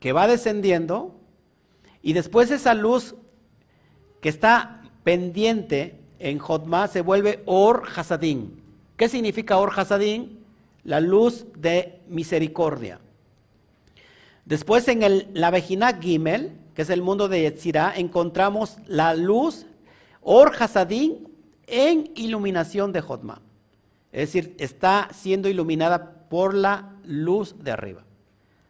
que 0.00 0.12
va 0.12 0.26
descendiendo 0.26 1.14
y 2.02 2.12
después 2.12 2.50
esa 2.50 2.74
luz 2.74 3.14
que 4.20 4.28
está 4.28 4.82
pendiente 5.04 6.00
en 6.18 6.38
Jotma 6.38 6.88
se 6.88 7.00
vuelve 7.00 7.42
Or 7.46 7.84
Hasadín. 7.94 8.62
¿Qué 8.96 9.08
significa 9.08 9.58
Or 9.58 9.72
Hasadín? 9.74 10.44
La 10.82 11.00
luz 11.00 11.46
de 11.56 12.00
misericordia. 12.08 13.00
Después 14.44 14.86
en 14.88 15.02
el, 15.02 15.28
la 15.32 15.50
Vejina 15.50 15.98
Gimel, 16.00 16.52
que 16.74 16.82
es 16.82 16.90
el 16.90 17.02
mundo 17.02 17.28
de 17.28 17.42
Yetzirah, 17.42 17.96
encontramos 17.96 18.78
la 18.86 19.14
luz 19.14 19.66
Or 20.22 20.52
Hasadín 20.58 21.28
en 21.66 22.10
iluminación 22.14 22.92
de 22.92 23.00
Jotma. 23.00 23.40
Es 24.16 24.32
decir, 24.32 24.56
está 24.58 25.10
siendo 25.12 25.46
iluminada 25.46 26.26
por 26.30 26.54
la 26.54 26.94
luz 27.04 27.54
de 27.62 27.70
arriba. 27.70 28.02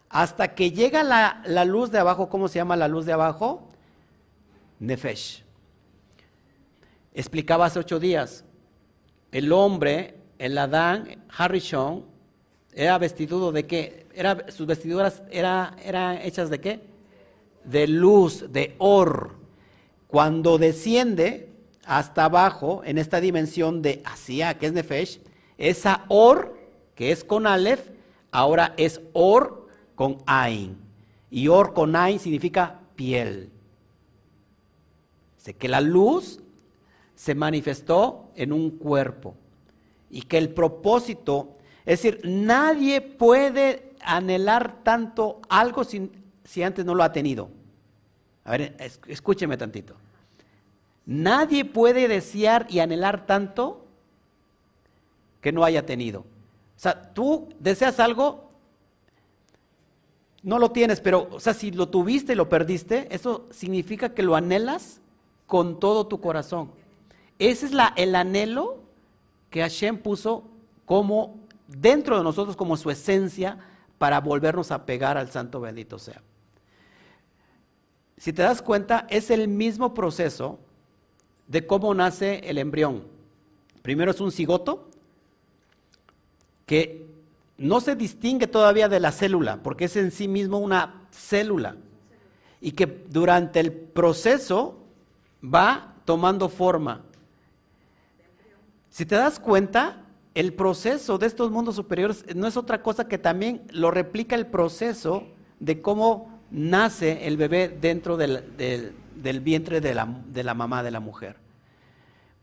Hasta 0.09 0.53
que 0.53 0.71
llega 0.71 1.03
la, 1.03 1.41
la 1.45 1.63
luz 1.63 1.89
de 1.89 1.99
abajo, 1.99 2.27
¿cómo 2.27 2.49
se 2.49 2.59
llama 2.59 2.75
la 2.75 2.89
luz 2.89 3.05
de 3.05 3.13
abajo? 3.13 3.69
Nefesh. 4.79 5.45
Explicaba 7.13 7.67
hace 7.67 7.79
ocho 7.79 7.97
días, 7.97 8.43
el 9.31 9.53
hombre, 9.53 10.15
el 10.37 10.57
Adán, 10.57 11.23
Harrison, 11.29 12.03
era 12.73 12.97
vestido 12.97 13.53
de 13.53 13.65
qué? 13.65 14.05
Era, 14.13 14.51
sus 14.51 14.67
vestiduras 14.67 15.23
eran 15.31 16.17
hechas 16.23 16.49
de 16.49 16.59
qué? 16.59 16.81
De 17.63 17.87
luz, 17.87 18.51
de 18.51 18.75
or. 18.79 19.37
Cuando 20.07 20.57
desciende 20.57 21.53
hasta 21.85 22.25
abajo, 22.25 22.81
en 22.83 22.97
esta 22.97 23.21
dimensión 23.21 23.81
de 23.81 24.01
Asia, 24.03 24.57
que 24.57 24.65
es 24.65 24.73
Nefesh, 24.73 25.21
esa 25.57 26.05
or, 26.07 26.57
que 26.95 27.11
es 27.11 27.23
con 27.23 27.47
Aleph, 27.47 27.89
ahora 28.31 28.73
es 28.77 29.01
or 29.13 29.67
con 29.95 30.17
Ain. 30.25 30.77
Y 31.29 31.47
or 31.47 31.73
con 31.73 31.95
Ain 31.95 32.19
significa 32.19 32.79
piel. 32.95 33.49
Sé 35.37 35.53
que 35.53 35.67
la 35.67 35.81
luz 35.81 36.39
se 37.15 37.35
manifestó 37.35 38.29
en 38.35 38.53
un 38.53 38.71
cuerpo 38.71 39.35
y 40.09 40.21
que 40.21 40.37
el 40.37 40.49
propósito, 40.49 41.57
es 41.85 42.01
decir, 42.01 42.21
nadie 42.23 43.01
puede 43.01 43.93
anhelar 44.01 44.83
tanto 44.83 45.41
algo 45.49 45.83
si, 45.83 46.11
si 46.43 46.63
antes 46.63 46.85
no 46.85 46.95
lo 46.95 47.03
ha 47.03 47.11
tenido. 47.11 47.49
A 48.45 48.51
ver, 48.51 48.77
escúcheme 49.07 49.57
tantito. 49.57 49.95
Nadie 51.05 51.65
puede 51.65 52.07
desear 52.07 52.67
y 52.69 52.79
anhelar 52.79 53.25
tanto 53.25 53.86
que 55.47 55.53
no 55.53 55.63
haya 55.63 55.85
tenido. 55.85 56.19
O 56.19 56.25
sea, 56.75 57.13
tú 57.13 57.47
deseas 57.57 58.01
algo, 58.01 58.49
no 60.43 60.59
lo 60.59 60.71
tienes, 60.71 60.99
pero, 60.99 61.29
o 61.31 61.39
sea, 61.39 61.53
si 61.53 61.71
lo 61.71 61.87
tuviste 61.87 62.33
y 62.33 62.35
lo 62.35 62.49
perdiste, 62.49 63.07
eso 63.11 63.45
significa 63.49 64.13
que 64.13 64.23
lo 64.23 64.35
anhelas 64.35 64.99
con 65.45 65.79
todo 65.79 66.05
tu 66.05 66.19
corazón. 66.19 66.69
Ese 67.39 67.67
es 67.67 67.71
el 67.95 68.13
anhelo 68.13 68.79
que 69.49 69.61
Hashem 69.61 69.99
puso 69.99 70.43
como 70.83 71.39
dentro 71.65 72.17
de 72.17 72.25
nosotros, 72.25 72.57
como 72.57 72.75
su 72.75 72.91
esencia, 72.91 73.57
para 73.97 74.19
volvernos 74.19 74.69
a 74.71 74.85
pegar 74.85 75.17
al 75.17 75.31
santo 75.31 75.61
bendito 75.61 75.97
sea. 75.97 76.21
Si 78.17 78.33
te 78.33 78.41
das 78.41 78.61
cuenta, 78.61 79.07
es 79.09 79.31
el 79.31 79.47
mismo 79.47 79.93
proceso 79.93 80.59
de 81.47 81.65
cómo 81.65 81.93
nace 81.93 82.41
el 82.49 82.57
embrión. 82.57 83.05
Primero 83.81 84.11
es 84.11 84.19
un 84.19 84.33
cigoto 84.33 84.89
que 86.67 87.07
no 87.57 87.81
se 87.81 87.95
distingue 87.95 88.45
todavía 88.45 88.87
de 88.87 88.99
la 88.99 89.11
célula, 89.11 89.63
porque 89.63 89.85
es 89.85 89.95
en 89.95 90.11
sí 90.11 90.27
mismo 90.27 90.59
una 90.59 91.07
célula. 91.09 91.77
Y 92.61 92.73
que 92.73 93.05
durante 93.09 93.59
el 93.59 93.71
proceso 93.71 94.83
va 95.43 95.95
tomando 96.05 96.49
forma. 96.49 97.01
Si 98.89 99.05
te 99.05 99.15
das 99.15 99.39
cuenta, 99.39 100.03
el 100.35 100.53
proceso 100.53 101.17
de 101.17 101.25
estos 101.25 101.49
mundos 101.49 101.75
superiores 101.75 102.25
no 102.35 102.47
es 102.47 102.57
otra 102.57 102.83
cosa 102.83 103.07
que 103.07 103.17
también 103.17 103.63
lo 103.71 103.89
replica 103.89 104.35
el 104.35 104.45
proceso 104.45 105.23
de 105.59 105.81
cómo 105.81 106.41
nace 106.51 107.27
el 107.27 107.37
bebé 107.37 107.69
dentro 107.69 108.17
del, 108.17 108.93
vientre 109.41 109.81
de 109.81 109.95
la, 109.95 110.07
de 110.27 110.43
la 110.43 110.53
mamá 110.53 110.83
de 110.83 110.91
la 110.91 110.99
mujer. 110.99 111.37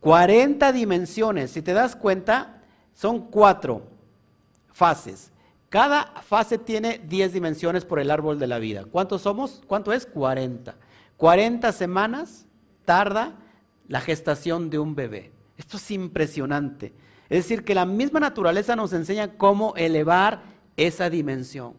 40 0.00 0.72
dimensiones, 0.72 1.50
si 1.50 1.62
te 1.62 1.72
das 1.72 1.94
cuenta, 1.94 2.62
son 2.94 3.20
cuatro 3.30 3.93
fases. 4.74 5.30
Cada 5.70 6.20
fase 6.20 6.58
tiene 6.58 6.98
10 6.98 7.32
dimensiones 7.32 7.84
por 7.84 7.98
el 7.98 8.10
árbol 8.10 8.38
de 8.38 8.46
la 8.46 8.58
vida. 8.58 8.84
¿Cuántos 8.84 9.22
somos? 9.22 9.62
¿Cuánto 9.66 9.92
es? 9.92 10.04
40. 10.04 10.76
40 11.16 11.72
semanas 11.72 12.46
tarda 12.84 13.36
la 13.88 14.00
gestación 14.00 14.68
de 14.68 14.78
un 14.78 14.94
bebé. 14.94 15.32
Esto 15.56 15.78
es 15.78 15.90
impresionante. 15.90 16.92
Es 17.30 17.44
decir, 17.44 17.64
que 17.64 17.74
la 17.74 17.86
misma 17.86 18.20
naturaleza 18.20 18.76
nos 18.76 18.92
enseña 18.92 19.36
cómo 19.36 19.74
elevar 19.76 20.42
esa 20.76 21.08
dimensión. 21.08 21.74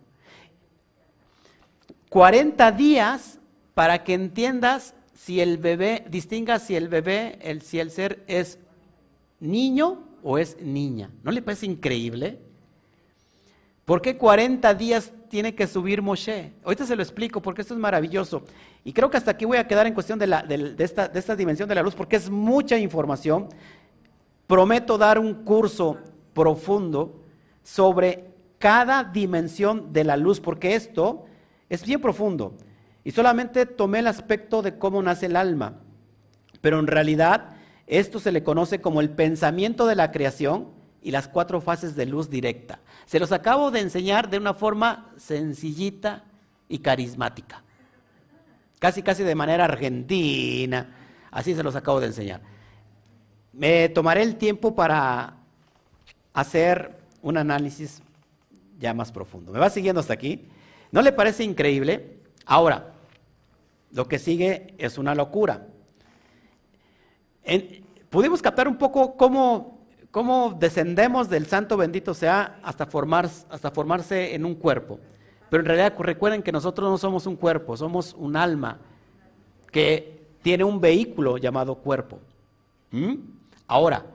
40 2.10 2.72
días 2.72 3.40
para 3.74 4.04
que 4.04 4.14
entiendas 4.14 4.96
si 5.14 5.42
el 5.42 5.58
bebé, 5.58 6.06
distinga 6.10 6.60
si 6.60 6.76
el 6.76 6.88
bebé, 6.88 7.40
el, 7.42 7.62
si 7.62 7.80
el 7.80 7.92
ser 7.92 8.24
es 8.28 8.60
niño 9.40 10.04
o 10.24 10.38
es 10.38 10.62
niña. 10.62 11.12
¿No 11.24 11.32
le 11.32 11.42
parece 11.42 11.66
increíble? 11.66 12.40
¿Por 13.86 14.02
qué 14.02 14.18
40 14.18 14.74
días 14.74 15.14
tiene 15.30 15.54
que 15.54 15.68
subir 15.68 16.02
Moshe? 16.02 16.54
Ahorita 16.64 16.88
se 16.88 16.96
lo 16.96 17.04
explico 17.04 17.40
porque 17.40 17.62
esto 17.62 17.76
es 17.76 17.80
maravilloso. 17.80 18.44
Y 18.84 18.92
creo 18.94 19.12
que 19.12 19.18
hasta 19.18 19.32
aquí 19.32 19.46
voy 19.46 19.58
a 19.58 19.68
quedar 19.68 19.86
en 19.86 19.94
cuestión 19.94 20.18
de, 20.18 20.76
esta, 20.80 21.08
de 21.08 21.20
esta 21.20 21.36
dimensión 21.36 21.70
de 21.70 21.76
la 21.76 21.84
luz 21.84 21.94
porque 21.94 22.16
es 22.16 22.30
mucha 22.30 22.78
información. 22.80 23.48
Prometo 24.48 24.98
dar 24.98 25.20
un 25.20 25.46
curso 25.46 26.00
profundo 26.34 27.24
sobre 27.62 28.32
cada 28.58 29.04
dimensión 29.04 29.94
de 29.94 30.04
la 30.04 30.18
luz 30.18 30.40
porque 30.40 30.74
esto 30.74 31.26
es 31.70 31.86
bien 31.86 32.02
profundo. 32.02 32.56
Y 33.04 33.12
solamente 33.12 33.68
tomé 33.68 34.00
el 34.00 34.08
aspecto 34.08 34.64
de 34.64 34.80
cómo 34.80 35.04
nace 35.04 35.28
el 35.28 35.36
alma. 35.36 35.80
Pero 36.60 36.80
en 36.80 36.88
realidad 36.88 37.52
esto 37.86 38.20
se 38.20 38.32
le 38.32 38.44
conoce 38.44 38.82
como 38.82 39.00
el 39.00 39.12
pensamiento 39.12 39.86
de 39.86 39.96
la 39.96 40.12
creación 40.12 40.75
y 41.06 41.12
las 41.12 41.28
cuatro 41.28 41.62
fases 41.62 41.96
de 41.96 42.08
luz 42.08 42.32
directa. 42.32 42.80
Se 43.06 43.20
los 43.20 43.32
acabo 43.32 43.70
de 43.70 43.80
enseñar 43.80 44.28
de 44.28 44.40
una 44.40 44.56
forma 44.56 45.12
sencillita 45.18 46.24
y 46.68 46.80
carismática. 46.80 47.62
Casi, 48.80 49.04
casi 49.04 49.22
de 49.22 49.36
manera 49.36 49.66
argentina. 49.66 50.96
Así 51.30 51.54
se 51.54 51.62
los 51.62 51.76
acabo 51.76 52.00
de 52.00 52.08
enseñar. 52.08 52.42
Me 53.54 53.88
tomaré 53.90 54.24
el 54.24 54.38
tiempo 54.38 54.74
para 54.74 55.36
hacer 56.34 56.98
un 57.22 57.38
análisis 57.38 58.02
ya 58.80 58.96
más 58.96 59.12
profundo. 59.12 59.52
¿Me 59.52 59.60
va 59.60 59.70
siguiendo 59.70 60.00
hasta 60.00 60.14
aquí? 60.14 60.48
¿No 60.92 61.04
le 61.04 61.12
parece 61.12 61.44
increíble? 61.44 62.18
Ahora, 62.48 62.94
lo 63.92 64.08
que 64.08 64.18
sigue 64.18 64.74
es 64.80 64.98
una 64.98 65.14
locura. 65.14 65.68
pudimos 68.10 68.42
captar 68.42 68.68
un 68.68 68.78
poco 68.80 69.16
cómo, 69.16 69.75
cómo, 70.16 70.56
descendemos 70.58 71.28
del 71.28 71.46
santo 71.46 71.76
bendito 71.76 72.14
sea 72.14 72.58
hasta, 72.64 72.86
formar, 72.86 73.30
hasta 73.50 73.70
formarse 73.70 74.34
en 74.34 74.46
un 74.46 74.56
cuerpo. 74.56 74.98
Pero 75.50 75.60
en 75.60 75.68
realidad 75.68 75.94
recuerden 76.00 76.42
que 76.42 76.54
nosotros 76.54 76.90
no 76.90 76.98
somos 76.98 77.28
un 77.28 77.36
cuerpo, 77.36 77.76
somos 77.76 78.16
un 78.18 78.38
alma 78.38 78.78
que 79.74 80.26
tiene 80.42 80.64
un 80.64 80.80
vehículo 80.80 81.38
llamado 81.38 81.76
cuerpo. 81.76 82.22
¿Mm? 82.92 83.16
Ahora, 83.68 84.06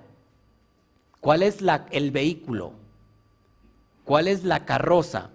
¿cuál 1.21 1.43
es 1.43 1.61
la, 1.61 1.85
el 1.91 2.13
vehículo? 2.13 2.73
¿Cuál 4.07 4.27
es 4.27 4.43
la 4.43 4.65
carroza? 4.65 5.29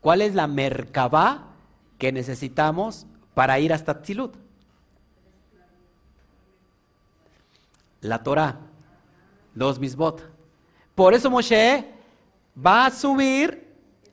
¿Cuál 0.00 0.22
es 0.22 0.34
la 0.34 0.46
merkabá 0.46 1.48
que 1.98 2.12
necesitamos 2.12 3.06
para 3.34 3.60
ir 3.60 3.74
hasta 3.74 4.00
Tzilut? 4.00 4.36
La 8.00 8.22
Torah, 8.22 8.69
los 9.54 9.78
misbot. 9.78 10.22
Por 10.94 11.14
eso 11.14 11.30
Moshe 11.30 11.86
va 12.54 12.86
a 12.86 12.90
subir 12.90 13.68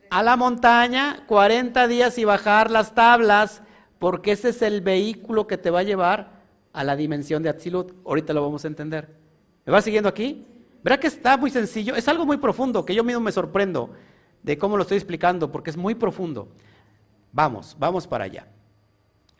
a 0.09 0.23
la 0.23 0.35
montaña 0.35 1.23
40 1.27 1.87
días 1.87 2.17
y 2.17 2.25
bajar 2.25 2.71
las 2.71 2.93
tablas, 2.93 3.61
porque 3.99 4.31
ese 4.31 4.49
es 4.49 4.61
el 4.61 4.81
vehículo 4.81 5.47
que 5.47 5.57
te 5.57 5.69
va 5.69 5.79
a 5.79 5.83
llevar 5.83 6.41
a 6.73 6.83
la 6.83 6.95
dimensión 6.95 7.43
de 7.43 7.49
Atzilut. 7.49 7.93
Ahorita 8.05 8.33
lo 8.33 8.41
vamos 8.41 8.63
a 8.63 8.67
entender. 8.67 9.13
¿Me 9.65 9.73
va 9.73 9.81
siguiendo 9.81 10.07
aquí? 10.07 10.45
Verá 10.83 10.99
que 10.99 11.07
está 11.07 11.35
muy 11.35 11.49
sencillo, 11.49 11.95
es 11.95 12.07
algo 12.07 12.25
muy 12.25 12.37
profundo, 12.37 12.85
que 12.85 12.95
yo 12.95 13.03
mismo 13.03 13.19
me 13.19 13.31
sorprendo 13.31 13.89
de 14.43 14.57
cómo 14.57 14.77
lo 14.77 14.83
estoy 14.83 14.97
explicando, 14.97 15.51
porque 15.51 15.71
es 15.71 15.77
muy 15.77 15.95
profundo. 15.95 16.47
Vamos, 17.33 17.75
vamos 17.77 18.07
para 18.07 18.25
allá. 18.25 18.47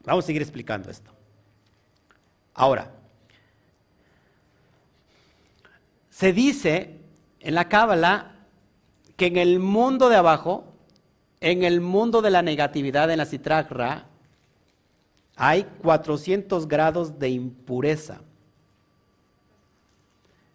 Vamos 0.03 0.25
a 0.25 0.27
seguir 0.27 0.41
explicando 0.41 0.89
esto. 0.89 1.11
Ahora, 2.53 2.91
se 6.17 6.33
dice 6.33 6.99
en 7.41 7.53
la 7.53 7.69
Cábala 7.69 8.31
que 9.17 9.27
en 9.27 9.37
el 9.37 9.59
mundo 9.59 10.09
de 10.09 10.15
abajo, 10.15 10.63
en 11.41 11.63
el 11.63 11.79
mundo 11.79 12.23
de 12.23 12.31
la 12.31 12.41
negatividad, 12.41 13.11
en 13.11 13.19
la 13.19 13.27
citragra, 13.27 14.07
hay 15.35 15.65
400 15.83 16.67
grados 16.67 17.19
de 17.19 17.29
impureza. 17.29 18.21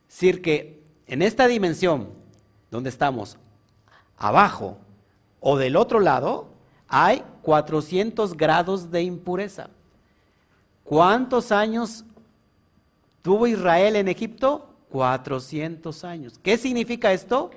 Es 0.09 0.17
decir, 0.17 0.43
que 0.43 0.83
en 1.07 1.23
esta 1.23 1.47
dimensión 1.47 2.09
donde 2.73 2.91
estamos, 2.91 3.39
abajo 4.17 4.79
o 5.39 5.57
del 5.59 5.77
otro 5.77 6.01
lado, 6.01 6.49
hay 6.89 7.23
400 7.43 8.37
grados 8.37 8.91
de 8.91 9.03
impureza. 9.03 9.71
¿Cuántos 10.83 11.53
años 11.53 12.05
tuvo 13.23 13.47
Israel 13.47 13.95
en 13.95 14.09
Egipto? 14.09 14.72
400 14.93 16.05
años. 16.05 16.39
¿Qué 16.43 16.59
significa 16.59 17.13
esto? 17.15 17.51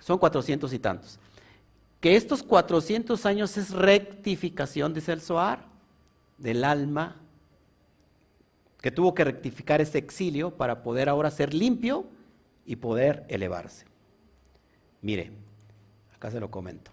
Son 0.00 0.16
400 0.16 0.72
y 0.72 0.78
tantos. 0.78 1.20
Que 2.00 2.16
estos 2.16 2.42
400 2.42 3.26
años 3.26 3.56
es 3.58 3.70
rectificación, 3.70 4.94
dice 4.94 5.12
el 5.12 5.20
Zohar, 5.20 5.66
del 6.38 6.64
alma, 6.64 7.16
que 8.80 8.90
tuvo 8.90 9.14
que 9.14 9.24
rectificar 9.24 9.82
ese 9.82 9.98
exilio 9.98 10.50
para 10.56 10.82
poder 10.82 11.10
ahora 11.10 11.30
ser 11.30 11.52
limpio 11.52 12.06
y 12.64 12.76
poder 12.76 13.26
elevarse. 13.28 13.84
Mire, 15.02 15.30
acá 16.14 16.30
se 16.30 16.40
lo 16.40 16.50
comento. 16.50 16.90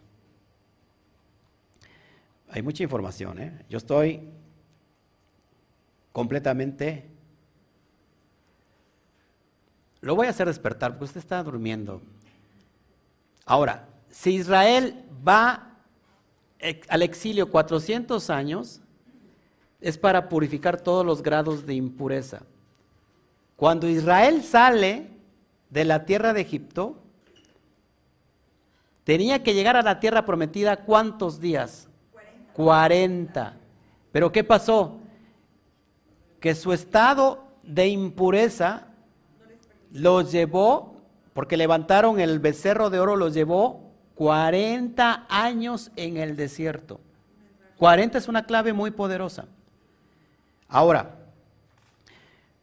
Hay 2.49 2.61
mucha 2.61 2.83
información, 2.83 3.39
¿eh? 3.39 3.65
Yo 3.69 3.77
estoy 3.77 4.27
completamente... 6.11 7.10
Lo 10.01 10.15
voy 10.15 10.27
a 10.27 10.31
hacer 10.31 10.47
despertar 10.47 10.91
porque 10.91 11.05
usted 11.05 11.19
está 11.19 11.41
durmiendo. 11.43 12.01
Ahora, 13.45 13.87
si 14.09 14.35
Israel 14.35 15.05
va 15.25 15.77
al 16.89 17.01
exilio 17.01 17.49
400 17.49 18.29
años, 18.29 18.81
es 19.79 19.97
para 19.97 20.29
purificar 20.29 20.81
todos 20.81 21.05
los 21.05 21.23
grados 21.23 21.65
de 21.65 21.75
impureza. 21.75 22.43
Cuando 23.55 23.87
Israel 23.87 24.43
sale 24.43 25.09
de 25.69 25.85
la 25.85 26.05
tierra 26.05 26.33
de 26.33 26.41
Egipto, 26.41 26.97
tenía 29.03 29.43
que 29.43 29.53
llegar 29.53 29.75
a 29.75 29.81
la 29.81 29.99
tierra 29.99 30.25
prometida 30.25 30.83
cuántos 30.83 31.39
días? 31.39 31.87
40. 32.53 33.55
Pero 34.11 34.31
¿qué 34.31 34.43
pasó? 34.43 34.99
Que 36.39 36.55
su 36.55 36.73
estado 36.73 37.43
de 37.63 37.87
impureza 37.87 38.90
los 39.91 40.31
llevó, 40.31 40.95
porque 41.33 41.57
levantaron 41.57 42.19
el 42.19 42.39
becerro 42.39 42.89
de 42.89 42.99
oro, 42.99 43.15
los 43.15 43.33
llevó 43.33 43.91
40 44.15 45.25
años 45.29 45.91
en 45.95 46.17
el 46.17 46.35
desierto. 46.35 46.99
40 47.77 48.17
es 48.17 48.27
una 48.27 48.45
clave 48.45 48.73
muy 48.73 48.91
poderosa. 48.91 49.45
Ahora, 50.67 51.15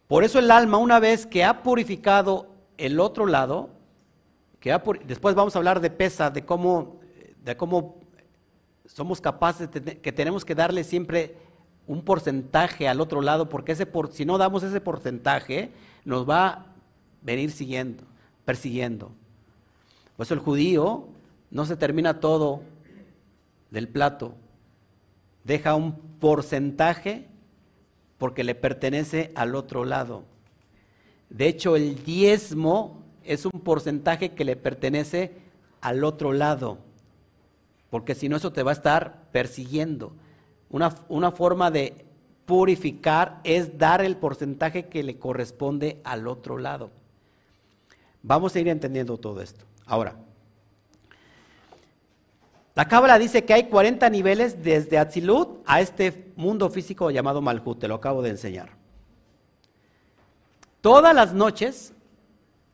por 0.07 0.23
eso 0.23 0.39
el 0.39 0.49
alma, 0.49 0.77
una 0.77 0.99
vez 0.99 1.27
que 1.27 1.43
ha 1.43 1.61
purificado 1.61 2.47
el 2.77 2.99
otro 2.99 3.25
lado, 3.25 3.69
que 4.59 4.75
después 5.05 5.35
vamos 5.35 5.55
a 5.55 5.59
hablar 5.59 5.81
de 5.81 5.89
pesa, 5.89 6.29
de 6.29 6.45
cómo, 6.45 6.99
de 7.43 7.55
cómo 7.55 7.97
somos 8.85 9.21
capaces, 9.21 9.69
de, 9.71 9.99
que 9.99 10.11
tenemos 10.11 10.43
que 10.43 10.55
darle 10.55 10.83
siempre 10.83 11.35
un 11.85 12.03
porcentaje 12.03 12.87
al 12.87 13.01
otro 13.01 13.21
lado, 13.21 13.49
porque 13.49 13.73
ese 13.73 13.87
si 14.11 14.25
no 14.25 14.37
damos 14.37 14.63
ese 14.63 14.81
porcentaje, 14.81 15.71
nos 16.05 16.27
va 16.27 16.68
venir 17.21 17.51
siguiendo, 17.51 18.03
persiguiendo. 18.45 19.11
Por 20.15 20.25
eso 20.25 20.33
el 20.33 20.39
judío 20.39 21.07
no 21.51 21.65
se 21.65 21.75
termina 21.75 22.19
todo 22.19 22.61
del 23.71 23.87
plato, 23.87 24.33
deja 25.43 25.75
un 25.75 25.93
porcentaje 26.19 27.27
porque 28.17 28.43
le 28.43 28.55
pertenece 28.55 29.31
al 29.35 29.55
otro 29.55 29.85
lado. 29.85 30.23
De 31.29 31.47
hecho, 31.47 31.75
el 31.75 32.03
diezmo 32.03 33.03
es 33.23 33.45
un 33.45 33.61
porcentaje 33.61 34.33
que 34.33 34.43
le 34.43 34.55
pertenece 34.55 35.33
al 35.81 36.03
otro 36.03 36.33
lado 36.33 36.79
porque 37.89 38.15
si 38.15 38.29
no 38.29 38.37
eso 38.37 38.51
te 38.51 38.63
va 38.63 38.71
a 38.71 38.75
estar 38.75 39.23
persiguiendo. 39.31 40.13
Una, 40.69 40.93
una 41.07 41.31
forma 41.31 41.71
de 41.71 42.05
purificar 42.45 43.41
es 43.43 43.77
dar 43.77 44.01
el 44.03 44.17
porcentaje 44.17 44.85
que 44.87 45.03
le 45.03 45.17
corresponde 45.17 45.99
al 46.03 46.27
otro 46.27 46.57
lado. 46.57 46.91
Vamos 48.21 48.55
a 48.55 48.59
ir 48.59 48.67
entendiendo 48.67 49.17
todo 49.17 49.41
esto. 49.41 49.65
Ahora, 49.85 50.15
la 52.75 52.87
Cábala 52.87 53.19
dice 53.19 53.45
que 53.45 53.53
hay 53.53 53.67
40 53.67 54.09
niveles 54.09 54.63
desde 54.63 54.97
Atzilut 54.97 55.61
a 55.65 55.81
este 55.81 56.31
mundo 56.35 56.69
físico 56.69 57.11
llamado 57.11 57.41
Malhut, 57.41 57.79
te 57.79 57.87
lo 57.87 57.95
acabo 57.95 58.21
de 58.21 58.29
enseñar. 58.29 58.69
Todas 60.81 61.13
las 61.13 61.33
noches 61.33 61.93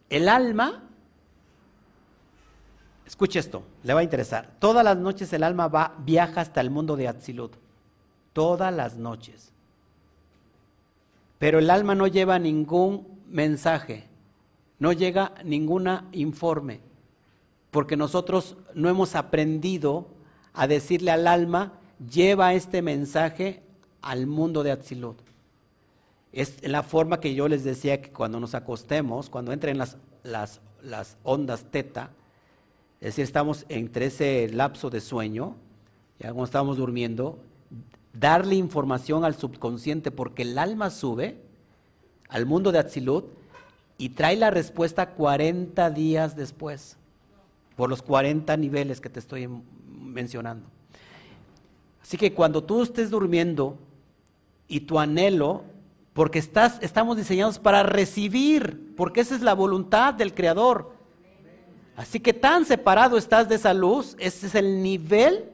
el 0.10 0.30
alma 0.30 0.86
Escuche 3.06 3.40
esto, 3.40 3.64
le 3.84 3.94
va 3.94 4.00
a 4.00 4.04
interesar. 4.04 4.56
Todas 4.60 4.84
las 4.84 4.98
noches 4.98 5.32
el 5.32 5.44
alma 5.44 5.68
va, 5.68 5.96
viaja 6.00 6.42
hasta 6.42 6.60
el 6.60 6.72
mundo 6.72 6.96
de 6.96 7.08
Atzilut. 7.08 7.56
Todas 8.34 8.74
las 8.74 8.98
noches. 8.98 9.54
Pero 11.38 11.60
el 11.60 11.70
alma 11.70 11.94
no 11.94 12.08
lleva 12.08 12.40
ningún 12.40 13.22
mensaje, 13.30 14.08
no 14.80 14.92
llega 14.92 15.34
ningún 15.44 15.90
informe, 16.12 16.82
porque 17.72 17.98
nosotros 17.98 18.58
no 18.74 18.90
hemos 18.90 19.16
aprendido 19.16 20.08
a 20.54 20.68
decirle 20.68 21.12
al 21.12 21.28
alma, 21.28 21.74
lleva 22.12 22.54
este 22.54 22.82
mensaje 22.82 23.62
al 24.02 24.28
mundo 24.28 24.64
de 24.64 24.72
Atzilut. 24.72 25.18
Es 26.32 26.66
la 26.68 26.84
forma 26.84 27.20
que 27.20 27.34
yo 27.34 27.48
les 27.48 27.64
decía 27.64 28.02
que 28.02 28.12
cuando 28.12 28.40
nos 28.40 28.56
acostemos, 28.56 29.30
cuando 29.30 29.54
entren 29.54 29.78
las, 29.78 29.98
las, 30.24 30.60
las 30.82 31.18
ondas 31.24 31.66
teta, 31.72 32.12
es 33.00 33.08
decir, 33.08 33.24
estamos 33.24 33.66
entre 33.70 34.08
ese 34.08 34.50
lapso 34.50 34.90
de 34.90 35.02
sueño, 35.02 35.56
ya 36.20 36.28
cuando 36.30 36.46
estamos 36.46 36.78
durmiendo, 36.78 37.40
darle 38.14 38.56
información 38.56 39.26
al 39.26 39.36
subconsciente 39.36 40.12
porque 40.12 40.44
el 40.44 40.58
alma 40.58 40.90
sube 40.90 41.38
al 42.30 42.46
mundo 42.46 42.72
de 42.72 42.80
Atzilut 42.80 43.26
y 43.98 44.10
trae 44.10 44.36
la 44.36 44.52
respuesta 44.52 45.12
40 45.12 45.90
días 45.92 46.36
después, 46.36 46.98
por 47.76 47.90
los 47.90 48.02
40 48.02 48.56
niveles 48.58 49.02
que 49.02 49.10
te 49.10 49.20
estoy 49.20 49.50
mencionando. 49.88 50.68
Así 52.02 52.18
que 52.18 52.34
cuando 52.34 52.64
tú 52.64 52.84
estés 52.84 53.10
durmiendo 53.10 53.78
y 54.68 54.82
tu 54.82 55.00
anhelo, 55.00 55.64
porque 56.14 56.40
estás, 56.40 56.78
estamos 56.82 57.18
diseñados 57.18 57.60
para 57.60 57.84
recibir, 57.84 58.94
porque 58.96 59.22
esa 59.22 59.36
es 59.36 59.42
la 59.42 59.54
voluntad 59.54 60.14
del 60.14 60.34
Creador, 60.34 60.96
Así 61.96 62.20
que 62.20 62.34
tan 62.34 62.66
separado 62.66 63.18
estás 63.18 63.48
de 63.48 63.56
esa 63.56 63.74
luz, 63.74 64.16
ese 64.20 64.48
es 64.48 64.56
el 64.56 64.84
nivel 64.84 65.50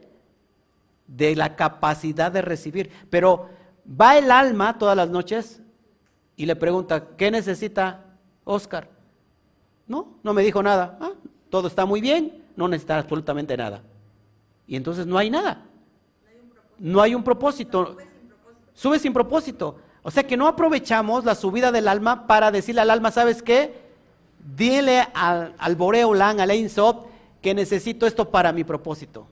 de 1.07 1.35
la 1.35 1.55
capacidad 1.55 2.31
de 2.31 2.41
recibir. 2.41 2.89
Pero 3.09 3.49
va 3.87 4.17
el 4.17 4.31
alma 4.31 4.77
todas 4.79 4.97
las 4.97 5.09
noches 5.09 5.61
y 6.35 6.47
le 6.47 6.55
pregunta, 6.55 7.09
¿qué 7.15 7.29
necesita 7.29 8.10
Oscar? 8.43 8.89
No, 9.87 10.15
no 10.23 10.33
me 10.33 10.43
dijo 10.43 10.63
nada. 10.63 10.97
Ah, 11.01 11.11
todo 11.49 11.67
está 11.67 11.85
muy 11.85 12.01
bien, 12.01 12.43
no 12.55 12.67
necesita 12.67 12.97
absolutamente 12.97 13.55
nada. 13.57 13.81
Y 14.67 14.75
entonces 14.75 15.05
no 15.05 15.17
hay 15.17 15.29
nada. 15.29 15.65
No 16.79 17.01
hay 17.01 17.13
un 17.13 17.23
propósito. 17.23 17.97
Sube 18.73 18.99
sin 18.99 19.13
propósito. 19.13 19.77
O 20.03 20.09
sea 20.09 20.25
que 20.25 20.37
no 20.37 20.47
aprovechamos 20.47 21.25
la 21.25 21.35
subida 21.35 21.71
del 21.71 21.87
alma 21.87 22.25
para 22.25 22.51
decirle 22.51 22.81
al 22.81 22.89
alma, 22.89 23.11
¿sabes 23.11 23.43
qué? 23.43 23.81
Dile 24.55 25.07
al, 25.13 25.53
al 25.57 25.75
Boreolan, 25.75 26.39
al 26.39 26.51
Ein 26.51 26.69
que 27.41 27.53
necesito 27.53 28.07
esto 28.07 28.29
para 28.29 28.51
mi 28.51 28.63
propósito. 28.63 29.27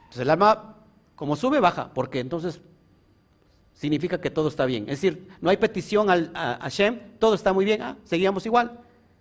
Entonces 0.00 0.22
el 0.22 0.30
alma, 0.30 0.74
como 1.16 1.36
sube, 1.36 1.60
baja, 1.60 1.90
porque 1.94 2.20
entonces 2.20 2.60
significa 3.82 4.20
que 4.20 4.30
todo 4.30 4.46
está 4.46 4.64
bien. 4.64 4.84
Es 4.84 5.00
decir, 5.00 5.26
no 5.40 5.50
hay 5.50 5.56
petición 5.56 6.08
al, 6.08 6.30
a, 6.34 6.56
Hashem, 6.62 7.00
todo 7.18 7.34
está 7.34 7.52
muy 7.52 7.64
bien, 7.64 7.82
ah, 7.82 7.96
seguíamos 8.04 8.46
igual. 8.46 8.78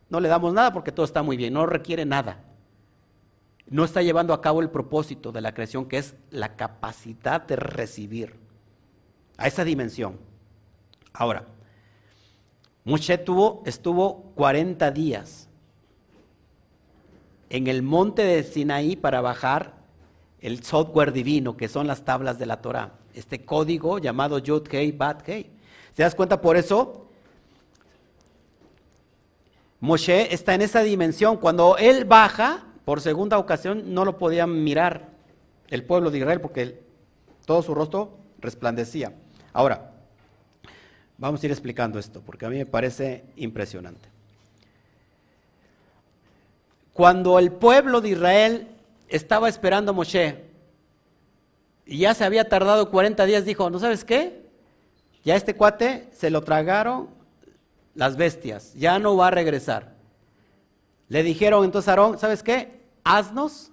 No 0.07 0.20
le 0.20 0.30
damos 0.30 0.53
nada 0.53 0.72
porque 0.72 0.91
todo 0.91 1.03
está 1.03 1.24
muy 1.24 1.36
bien, 1.36 1.51
no 1.51 1.66
requiere 1.66 2.05
nada. 2.05 2.43
No 3.66 3.84
está 3.84 4.03
llevando 4.03 4.36
a 4.36 4.41
cabo 4.41 4.62
el 4.62 4.70
propósito 4.70 5.32
de 5.32 5.41
la 5.41 5.55
creación, 5.55 5.86
que 5.86 5.97
es 5.97 6.14
la 6.30 6.57
capacidad 6.57 7.41
de 7.41 7.55
recibir 7.55 8.36
a 9.36 9.47
esa 9.47 9.64
dimensión. 9.64 10.20
Ahora, 11.12 11.47
Moshe 12.84 13.18
tuvo, 13.18 13.64
estuvo 13.66 14.32
40 14.36 14.91
días 14.91 15.49
en 17.49 17.66
el 17.66 17.82
monte 17.82 18.22
de 18.22 18.43
Sinaí 18.43 18.95
para 18.95 19.22
bajar 19.22 19.74
el 20.39 20.64
software 20.64 21.14
divino, 21.14 21.57
que 21.57 21.68
son 21.68 21.88
las 21.88 22.05
tablas 22.05 22.38
de 22.38 22.45
la 22.45 22.62
Torah. 22.62 23.01
Este 23.14 23.43
código 23.43 23.99
llamado 23.99 24.39
Yud 24.39 24.68
Hei 24.72 24.91
Bat 24.91 25.28
Hei. 25.28 25.49
¿Se 25.95 26.03
das 26.03 26.16
cuenta? 26.16 26.39
Por 26.41 26.57
eso, 26.57 27.07
Moshe 29.80 30.34
está 30.34 30.53
en 30.53 30.62
esa 30.62 30.82
dimensión. 30.82 31.38
Cuando 31.38 31.78
él 31.78 32.05
baja, 32.05 32.66
por 32.86 33.01
segunda 33.01 33.38
ocasión, 33.38 33.93
no 33.93 34.05
lo 34.05 34.18
podían 34.18 34.64
mirar 34.64 35.09
el 35.70 35.84
pueblo 35.84 36.12
de 36.12 36.20
Israel 36.20 36.41
porque 36.41 36.82
todo 37.45 37.62
su 37.62 37.74
rostro 37.74 38.18
resplandecía. 38.39 39.14
Ahora, 39.53 39.91
vamos 41.18 41.41
a 41.41 41.45
ir 41.45 41.51
explicando 41.51 41.99
esto 41.99 42.22
porque 42.22 42.45
a 42.45 42.49
mí 42.49 42.57
me 42.57 42.66
parece 42.66 43.26
impresionante. 43.36 44.09
Cuando 46.93 47.39
el 47.39 47.51
pueblo 47.51 48.01
de 48.01 48.09
Israel 48.09 48.68
estaba 49.07 49.49
esperando 49.49 49.91
a 49.91 49.93
Moshe 49.93 50.51
y 51.86 52.00
ya 52.00 52.14
se 52.14 52.24
había 52.24 52.48
tardado 52.48 52.90
40 52.90 53.26
días, 53.26 53.46
dijo, 53.46 53.70
¿no 53.70 53.80
sabes 53.80 54.04
qué? 54.04 54.46
Ya 55.24 55.36
este 55.36 55.56
cuate 55.56 56.10
se 56.14 56.30
lo 56.30 56.42
tragaron 56.42 57.10
las 57.96 58.18
bestias, 58.18 58.74
ya 58.74 59.00
no 59.00 59.18
va 59.18 59.28
a 59.28 59.32
regresar. 59.32 59.96
Le 61.10 61.24
dijeron 61.24 61.66
entonces 61.66 61.90
a 61.90 61.92
Aarón, 61.92 62.18
¿sabes 62.18 62.42
qué? 62.42 62.82
Haznos 63.04 63.72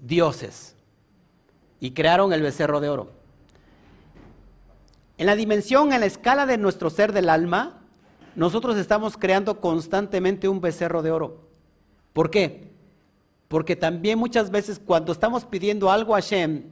dioses. 0.00 0.76
Y 1.80 1.90
crearon 1.90 2.32
el 2.32 2.40
becerro 2.40 2.80
de 2.80 2.88
oro. 2.88 3.10
En 5.18 5.26
la 5.26 5.36
dimensión, 5.36 5.92
en 5.92 6.00
la 6.00 6.06
escala 6.06 6.46
de 6.46 6.58
nuestro 6.58 6.90
ser 6.90 7.12
del 7.12 7.28
alma, 7.28 7.80
nosotros 8.36 8.76
estamos 8.76 9.16
creando 9.16 9.60
constantemente 9.60 10.48
un 10.48 10.60
becerro 10.60 11.02
de 11.02 11.10
oro. 11.10 11.48
¿Por 12.12 12.30
qué? 12.30 12.73
Porque 13.54 13.76
también 13.76 14.18
muchas 14.18 14.50
veces 14.50 14.80
cuando 14.84 15.12
estamos 15.12 15.44
pidiendo 15.44 15.88
algo 15.88 16.16
a 16.16 16.20
Hashem 16.20 16.64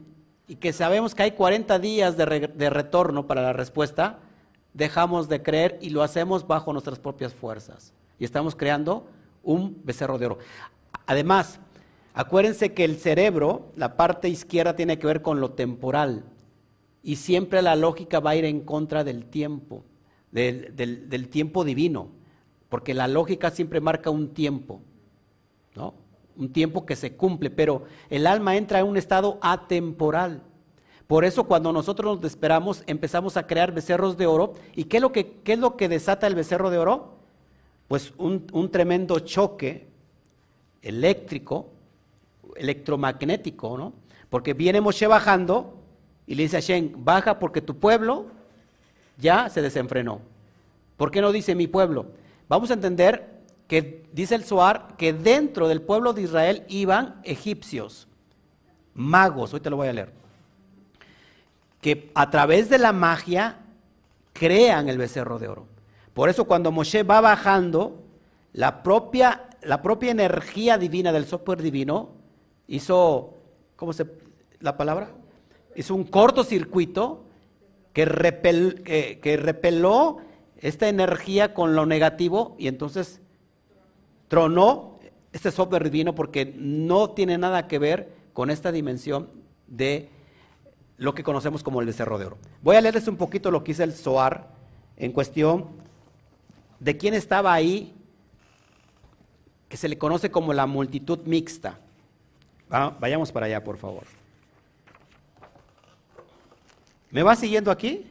y 0.49 0.57
que 0.57 0.73
sabemos 0.73 1.15
que 1.15 1.23
hay 1.23 1.31
40 1.31 1.79
días 1.79 2.17
de, 2.17 2.25
retorno 2.25 3.25
para 3.25 3.41
la 3.41 3.53
respuesta, 3.53 4.19
dejamos 4.73 5.29
de 5.29 5.41
creer 5.41 5.79
y 5.81 5.91
lo 5.91 6.03
hacemos 6.03 6.45
bajo 6.45 6.73
nuestras 6.73 6.99
propias 6.99 7.33
fuerzas. 7.33 7.93
Y 8.19 8.25
estamos 8.25 8.53
creando 8.53 9.07
un 9.43 9.79
becerro 9.85 10.17
de 10.17 10.25
oro. 10.25 10.39
Además, 11.05 11.61
acuérdense 12.13 12.73
que 12.73 12.83
el 12.83 12.97
cerebro, 12.97 13.71
la 13.77 13.95
parte 13.95 14.27
izquierda 14.27 14.75
tiene 14.75 14.99
que 14.99 15.07
ver 15.07 15.21
con 15.21 15.39
lo 15.39 15.51
temporal. 15.51 16.25
Y 17.01 17.15
siempre 17.15 17.61
la 17.61 17.77
lógica 17.77 18.19
va 18.19 18.31
a 18.31 18.35
ir 18.35 18.43
en 18.43 18.59
contra 18.59 19.05
del 19.05 19.23
tiempo, 19.23 19.85
del 20.31 21.29
tiempo 21.29 21.63
divino. 21.63 22.09
Porque 22.67 22.93
la 22.93 23.07
lógica 23.07 23.51
siempre 23.51 23.79
marca 23.79 24.09
un 24.09 24.33
tiempo. 24.33 24.81
Un 26.37 26.51
tiempo 26.51 26.85
que 26.85 26.95
se 26.95 27.15
cumple, 27.15 27.49
pero 27.49 27.83
el 28.09 28.27
alma 28.27 28.55
entra 28.55 28.79
en 28.79 28.87
un 28.87 28.97
estado 28.97 29.39
atemporal. 29.41 30.41
Por 31.07 31.25
eso 31.25 31.43
cuando 31.43 31.71
nosotros 31.71 32.17
nos 32.17 32.25
esperamos 32.25 32.83
empezamos 32.87 33.37
a 33.37 33.45
crear 33.45 33.71
becerros 33.71 34.17
de 34.17 34.25
oro. 34.25 34.53
¿Y 34.75 34.85
qué 34.85 34.97
es 34.97 35.01
lo 35.01 35.11
que, 35.11 35.41
es 35.45 35.59
lo 35.59 35.75
que 35.77 35.89
desata 35.89 36.27
el 36.27 36.35
becerro 36.35 36.69
de 36.69 36.77
oro? 36.77 37.15
Pues 37.87 38.13
un, 38.17 38.47
un 38.51 38.71
tremendo 38.71 39.19
choque 39.19 39.87
eléctrico, 40.81 41.67
electromagnético, 42.55 43.77
¿no? 43.77 43.93
Porque 44.29 44.53
viene 44.53 44.81
Moshe 44.81 45.05
bajando 45.05 45.75
y 46.25 46.35
le 46.35 46.43
dice 46.43 46.57
a 46.57 46.61
Shen, 46.61 46.93
baja 46.97 47.37
porque 47.37 47.61
tu 47.61 47.77
pueblo 47.77 48.27
ya 49.17 49.49
se 49.49 49.61
desenfrenó. 49.61 50.21
¿Por 50.97 51.11
qué 51.11 51.21
no 51.21 51.31
dice 51.31 51.53
mi 51.53 51.67
pueblo? 51.67 52.07
Vamos 52.47 52.71
a 52.71 52.73
entender 52.73 53.32
dice 53.81 54.35
el 54.35 54.43
Zohar 54.43 54.95
que 54.97 55.13
dentro 55.13 55.67
del 55.67 55.81
pueblo 55.81 56.13
de 56.13 56.21
Israel 56.21 56.65
iban 56.67 57.19
egipcios, 57.23 58.07
magos, 58.93 59.53
hoy 59.53 59.59
te 59.59 59.69
lo 59.69 59.77
voy 59.77 59.87
a 59.87 59.93
leer, 59.93 60.13
que 61.81 62.11
a 62.13 62.29
través 62.29 62.69
de 62.69 62.77
la 62.77 62.93
magia 62.93 63.59
crean 64.33 64.89
el 64.89 64.97
becerro 64.97 65.39
de 65.39 65.47
oro. 65.47 65.67
Por 66.13 66.29
eso 66.29 66.45
cuando 66.45 66.71
Moshe 66.71 67.03
va 67.03 67.21
bajando, 67.21 68.03
la 68.53 68.83
propia, 68.83 69.49
la 69.61 69.81
propia 69.81 70.11
energía 70.11 70.77
divina 70.77 71.11
del 71.11 71.25
software 71.25 71.61
divino 71.61 72.11
hizo, 72.67 73.35
¿cómo 73.75 73.93
se, 73.93 74.05
la 74.59 74.77
palabra? 74.77 75.09
Hizo 75.75 75.95
un 75.95 76.03
cortocircuito 76.03 77.23
que, 77.93 78.05
repel, 78.05 78.83
que 78.83 79.37
repeló 79.37 80.17
esta 80.57 80.87
energía 80.87 81.53
con 81.53 81.75
lo 81.75 81.85
negativo 81.85 82.55
y 82.57 82.67
entonces 82.67 83.21
tronó 84.33 84.97
este 85.31 85.51
software 85.51 85.83
divino 85.83 86.15
porque 86.15 86.55
no 86.57 87.11
tiene 87.11 87.37
nada 87.37 87.67
que 87.67 87.77
ver 87.77 88.15
con 88.33 88.49
esta 88.49 88.71
dimensión 88.71 89.29
de 89.67 90.09
lo 90.97 91.13
que 91.13 91.21
conocemos 91.21 91.61
como 91.61 91.81
el 91.81 91.85
becerro 91.85 92.17
de 92.17 92.25
oro. 92.25 92.39
Voy 92.63 92.75
a 92.75 92.81
leerles 92.81 93.07
un 93.07 93.15
poquito 93.15 93.51
lo 93.51 93.63
que 93.63 93.73
dice 93.73 93.83
el 93.83 93.93
Zohar 93.93 94.49
en 94.97 95.11
cuestión 95.11 95.67
de 96.79 96.97
quién 96.97 97.13
estaba 97.13 97.53
ahí, 97.53 97.93
que 99.69 99.77
se 99.77 99.87
le 99.87 99.99
conoce 99.99 100.31
como 100.31 100.51
la 100.51 100.65
multitud 100.65 101.19
mixta. 101.25 101.77
vayamos 102.99 103.31
para 103.31 103.45
allá, 103.45 103.63
por 103.63 103.77
favor. 103.77 104.05
¿Me 107.11 107.21
va 107.21 107.35
siguiendo 107.35 107.69
aquí? 107.69 108.07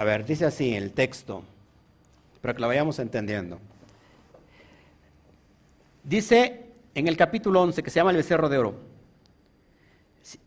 A 0.00 0.04
ver, 0.04 0.24
dice 0.24 0.46
así 0.46 0.74
el 0.74 0.92
texto, 0.92 1.42
para 2.40 2.54
que 2.54 2.60
lo 2.62 2.68
vayamos 2.68 2.98
entendiendo. 2.98 3.58
Dice 6.02 6.62
en 6.94 7.06
el 7.06 7.18
capítulo 7.18 7.60
11, 7.60 7.82
que 7.82 7.90
se 7.90 7.96
llama 7.96 8.10
el 8.10 8.16
becerro 8.16 8.48
de 8.48 8.56
oro, 8.56 8.80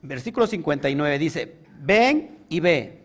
versículo 0.01 0.47
59, 0.47 1.20
dice, 1.20 1.54
ven 1.80 2.39
y 2.49 2.62
ve. 2.62 3.04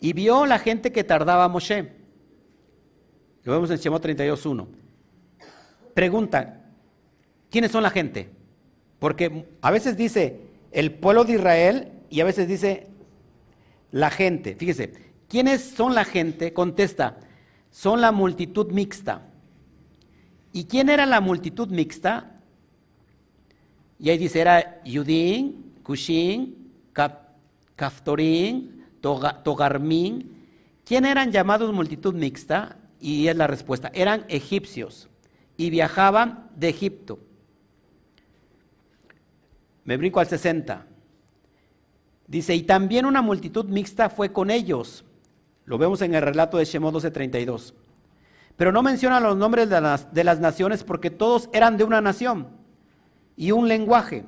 Y 0.00 0.12
vio 0.12 0.44
la 0.44 0.58
gente 0.58 0.92
que 0.92 1.02
tardaba 1.02 1.44
a 1.44 1.48
Moshe. 1.48 1.90
Lo 3.42 3.54
vemos 3.54 3.70
en 3.70 3.78
Shemot 3.78 4.04
32.1. 4.04 4.66
Pregunta, 5.94 6.62
¿quiénes 7.50 7.70
son 7.70 7.84
la 7.84 7.90
gente? 7.90 8.28
Porque 8.98 9.46
a 9.62 9.70
veces 9.70 9.96
dice 9.96 10.40
el 10.72 10.92
pueblo 10.92 11.24
de 11.24 11.32
Israel 11.32 11.92
y 12.10 12.20
a 12.20 12.26
veces 12.26 12.46
dice 12.46 12.88
la 13.94 14.10
gente. 14.10 14.56
Fíjese, 14.56 14.92
¿quiénes 15.28 15.62
son 15.62 15.94
la 15.94 16.04
gente? 16.04 16.52
Contesta, 16.52 17.16
son 17.70 18.00
la 18.00 18.10
multitud 18.10 18.72
mixta. 18.72 19.30
¿Y 20.52 20.64
quién 20.64 20.88
era 20.88 21.06
la 21.06 21.20
multitud 21.20 21.68
mixta? 21.68 22.34
Y 24.00 24.10
ahí 24.10 24.18
dice, 24.18 24.40
era 24.40 24.82
Yudín, 24.82 25.76
Kushin, 25.84 26.72
Kaftorín, 27.76 28.84
Togarmín. 29.00 30.44
¿Quién 30.84 31.04
eran 31.04 31.30
llamados 31.30 31.72
multitud 31.72 32.14
mixta? 32.14 32.76
Y 33.00 33.28
es 33.28 33.36
la 33.36 33.46
respuesta, 33.46 33.92
eran 33.94 34.24
egipcios 34.28 35.08
y 35.56 35.70
viajaban 35.70 36.50
de 36.56 36.68
Egipto. 36.68 37.20
Me 39.84 39.96
brinco 39.96 40.18
al 40.18 40.26
60. 40.26 40.93
Dice, 42.26 42.54
y 42.54 42.62
también 42.62 43.06
una 43.06 43.22
multitud 43.22 43.66
mixta 43.66 44.08
fue 44.08 44.32
con 44.32 44.50
ellos. 44.50 45.04
Lo 45.66 45.78
vemos 45.78 46.02
en 46.02 46.14
el 46.14 46.22
relato 46.22 46.58
de 46.58 46.64
Shemot 46.64 46.94
12:32. 46.94 47.74
Pero 48.56 48.72
no 48.72 48.82
menciona 48.82 49.20
los 49.20 49.36
nombres 49.36 49.68
de 49.68 49.80
las, 50.24 50.40
naciones 50.40 50.84
porque 50.84 51.10
todos 51.10 51.48
eran 51.52 51.76
de 51.76 51.84
una 51.84 52.00
nación 52.00 52.48
y 53.36 53.50
un 53.50 53.68
lenguaje. 53.68 54.24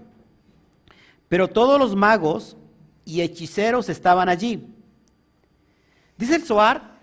Pero 1.29 1.49
todos 1.49 1.79
los 1.79 1.95
magos 1.95 2.57
y 3.05 3.21
hechiceros 3.21 3.89
estaban 3.89 4.29
allí. 4.29 4.75
Dice 6.17 6.37
el 6.37 6.43
Zohar 6.43 6.97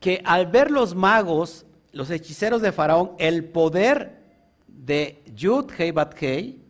que 0.00 0.22
al 0.24 0.46
ver 0.46 0.70
los 0.70 0.94
magos, 0.94 1.66
los 1.92 2.10
hechiceros 2.10 2.62
de 2.62 2.72
Faraón, 2.72 3.12
el 3.18 3.44
poder 3.44 4.22
de 4.66 5.22
Yud 5.34 5.70
Hei 5.76 5.90
Bat 5.90 6.14
Hei, 6.20 6.62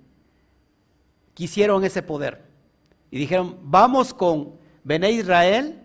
quisieron 1.35 1.85
ese 1.85 2.03
poder. 2.03 2.44
Y 3.15 3.19
dijeron, 3.19 3.59
vamos 3.63 4.13
con 4.13 4.55
Bené 4.83 5.13
Israel, 5.13 5.79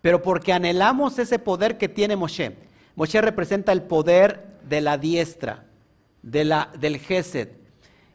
pero 0.00 0.22
porque 0.22 0.54
anhelamos 0.54 1.18
ese 1.18 1.38
poder 1.38 1.76
que 1.76 1.90
tiene 1.90 2.16
Moshe. 2.16 2.56
Moshe 2.96 3.20
representa 3.20 3.70
el 3.70 3.82
poder 3.82 4.46
de 4.66 4.80
la 4.80 4.96
diestra, 4.96 5.66
de 6.22 6.46
la, 6.46 6.70
del 6.80 7.00
Gesed. 7.00 7.50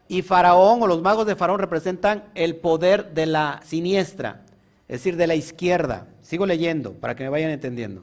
Y 0.08 0.22
Faraón 0.22 0.82
o 0.82 0.88
los 0.88 1.00
magos 1.00 1.28
de 1.28 1.36
Faraón 1.36 1.60
representan 1.60 2.24
el 2.34 2.56
poder 2.56 3.14
de 3.14 3.26
la 3.26 3.60
siniestra, 3.64 4.42
es 4.88 4.98
decir, 4.98 5.16
de 5.16 5.28
la 5.28 5.36
izquierda. 5.36 6.08
Sigo 6.20 6.44
leyendo 6.44 6.92
para 6.94 7.14
que 7.14 7.22
me 7.22 7.30
vayan 7.30 7.52
entendiendo. 7.52 8.02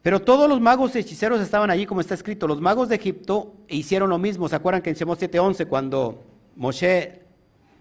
Pero 0.00 0.22
todos 0.22 0.48
los 0.48 0.58
magos 0.58 0.96
hechiceros 0.96 1.42
estaban 1.42 1.68
allí, 1.68 1.84
como 1.84 2.00
está 2.00 2.14
escrito. 2.14 2.48
Los 2.48 2.62
magos 2.62 2.88
de 2.88 2.96
Egipto 2.96 3.52
hicieron 3.68 4.08
lo 4.08 4.16
mismo. 4.16 4.48
¿Se 4.48 4.56
acuerdan 4.56 4.80
que 4.80 4.88
en 4.88 4.96
Shemot 4.96 5.20
7:11, 5.20 5.66
cuando 5.66 6.24
Moshe 6.56 7.25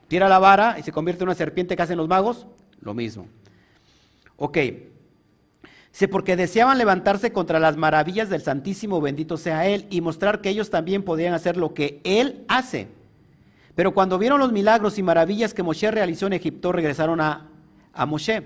tira 0.08 0.30
la 0.30 0.40
vara 0.40 0.78
y 0.80 0.84
se 0.84 0.92
convierte 0.92 1.24
en 1.24 1.30
una 1.30 1.36
serpiente 1.36 1.76
que 1.76 1.84
hacen 1.84 1.98
los 1.98 2.08
magos? 2.08 2.48
Lo 2.82 2.94
mismo. 2.94 3.28
Ok. 4.38 4.58
Sí, 5.92 6.08
porque 6.08 6.36
deseaban 6.36 6.78
levantarse 6.78 7.32
contra 7.32 7.60
las 7.60 7.78
maravillas 7.78 8.30
del 8.30 8.42
Santísimo, 8.42 9.00
bendito 9.00 9.38
sea 9.38 9.66
Él, 9.68 9.88
y 9.90 10.02
mostrar 10.02 10.42
que 10.42 10.50
ellos 10.50 10.70
también 10.70 11.04
podían 11.04 11.34
hacer 11.34 11.56
lo 11.56 11.74
que 11.74 12.02
Él 12.04 12.44
hace. 12.48 12.90
Pero 13.76 13.94
cuando 13.94 14.18
vieron 14.18 14.40
los 14.40 14.52
milagros 14.52 14.98
y 14.98 15.04
maravillas 15.04 15.54
que 15.54 15.64
Moshe 15.64 15.90
realizó 15.92 16.28
en 16.28 16.34
Egipto, 16.34 16.72
regresaron 16.72 17.22
a, 17.22 17.50
a 17.94 18.06
Moshe. 18.06 18.44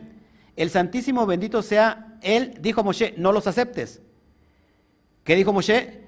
El 0.55 0.69
Santísimo, 0.69 1.25
bendito 1.25 1.61
sea 1.61 2.09
él 2.21 2.55
dijo 2.61 2.81
a 2.81 2.83
Moshe, 2.83 3.13
no 3.17 3.31
los 3.31 3.47
aceptes. 3.47 4.01
¿Qué 5.23 5.35
dijo 5.35 5.53
Moshe? 5.53 6.01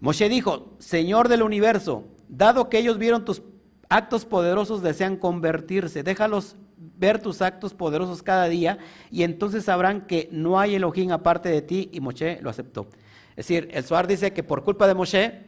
Moshe 0.00 0.28
dijo, 0.28 0.74
Señor 0.78 1.28
del 1.28 1.42
universo, 1.42 2.04
dado 2.28 2.68
que 2.68 2.78
ellos 2.78 2.98
vieron 2.98 3.24
tus 3.24 3.42
actos 3.90 4.24
poderosos, 4.24 4.82
desean 4.82 5.16
convertirse. 5.16 6.02
Déjalos 6.02 6.56
ver 6.78 7.20
tus 7.20 7.42
actos 7.42 7.74
poderosos 7.74 8.22
cada 8.22 8.48
día 8.48 8.78
y 9.10 9.22
entonces 9.22 9.64
sabrán 9.64 10.06
que 10.06 10.30
no 10.32 10.58
hay 10.58 10.76
Elohim 10.76 11.12
aparte 11.12 11.50
de 11.50 11.60
ti 11.60 11.90
y 11.92 12.00
Moshe 12.00 12.38
lo 12.40 12.48
aceptó. 12.48 12.88
Es 13.30 13.46
decir, 13.46 13.68
el 13.72 13.84
Suar 13.84 14.06
dice 14.06 14.32
que 14.32 14.42
por 14.42 14.64
culpa 14.64 14.86
de 14.86 14.94
Moshe, 14.94 15.44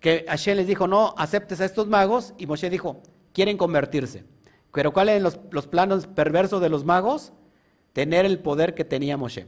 que 0.00 0.24
Hashem 0.26 0.56
les 0.56 0.66
dijo, 0.66 0.86
no 0.86 1.14
aceptes 1.18 1.60
a 1.60 1.66
estos 1.66 1.86
magos 1.86 2.32
y 2.38 2.46
Moshe 2.46 2.70
dijo, 2.70 3.02
quieren 3.34 3.58
convertirse. 3.58 4.24
Pero 4.72 4.92
¿cuáles 4.92 5.16
son 5.16 5.22
los, 5.24 5.40
los 5.50 5.66
planos 5.66 6.06
perversos 6.06 6.62
de 6.62 6.70
los 6.70 6.86
magos? 6.86 7.34
tener 7.92 8.24
el 8.24 8.38
poder 8.38 8.74
que 8.74 8.84
tenía 8.84 9.16
Moshe. 9.16 9.46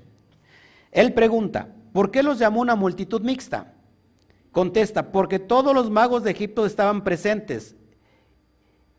Él 0.91 1.15
pregunta, 1.15 1.69
¿por 1.93 2.11
qué 2.11 2.23
los 2.23 2.39
llamó 2.39 2.61
una 2.61 2.75
multitud 2.75 3.23
mixta? 3.23 3.75
Contesta, 4.51 5.13
porque 5.13 5.39
todos 5.39 5.75
los 5.75 5.91
magos 5.91 6.25
de 6.25 6.33
Egipto 6.33 6.67
estaban 6.67 7.05
presentes 7.05 7.77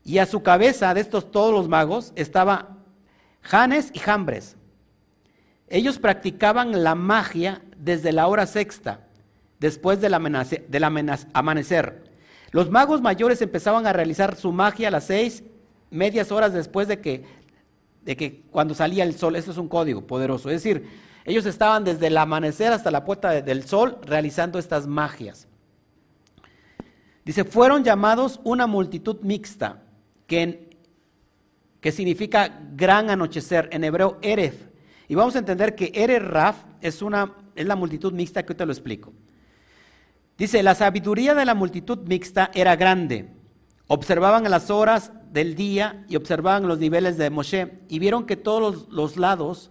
y 0.04 0.18
a 0.18 0.26
su 0.26 0.42
cabeza 0.42 0.92
de 0.94 1.00
estos 1.00 1.30
todos 1.30 1.52
los 1.52 1.68
magos 1.68 2.12
estaba 2.14 2.76
Janes 3.42 3.90
y 3.92 3.98
Jambres. 3.98 4.56
Ellos 5.68 5.98
practicaban 5.98 6.84
la 6.84 6.94
magia 6.94 7.62
desde 7.76 8.12
la 8.12 8.26
hora 8.26 8.46
sexta, 8.46 9.00
después 9.58 10.00
del, 10.00 10.14
amanecer. 10.14 12.04
Los 12.50 12.70
magos 12.70 13.00
mayores 13.00 13.40
empezaban 13.42 13.86
a 13.86 13.92
realizar 13.92 14.36
su 14.36 14.52
magia 14.52 14.88
a 14.88 14.90
las 14.90 15.04
seis, 15.04 15.42
medias 15.90 16.30
horas 16.30 16.52
después 16.52 16.86
de 16.86 17.00
que 17.00 17.44
de 18.04 18.16
que 18.16 18.42
cuando 18.50 18.74
salía 18.74 19.04
el 19.04 19.14
sol, 19.16 19.36
esto 19.36 19.50
es 19.50 19.56
un 19.56 19.68
código 19.68 20.06
poderoso, 20.06 20.50
es 20.50 20.62
decir, 20.62 20.86
ellos 21.24 21.46
estaban 21.46 21.84
desde 21.84 22.08
el 22.08 22.16
amanecer 22.18 22.72
hasta 22.72 22.90
la 22.90 23.04
puerta 23.04 23.40
del 23.40 23.64
sol 23.64 23.98
realizando 24.02 24.58
estas 24.58 24.86
magias. 24.86 25.48
Dice, 27.24 27.44
fueron 27.44 27.82
llamados 27.82 28.40
una 28.44 28.66
multitud 28.66 29.20
mixta, 29.22 29.83
que, 30.26 30.70
significa 31.92 32.60
gran 32.74 33.10
anochecer, 33.10 33.68
en 33.72 33.84
hebreo 33.84 34.18
Eref. 34.22 34.54
Y 35.08 35.14
vamos 35.14 35.36
a 35.36 35.40
entender 35.40 35.74
que 35.74 35.92
Erev 35.94 36.24
Raf 36.24 36.64
es, 36.80 37.02
una, 37.02 37.34
es 37.54 37.66
la 37.66 37.76
multitud 37.76 38.12
mixta 38.12 38.44
que 38.44 38.54
te 38.54 38.64
lo 38.64 38.72
explico. 38.72 39.12
Dice, 40.38 40.62
la 40.62 40.74
sabiduría 40.74 41.34
de 41.34 41.44
la 41.44 41.54
multitud 41.54 41.98
mixta 42.06 42.50
era 42.54 42.74
grande. 42.74 43.28
Observaban 43.86 44.50
las 44.50 44.70
horas 44.70 45.12
del 45.30 45.54
día 45.54 46.04
y 46.08 46.16
observaban 46.16 46.66
los 46.66 46.78
niveles 46.78 47.18
de 47.18 47.30
Moshe 47.30 47.80
y 47.88 47.98
vieron 47.98 48.24
que 48.24 48.36
todos 48.36 48.88
los, 48.88 49.16
lados, 49.16 49.70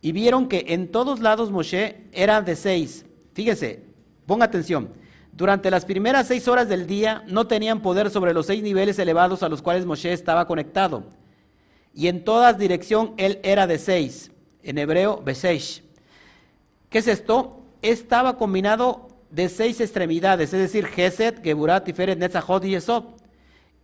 y 0.00 0.12
vieron 0.12 0.48
que 0.48 0.64
en 0.68 0.90
todos 0.90 1.20
lados 1.20 1.50
Moshe 1.50 2.08
era 2.12 2.40
de 2.40 2.56
seis. 2.56 3.04
Fíjese, 3.34 3.84
ponga 4.26 4.46
atención. 4.46 4.90
Durante 5.32 5.70
las 5.70 5.86
primeras 5.86 6.28
seis 6.28 6.46
horas 6.46 6.68
del 6.68 6.86
día 6.86 7.24
no 7.26 7.46
tenían 7.46 7.80
poder 7.80 8.10
sobre 8.10 8.34
los 8.34 8.46
seis 8.46 8.62
niveles 8.62 8.98
elevados 8.98 9.42
a 9.42 9.48
los 9.48 9.62
cuales 9.62 9.86
Moshe 9.86 10.12
estaba 10.12 10.46
conectado. 10.46 11.04
Y 11.94 12.08
en 12.08 12.22
todas 12.22 12.58
dirección 12.58 13.14
él 13.16 13.40
era 13.42 13.66
de 13.66 13.78
seis. 13.78 14.30
En 14.62 14.78
hebreo, 14.78 15.22
Beseish. 15.24 15.82
¿Qué 16.90 16.98
es 16.98 17.08
esto? 17.08 17.62
Estaba 17.80 18.36
combinado 18.36 19.08
de 19.30 19.48
seis 19.48 19.80
extremidades, 19.80 20.52
es 20.52 20.60
decir, 20.60 20.86
Geset, 20.86 21.42
Geburat, 21.42 21.84
Tiferet, 21.84 22.18
Netzachot 22.18 22.64
y. 22.66 22.76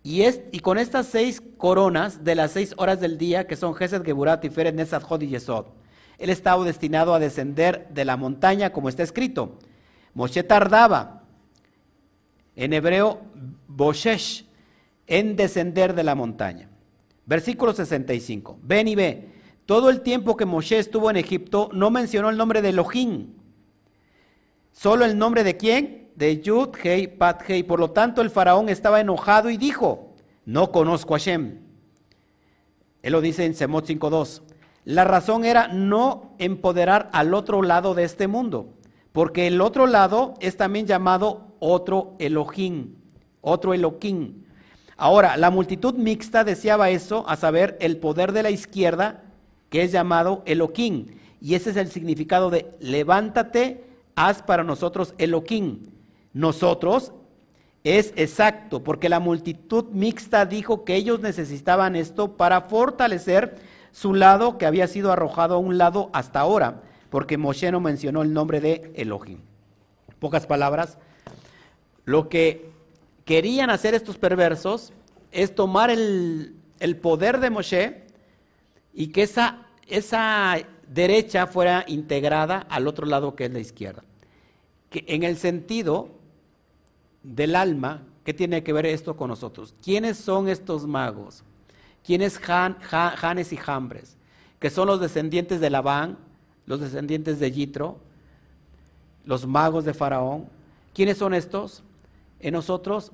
Y, 0.03 0.22
es, 0.22 0.40
y 0.53 0.61
con 0.61 0.78
estas 0.78 1.07
seis 1.07 1.42
coronas 1.57 2.22
de 2.22 2.34
las 2.34 2.53
seis 2.53 2.74
horas 2.76 3.01
del 3.01 3.18
día, 3.18 3.46
que 3.46 3.57
son 3.57 3.74
Gesed, 3.74 4.05
Geburat, 4.05 4.40
Tiferet, 4.40 4.74
y 5.22 5.26
Yesod, 5.26 5.66
él 6.18 6.30
estaba 6.30 6.64
destinado 6.64 7.14
a 7.14 7.18
descender 7.18 7.88
de 7.90 8.05
la 8.05 8.16
montaña, 8.16 8.70
como 8.70 8.88
está 8.88 9.03
escrito. 9.03 9.59
Moshe 10.14 10.42
tardaba, 10.42 11.18
en 12.59 12.72
hebreo, 12.72 13.20
Boshesh, 13.68 14.44
en 15.06 15.36
descender 15.36 15.94
de 15.94 16.02
la 16.02 16.16
montaña. 16.16 16.68
Versículo 17.24 17.72
65. 17.72 18.59
Ven 18.62 18.88
y 18.88 18.96
ve. 18.96 19.28
Todo 19.64 19.90
el 19.90 20.00
tiempo 20.00 20.36
que 20.36 20.44
Moshe 20.44 20.78
estuvo 20.78 21.09
en 21.09 21.16
Egipto, 21.16 21.70
no 21.72 21.90
mencionó 21.90 22.30
el 22.30 22.36
nombre 22.36 22.61
de 22.61 22.70
Elohim. 22.70 23.34
Solo 24.72 25.04
el 25.04 25.16
nombre 25.16 25.44
de 25.44 25.56
quién? 25.56 26.09
de 26.16 26.40
Yud, 26.40 26.70
Hei, 26.82 27.06
Pat, 27.06 27.48
Hei. 27.48 27.62
Por 27.62 27.78
lo 27.78 27.92
tanto, 27.92 28.22
el 28.22 28.30
faraón 28.30 28.68
estaba 28.68 29.00
enojado 29.00 29.50
y 29.50 29.56
dijo, 29.56 30.16
no 30.44 30.72
conozco 30.72 31.14
a 31.14 31.18
Shem. 31.18 31.61
Él 33.02 33.12
lo 33.12 33.20
dice 33.20 33.44
en 33.44 33.54
Semot 33.54 33.86
5.2. 33.86 34.42
La 34.84 35.04
razón 35.04 35.44
era 35.44 35.68
no 35.68 36.34
empoderar 36.38 37.09
al 37.12 37.34
otro 37.34 37.62
lado 37.62 37.94
de 37.94 38.02
este 38.02 38.26
mundo, 38.26 38.74
porque 39.12 39.46
el 39.46 39.61
otro 39.61 39.86
lado 39.86 40.34
es 40.40 40.56
también 40.56 40.86
llamado 40.86 41.47
otro 41.61 42.14
Elohim, 42.18 42.94
otro 43.40 43.74
Elohim. 43.74 44.44
Ahora, 44.96 45.36
la 45.36 45.50
multitud 45.50 45.94
mixta 45.94 46.44
deseaba 46.44 46.90
eso, 46.90 47.24
a 47.28 47.36
saber, 47.36 47.76
el 47.80 47.98
poder 47.98 48.32
de 48.32 48.42
la 48.42 48.50
izquierda, 48.50 49.22
que 49.70 49.82
es 49.82 49.92
llamado 49.92 50.42
Elohim. 50.46 51.06
Y 51.40 51.54
ese 51.54 51.70
es 51.70 51.76
el 51.76 51.90
significado 51.90 52.50
de 52.50 52.66
levántate, 52.80 53.84
haz 54.16 54.42
para 54.42 54.64
nosotros 54.64 55.14
Elohim 55.18 55.80
nosotros 56.32 57.12
es 57.84 58.12
exacto, 58.16 58.84
porque 58.84 59.09
la 59.09 59.20
multitud 59.20 59.86
mixta 59.92 60.46
dijo 60.46 60.84
que 60.84 60.94
ellos 60.94 61.20
necesitaban 61.20 61.96
esto 61.96 62.36
para 62.36 62.62
fortalecer 62.62 63.56
su 63.92 64.14
lado 64.14 64.59
que 64.59 64.66
había 64.66 64.86
sido 64.86 65.11
arrojado 65.11 65.54
a 65.54 65.59
un 65.59 65.78
lado 65.78 66.11
hasta 66.12 66.40
ahora, 66.40 66.82
porque 67.11 67.38
Moshe 67.38 67.72
no 67.72 67.80
mencionó 67.80 68.22
el 68.22 68.32
nombre 68.32 68.61
de 68.61 68.92
Elohim. 68.94 69.40
Pocas 70.18 70.46
palabras, 70.46 70.98
lo 72.09 72.30
que 72.30 72.70
querían 73.26 73.68
hacer 73.68 73.92
estos 73.92 74.16
perversos 74.16 74.94
es 75.30 75.54
tomar 75.54 75.90
el, 75.90 76.54
poder 77.02 77.38
de 77.38 77.50
Moshe 77.50 78.02
y 78.94 79.09
que 79.09 79.24
esa, 79.24 79.66
esa 79.86 80.56
derecha 80.88 81.46
fuera 81.46 81.84
integrada 81.86 82.61
al 82.70 82.88
otro 82.88 83.04
lado 83.04 83.36
que 83.36 83.44
es 83.44 83.52
la 83.52 83.59
izquierda. 83.59 84.04
Que 84.88 85.04
en 85.06 85.22
el 85.22 85.36
sentido 85.36 86.09
del 87.22 87.56
alma, 87.56 88.04
¿qué 88.24 88.32
tiene 88.32 88.62
que 88.62 88.72
ver 88.72 88.86
esto 88.86 89.14
con 89.14 89.28
nosotros? 89.28 89.74
¿Quiénes 89.84 90.16
son 90.16 90.48
estos 90.48 90.86
magos? 90.86 91.44
¿Quiénes 92.02 92.40
Han, 92.48 92.78
Janes 92.80 93.52
y 93.52 93.59
Jambres? 93.59 94.16
Que 94.59 94.70
son 94.70 94.86
los 94.86 94.98
descendientes 94.98 95.61
de 95.61 95.68
Labán, 95.68 96.16
los 96.64 96.80
descendientes 96.80 97.38
de 97.38 97.52
Yitro, 97.52 97.98
los 99.26 99.46
magos 99.46 99.84
de 99.84 99.92
Faraón. 99.92 100.46
¿Quiénes 100.94 101.18
son 101.18 101.34
estos? 101.34 101.82
En 102.41 102.53
nosotros 102.53 103.12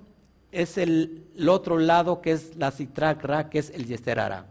es 0.52 0.78
el, 0.78 1.26
otro 1.48 1.78
lado 1.78 2.20
que 2.22 2.32
es 2.32 2.56
la 2.56 2.70
Citrak 2.70 3.24
Ra, 3.24 3.50
que 3.50 3.58
es 3.58 3.70
el 3.70 3.86
Yesterara. 3.86 4.46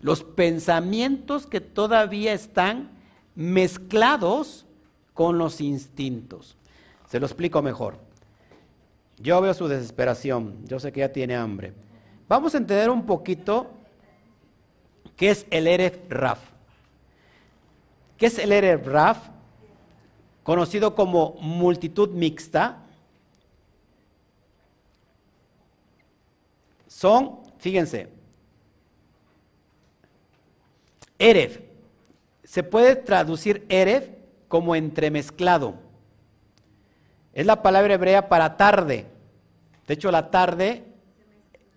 Los 0.00 0.22
pensamientos 0.22 1.46
que 1.46 1.60
todavía 1.60 2.32
están 2.32 2.90
mezclados 3.34 4.66
con 5.14 5.38
los 5.38 5.60
instintos. 5.60 6.56
Se 7.08 7.20
lo 7.20 7.26
explico 7.26 7.62
mejor. 7.62 7.98
Yo 9.18 9.40
veo 9.40 9.52
su 9.52 9.68
desesperación, 9.68 10.66
yo 10.66 10.80
sé 10.80 10.92
que 10.92 11.00
ya 11.00 11.12
tiene 11.12 11.36
hambre. 11.36 11.74
Vamos 12.28 12.54
a 12.54 12.58
entender 12.58 12.88
un 12.90 13.04
poquito 13.04 13.70
qué 15.16 15.30
es 15.30 15.46
el 15.50 15.66
Eref 15.66 15.98
Raf. 16.08 16.38
¿Qué 18.16 18.26
es 18.26 18.38
el 18.38 18.52
Eref 18.52 18.86
Raf? 18.86 19.28
Conocido 20.42 20.94
como 20.94 21.34
multitud 21.40 22.10
mixta. 22.10 22.86
Son, 27.00 27.40
fíjense, 27.56 28.10
Eref. 31.18 31.60
Se 32.44 32.62
puede 32.62 32.94
traducir 32.94 33.64
Eref 33.70 34.10
como 34.48 34.76
entremezclado. 34.76 35.76
Es 37.32 37.46
la 37.46 37.62
palabra 37.62 37.94
hebrea 37.94 38.28
para 38.28 38.58
tarde. 38.58 39.06
De 39.86 39.94
hecho, 39.94 40.10
la 40.10 40.30
tarde, 40.30 40.84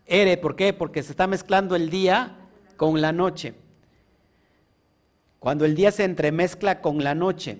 ere, 0.07 0.35
¿por 0.35 0.57
qué? 0.57 0.73
Porque 0.73 1.01
se 1.03 1.11
está 1.11 1.25
mezclando 1.25 1.77
el 1.77 1.89
día 1.89 2.35
con 2.75 2.99
la 2.99 3.13
noche. 3.13 3.53
Cuando 5.39 5.63
el 5.63 5.73
día 5.73 5.93
se 5.93 6.03
entremezcla 6.03 6.81
con 6.81 7.01
la 7.01 7.15
noche. 7.15 7.59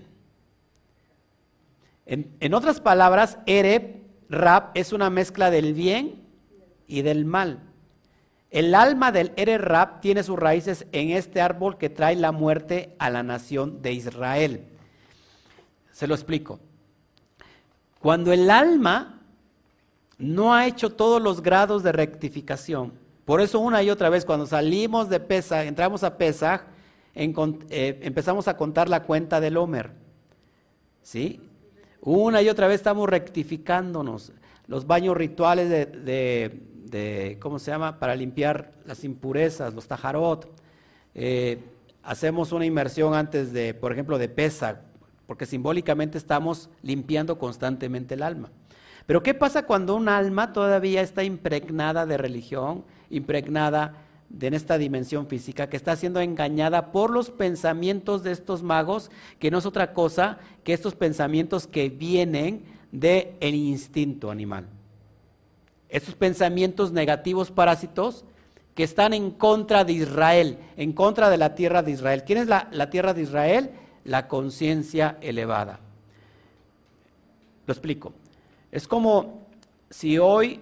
En, 2.06 2.54
otras 2.54 2.82
palabras, 2.82 3.38
ere, 3.46 4.02
rap, 4.28 4.76
es 4.76 4.92
una 4.92 5.10
mezcla 5.10 5.50
del 5.50 5.74
bien 5.74 6.23
y 6.88 7.02
del 7.02 7.26
mal. 7.26 7.60
El 8.50 8.76
alma 8.76 9.12
del 9.12 9.32
ere 9.36 9.58
rap 9.58 10.02
tiene 10.02 10.24
sus 10.24 10.38
raíces 10.38 10.86
en 10.92 11.10
este 11.10 11.42
árbol 11.42 11.78
que 11.78 11.90
trae 11.90 12.16
la 12.16 12.32
muerte 12.32 12.96
a 13.00 13.10
la 13.10 13.24
nación 13.24 13.82
de 13.82 13.94
Israel. 13.94 14.66
Se 15.92 16.08
lo 16.08 16.14
explico. 16.14 16.60
Cuando 18.00 18.32
el 18.32 18.50
alma 18.50 19.22
no 20.18 20.54
ha 20.54 20.68
hecho 20.68 20.92
todos 20.92 21.22
los 21.22 21.42
grados 21.42 21.84
de 21.84 21.94
rectificación, 21.94 22.94
por 23.26 23.42
eso 23.42 23.60
una 23.60 23.82
y 23.82 23.90
otra 23.90 24.10
vez 24.10 24.26
cuando 24.26 24.46
salimos 24.46 25.10
de 25.10 25.20
Pesach, 25.20 25.66
entramos 25.66 26.04
a 26.04 26.18
Pesach, 26.18 26.62
eh, 27.16 28.00
empezamos 28.02 28.48
a 28.48 28.58
contar 28.58 28.90
la 28.90 29.04
cuenta 29.04 29.40
del 29.40 29.58
Homer. 29.58 29.92
¿Sí? 31.02 31.42
Una 32.02 32.42
y 32.42 32.50
otra 32.50 32.68
vez 32.68 32.76
estamos 32.76 33.08
rectificándonos. 33.10 34.34
Los 34.68 34.88
baños 34.88 35.16
rituales 35.16 35.70
de, 35.70 36.62
¿cómo 37.40 37.60
se 37.60 37.72
llama? 37.72 38.00
Para 38.00 38.16
limpiar 38.16 38.72
las 38.86 39.04
impurezas, 39.04 39.74
los 39.74 39.88
tajarot. 39.88 40.50
Eh, 41.16 41.60
hacemos 42.04 42.52
una 42.52 42.66
inmersión 42.66 43.14
antes 43.14 43.54
de, 43.54 43.74
por 43.74 43.92
ejemplo, 43.92 44.18
de 44.18 44.30
Pesach 44.30 44.78
porque 45.28 45.46
simbólicamente 45.46 46.18
estamos 46.18 46.70
limpiando 46.82 47.38
constantemente 47.38 48.14
el 48.14 48.24
alma. 48.24 48.52
Pero 49.06 49.24
¿qué 49.24 49.34
pasa 49.34 49.66
cuando 49.66 49.96
un 49.96 50.08
alma 50.08 50.54
todavía 50.54 51.02
está 51.02 51.24
impregnada 51.24 52.06
de 52.06 52.18
religión, 52.18 52.86
impregnada 53.10 53.98
de 54.30 54.48
en 54.48 54.54
esta 54.54 54.78
dimensión 54.78 55.28
física, 55.28 55.70
que 55.70 55.78
está 55.78 55.96
siendo 55.96 56.20
engañada 56.20 56.92
por 56.92 57.12
los 57.12 57.30
pensamientos 57.30 58.24
de 58.24 58.32
estos 58.32 58.64
magos, 58.64 59.12
que 59.40 59.52
no 59.52 59.60
es 59.60 59.66
otra 59.66 59.94
cosa 59.94 60.40
que 60.64 60.74
estos 60.74 60.96
pensamientos 60.96 61.68
que 61.68 61.90
vienen 61.90 62.64
del 62.92 63.30
el 63.40 63.56
instinto 63.56 64.32
animal? 64.32 64.68
Estos 65.94 66.16
pensamientos 66.16 66.92
negativos 66.92 67.52
parásitos 67.52 68.26
que 68.76 68.84
están 68.84 69.14
en 69.14 69.32
contra 69.32 69.86
de 69.86 69.94
Israel, 69.94 70.58
en 70.76 70.92
contra 70.92 71.30
de 71.30 71.38
la 71.38 71.56
tierra 71.56 71.82
de 71.82 71.92
Israel. 71.92 72.24
¿Quién 72.26 72.40
es 72.40 72.48
la, 72.48 72.68
la 72.72 72.90
tierra 72.90 73.14
de 73.14 73.22
Israel? 73.22 73.72
la 74.06 74.28
conciencia 74.28 75.18
elevada. 75.22 75.80
Lo 77.66 77.74
explico. 77.74 78.14
Es 78.72 78.88
como 78.88 79.48
si 79.90 80.18
hoy 80.18 80.60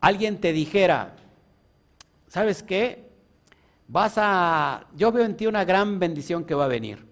alguien 0.00 0.40
te 0.40 0.52
dijera, 0.52 1.16
¿sabes 2.28 2.62
qué? 2.62 3.06
Vas 3.88 4.14
a, 4.16 4.86
yo 4.96 5.12
veo 5.12 5.24
en 5.24 5.36
ti 5.36 5.46
una 5.46 5.64
gran 5.64 5.98
bendición 5.98 6.44
que 6.44 6.54
va 6.54 6.64
a 6.64 6.68
venir. 6.68 7.04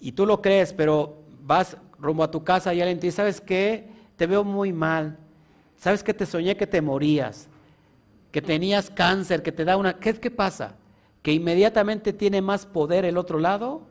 Y 0.00 0.12
tú 0.12 0.24
lo 0.26 0.40
crees, 0.40 0.72
pero 0.72 1.22
vas 1.40 1.76
rumbo 1.98 2.24
a 2.24 2.30
tu 2.30 2.42
casa 2.42 2.72
y 2.72 2.80
alguien 2.80 2.98
te 2.98 3.08
dice, 3.08 3.16
¿sabes 3.16 3.40
qué? 3.40 3.88
Te 4.16 4.26
veo 4.26 4.42
muy 4.42 4.72
mal. 4.72 5.18
¿Sabes 5.82 6.02
que 6.02 6.14
te 6.14 6.26
soñé 6.26 6.56
que 6.56 6.66
te 6.66 6.80
morías? 6.80 7.48
Que 8.30 8.40
tenías 8.40 8.88
cáncer, 8.88 9.42
que 9.42 9.52
te 9.52 9.64
da 9.64 9.76
una... 9.76 9.98
¿Qué, 9.98 10.14
qué 10.14 10.30
pasa? 10.30 10.76
que 11.22 11.32
inmediatamente 11.32 12.12
tiene 12.12 12.42
más 12.42 12.66
poder 12.66 13.04
el 13.04 13.16
otro 13.16 13.38
lado 13.38 13.82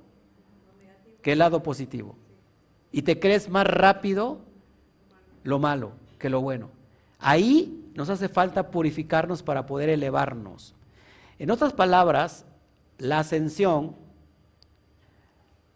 que 1.22 1.32
el 1.34 1.40
lado 1.40 1.64
positivo. 1.64 2.16
Y 2.92 3.04
te 3.04 3.20
crees 3.20 3.50
más 3.50 3.66
rápido 3.66 4.40
lo 5.44 5.58
malo 5.58 5.94
que 6.20 6.30
lo 6.30 6.42
bueno. 6.42 6.70
Ahí 7.20 7.90
nos 7.96 8.10
hace 8.10 8.28
falta 8.28 8.70
purificarnos 8.70 9.44
para 9.44 9.66
poder 9.66 9.90
elevarnos. 9.90 10.76
En 11.40 11.52
otras 11.52 11.74
palabras, 11.74 12.46
la 12.98 13.20
ascensión, 13.20 13.96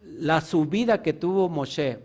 la 0.02 0.42
subida 0.42 1.02
que 1.02 1.14
tuvo 1.14 1.48
Moshe 1.48 2.00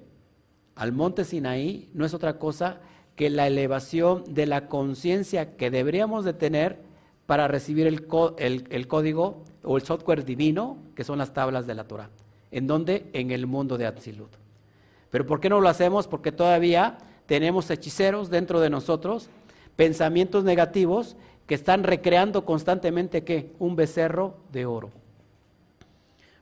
al 0.76 0.92
monte 0.92 1.24
Sinaí 1.24 1.90
no 1.92 2.04
es 2.04 2.14
otra 2.14 2.38
cosa 2.38 2.80
que 3.20 3.28
la 3.28 3.46
elevación 3.46 4.24
de 4.28 4.46
la 4.46 4.66
conciencia 4.66 5.54
que 5.58 5.70
deberíamos 5.70 6.24
de 6.24 6.32
tener 6.32 6.78
para 7.26 7.48
recibir 7.48 7.86
el, 7.86 8.06
código 8.06 9.44
o 9.62 9.76
el 9.76 9.82
software 9.82 10.24
divino, 10.24 10.78
que 10.94 11.04
son 11.04 11.18
las 11.18 11.34
tablas 11.34 11.66
de 11.66 11.74
la 11.74 11.84
Torah. 11.84 12.08
¿En 12.50 12.66
dónde? 12.66 13.10
En 13.12 13.30
el 13.30 13.46
mundo 13.46 13.76
de 13.76 13.84
Atzilut. 13.84 14.30
¿Pero 15.10 15.26
por 15.26 15.38
qué 15.38 15.50
no 15.50 15.60
lo 15.60 15.68
hacemos? 15.68 16.08
Porque 16.08 16.32
todavía 16.32 16.96
tenemos 17.26 17.68
hechiceros 17.70 18.30
dentro 18.30 18.58
de 18.58 18.70
nosotros, 18.70 19.28
pensamientos 19.76 20.42
negativos 20.42 21.14
que 21.46 21.56
están 21.56 21.84
recreando 21.84 22.46
constantemente 22.46 23.22
¿qué? 23.22 23.52
Un 23.58 23.76
becerro 23.76 24.38
de 24.50 24.64
oro. 24.64 24.88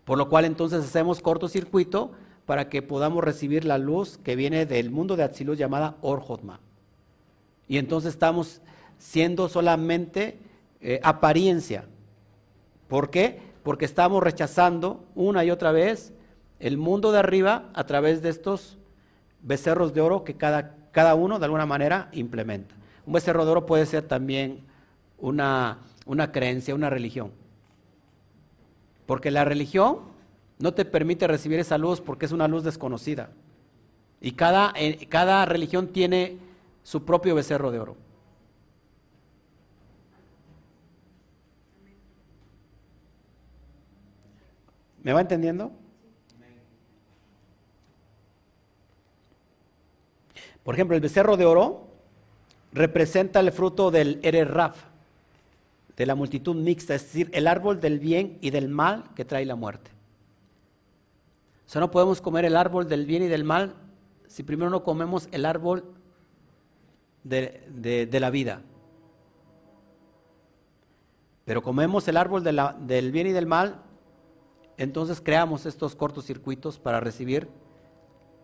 Por 0.04 0.16
lo 0.16 0.28
cual 0.28 0.44
entonces 0.44 0.84
hacemos 0.84 1.20
cortocircuito 1.22 2.12
para 2.46 2.68
que 2.68 2.82
podamos 2.82 3.24
recibir 3.24 3.64
la 3.64 3.78
luz 3.78 4.16
que 4.18 4.36
viene 4.36 4.64
del 4.64 4.92
mundo 4.92 5.16
de 5.16 5.24
Atzilut 5.24 5.58
llamada 5.58 5.96
Orjotma. 6.02 6.60
Y 7.68 7.78
entonces 7.78 8.14
estamos 8.14 8.60
siendo 8.98 9.48
solamente 9.48 10.38
eh, 10.80 11.00
apariencia. 11.02 11.84
¿Por 12.88 13.10
qué? 13.10 13.40
Porque 13.62 13.84
estamos 13.84 14.22
rechazando 14.22 15.04
una 15.14 15.44
y 15.44 15.50
otra 15.50 15.72
vez 15.72 16.12
el 16.58 16.78
mundo 16.78 17.12
de 17.12 17.18
arriba 17.18 17.70
a 17.74 17.84
través 17.84 18.22
de 18.22 18.30
estos 18.30 18.78
becerros 19.42 19.94
de 19.94 20.00
oro 20.00 20.24
que 20.24 20.34
cada, 20.34 20.76
cada 20.90 21.14
uno 21.14 21.38
de 21.38 21.44
alguna 21.44 21.66
manera 21.66 22.08
implementa. 22.12 22.74
Un 23.06 23.12
becerro 23.12 23.44
de 23.44 23.52
oro 23.52 23.66
puede 23.66 23.86
ser 23.86 24.02
también 24.02 24.60
una, 25.18 25.78
una 26.06 26.32
creencia, 26.32 26.74
una 26.74 26.90
religión. 26.90 27.32
Porque 29.06 29.30
la 29.30 29.44
religión 29.44 30.00
no 30.58 30.74
te 30.74 30.84
permite 30.84 31.26
recibir 31.26 31.58
esa 31.58 31.78
luz 31.78 32.00
porque 32.00 32.26
es 32.26 32.32
una 32.32 32.48
luz 32.48 32.64
desconocida. 32.64 33.30
Y 34.20 34.32
cada, 34.32 34.72
eh, 34.74 35.06
cada 35.08 35.44
religión 35.44 35.88
tiene 35.88 36.38
su 36.88 37.04
propio 37.04 37.34
becerro 37.34 37.70
de 37.70 37.78
oro. 37.78 37.96
¿Me 45.02 45.12
va 45.12 45.20
entendiendo? 45.20 45.70
Por 50.62 50.74
ejemplo, 50.74 50.96
el 50.96 51.02
becerro 51.02 51.36
de 51.36 51.44
oro 51.44 51.88
representa 52.72 53.40
el 53.40 53.52
fruto 53.52 53.90
del 53.90 54.18
Ererraf, 54.22 54.82
de 55.94 56.06
la 56.06 56.14
multitud 56.14 56.56
mixta, 56.56 56.94
es 56.94 57.02
decir, 57.02 57.28
el 57.34 57.48
árbol 57.48 57.82
del 57.82 57.98
bien 57.98 58.38
y 58.40 58.48
del 58.48 58.70
mal 58.70 59.10
que 59.14 59.26
trae 59.26 59.44
la 59.44 59.56
muerte. 59.56 59.90
O 61.66 61.68
sea, 61.68 61.80
no 61.80 61.90
podemos 61.90 62.22
comer 62.22 62.46
el 62.46 62.56
árbol 62.56 62.88
del 62.88 63.04
bien 63.04 63.24
y 63.24 63.26
del 63.26 63.44
mal 63.44 63.74
si 64.26 64.42
primero 64.42 64.70
no 64.70 64.84
comemos 64.84 65.28
el 65.32 65.44
árbol 65.44 65.97
de, 67.28 68.18
la 68.20 68.30
vida. 68.30 68.62
Pero 71.44 71.62
comemos 71.62 72.06
el 72.08 72.16
árbol 72.16 72.44
del 72.44 73.12
bien 73.12 73.26
y 73.26 73.32
del 73.32 73.46
mal 73.46 73.82
entonces 74.78 75.20
creamos 75.20 75.66
estos 75.66 75.96
cortocircuitos 75.96 76.78
para 76.78 77.00
recibir 77.00 77.48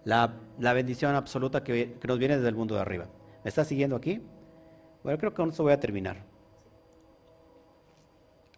la, 0.02 0.34
bendición 0.58 1.14
absoluta 1.14 1.62
que, 1.62 1.96
nos 2.06 2.18
viene 2.18 2.36
desde 2.36 2.48
el 2.48 2.56
mundo 2.56 2.74
de 2.74 2.80
arriba. 2.80 3.06
¿Me 3.44 3.48
está 3.48 3.64
siguiendo 3.64 3.94
aquí? 3.94 4.20
Bueno, 5.04 5.16
creo 5.18 5.30
que 5.30 5.36
con 5.36 5.50
esto 5.50 5.62
voy 5.62 5.72
a 5.72 5.80
terminar. 5.80 6.24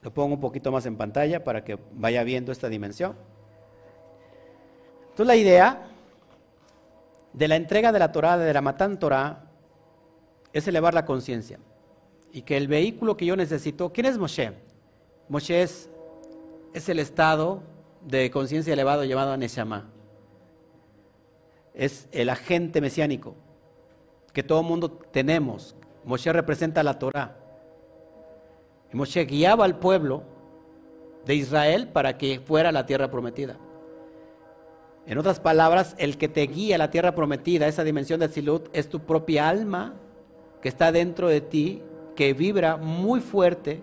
Lo 0.01 0.12
pongo 0.12 0.35
un 0.35 0.40
poquito 0.40 0.73
más 0.73 0.86
en 0.86 0.97
pantalla 0.97 1.44
para 1.44 1.65
que 1.65 1.78
vaya 1.93 2.24
viendo 2.24 2.51
esta 2.51 2.69
dimensión. 2.69 3.15
Entonces 5.11 5.27
la 5.27 5.36
idea 5.36 5.89
de 7.35 7.48
la 7.48 7.57
entrega 7.57 7.93
de 7.93 7.98
la 7.98 8.11
Torah, 8.11 8.39
de 8.39 8.55
la 8.55 8.62
Matán 8.62 8.98
Torah, 8.98 9.45
es 10.57 10.66
elevar 10.66 10.95
la 10.95 11.05
conciencia. 11.05 11.59
Y 12.33 12.43
que 12.43 12.57
el 12.57 12.66
vehículo 12.66 13.16
que 13.16 13.27
yo 13.27 13.37
necesito, 13.37 13.93
¿quién 13.93 14.07
es 14.07 14.16
Moshe? 14.16 14.53
Moshe 15.28 15.62
es 15.62 16.89
el 16.89 16.99
estado 16.99 17.62
de 18.07 18.31
conciencia 18.31 18.73
elevado 18.73 19.05
llamado 19.05 19.37
Neshama. 19.37 19.91
Es 21.74 22.09
el 22.11 22.31
agente 22.31 22.81
mesiánico 22.81 23.35
que 24.33 24.43
todo 24.43 24.62
mundo 24.62 24.91
tenemos. 24.91 25.77
Moshe 26.07 26.33
representa 26.33 26.83
la 26.83 26.99
Torah. 26.99 27.37
Y 28.91 28.97
Moshe 28.97 29.27
guiaba 29.27 29.66
al 29.66 29.78
pueblo 29.78 30.23
de 31.27 31.35
Israel 31.35 31.89
para 31.89 32.16
que 32.16 32.41
fuera 32.41 32.73
la 32.73 32.87
tierra 32.87 33.11
prometida. 33.11 33.59
En 35.07 35.19
otras 35.19 35.39
palabras, 35.39 35.95
el 35.99 36.16
que 36.16 36.28
te 36.28 36.47
guía 36.47 36.77
a 36.77 36.78
la 36.78 36.91
tierra 36.91 37.15
prometida, 37.15 37.66
esa 37.66 37.85
dimensión 37.85 38.20
de 38.20 38.28
Silut, 38.28 38.69
es 38.73 38.89
tu 38.89 39.01
propia 39.01 39.51
alma 39.51 39.95
que 40.61 40.69
está 40.69 40.93
dentro 40.93 41.28
de 41.28 41.41
ti, 41.41 41.83
que 42.15 42.33
vibra 42.35 42.77
muy 42.77 43.20
fuerte 43.20 43.83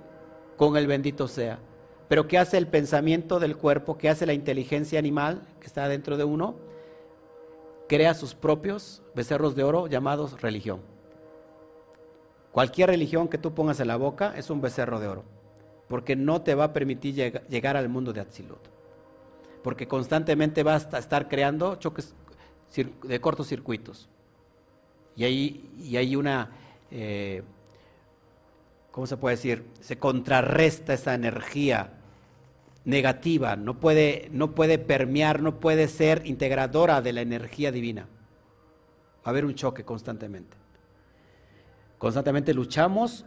con 0.58 0.78
el 0.78 0.88
bendito 0.88 1.28
sea. 1.28 1.60
Pero 2.08 2.28
¿qué 2.28 2.38
hace 2.38 2.58
el 2.58 2.68
pensamiento 2.68 3.40
del 3.40 3.58
cuerpo? 3.58 3.98
¿Qué 3.98 4.10
hace 4.10 4.26
la 4.26 4.34
inteligencia 4.34 5.00
animal 5.00 5.42
que 5.60 5.68
está 5.68 5.88
dentro 5.88 6.18
de 6.18 6.24
uno? 6.24 6.56
Crea 7.88 8.14
sus 8.14 8.36
propios 8.36 9.02
becerros 9.16 9.56
de 9.56 9.64
oro 9.64 9.88
llamados 9.88 10.42
religión. 10.42 10.82
Cualquier 12.52 12.90
religión 12.90 13.28
que 13.28 13.40
tú 13.40 13.54
pongas 13.54 13.80
en 13.80 13.88
la 13.88 13.96
boca 13.96 14.34
es 14.38 14.50
un 14.52 14.62
becerro 14.62 15.00
de 15.00 15.08
oro, 15.08 15.24
porque 15.88 16.16
no 16.16 16.44
te 16.44 16.54
va 16.54 16.66
a 16.66 16.74
permitir 16.74 17.16
llegar 17.50 17.78
al 17.78 17.90
mundo 17.90 18.14
de 18.14 18.22
Atzilut. 18.22 18.68
Porque 19.64 19.88
constantemente 19.88 20.62
vas 20.62 20.94
a 20.94 21.00
estar 21.00 21.28
creando 21.28 21.76
choques 21.78 22.14
de 23.04 23.22
cortocircuitos. 23.22 24.08
Y 25.16 25.24
hay, 25.24 25.72
y 25.80 25.98
hay 25.98 26.16
una 26.16 26.52
eh, 26.96 27.42
¿cómo 28.92 29.08
se 29.08 29.18
puede 29.18 29.36
decir? 29.36 29.66
Se 29.82 29.98
contrarresta 29.98 30.94
esa 30.94 31.16
energía 31.16 31.94
negativa, 32.86 33.56
no 33.56 33.80
puede, 33.80 34.30
no 34.32 34.54
puede 34.54 34.78
permear, 34.78 35.42
no 35.42 35.60
puede 35.60 35.88
ser 35.88 36.22
integradora 36.26 37.02
de 37.02 37.14
la 37.14 37.22
energía 37.22 37.72
divina. 37.72 38.04
Va 38.04 39.26
a 39.26 39.30
haber 39.32 39.44
un 39.46 39.56
choque 39.56 39.84
constantemente. 39.84 40.56
Constantemente 41.98 42.54
luchamos 42.54 43.26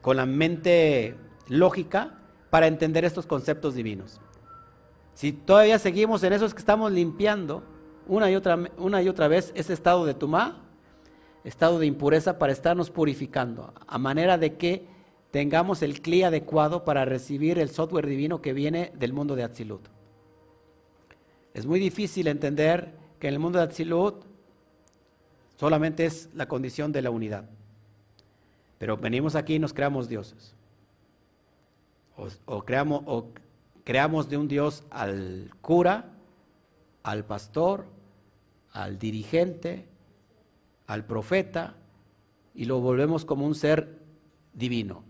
con 0.00 0.16
la 0.16 0.26
mente 0.26 1.16
lógica 1.48 2.18
para 2.48 2.68
entender 2.68 3.04
estos 3.04 3.26
conceptos 3.26 3.74
divinos. 3.74 4.20
Si 5.14 5.32
todavía 5.32 5.80
seguimos 5.80 6.22
en 6.22 6.32
eso 6.32 6.46
es 6.46 6.54
que 6.54 6.60
estamos 6.60 6.92
limpiando 6.92 7.64
una 8.06 8.30
y 8.30 8.36
otra, 8.36 8.56
una 8.76 9.02
y 9.02 9.08
otra 9.08 9.26
vez 9.26 9.52
ese 9.56 9.72
estado 9.72 10.06
de 10.06 10.14
tumá 10.14 10.67
estado 11.48 11.78
de 11.78 11.86
impureza 11.86 12.38
para 12.38 12.52
estarnos 12.52 12.90
purificando, 12.90 13.72
a 13.86 13.98
manera 13.98 14.38
de 14.38 14.56
que 14.56 14.86
tengamos 15.30 15.82
el 15.82 16.00
CLI 16.00 16.24
adecuado 16.24 16.84
para 16.84 17.04
recibir 17.04 17.58
el 17.58 17.70
software 17.70 18.06
divino 18.06 18.42
que 18.42 18.52
viene 18.52 18.92
del 18.94 19.12
mundo 19.12 19.34
de 19.34 19.44
Atzilut. 19.44 19.88
Es 21.54 21.66
muy 21.66 21.80
difícil 21.80 22.28
entender 22.28 22.94
que 23.18 23.28
en 23.28 23.34
el 23.34 23.40
mundo 23.40 23.58
de 23.58 23.64
Atzilut 23.64 24.24
solamente 25.56 26.04
es 26.04 26.28
la 26.34 26.46
condición 26.46 26.92
de 26.92 27.02
la 27.02 27.10
unidad. 27.10 27.48
Pero 28.78 28.96
venimos 28.96 29.34
aquí 29.34 29.54
y 29.54 29.58
nos 29.58 29.72
creamos 29.72 30.08
dioses. 30.08 30.54
O, 32.46 32.62
creamos, 32.62 33.02
o 33.06 33.28
creamos 33.84 34.28
de 34.28 34.36
un 34.36 34.48
Dios 34.48 34.84
al 34.90 35.50
cura, 35.62 36.10
al 37.02 37.24
pastor, 37.24 37.86
al 38.72 38.98
dirigente, 38.98 39.86
al 40.88 41.04
profeta 41.04 41.76
y 42.54 42.64
lo 42.64 42.80
volvemos 42.80 43.24
como 43.24 43.46
un 43.46 43.54
ser 43.54 44.00
divino. 44.52 45.04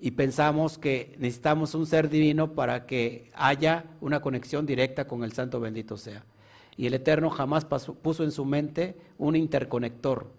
Y 0.00 0.12
pensamos 0.12 0.78
que 0.78 1.14
necesitamos 1.18 1.74
un 1.74 1.86
ser 1.86 2.08
divino 2.08 2.54
para 2.54 2.86
que 2.86 3.30
haya 3.34 3.84
una 4.00 4.20
conexión 4.20 4.66
directa 4.66 5.06
con 5.06 5.22
el 5.22 5.32
Santo 5.32 5.60
bendito 5.60 5.96
sea. 5.96 6.24
Y 6.76 6.86
el 6.86 6.94
Eterno 6.94 7.28
jamás 7.28 7.66
puso 7.66 8.24
en 8.24 8.32
su 8.32 8.46
mente 8.46 8.96
un 9.18 9.36
interconector, 9.36 10.32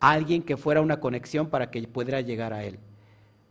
alguien 0.00 0.42
que 0.42 0.56
fuera 0.56 0.80
una 0.80 0.98
conexión 0.98 1.48
para 1.48 1.70
que 1.70 1.86
pudiera 1.86 2.20
llegar 2.20 2.52
a 2.52 2.64
Él. 2.64 2.80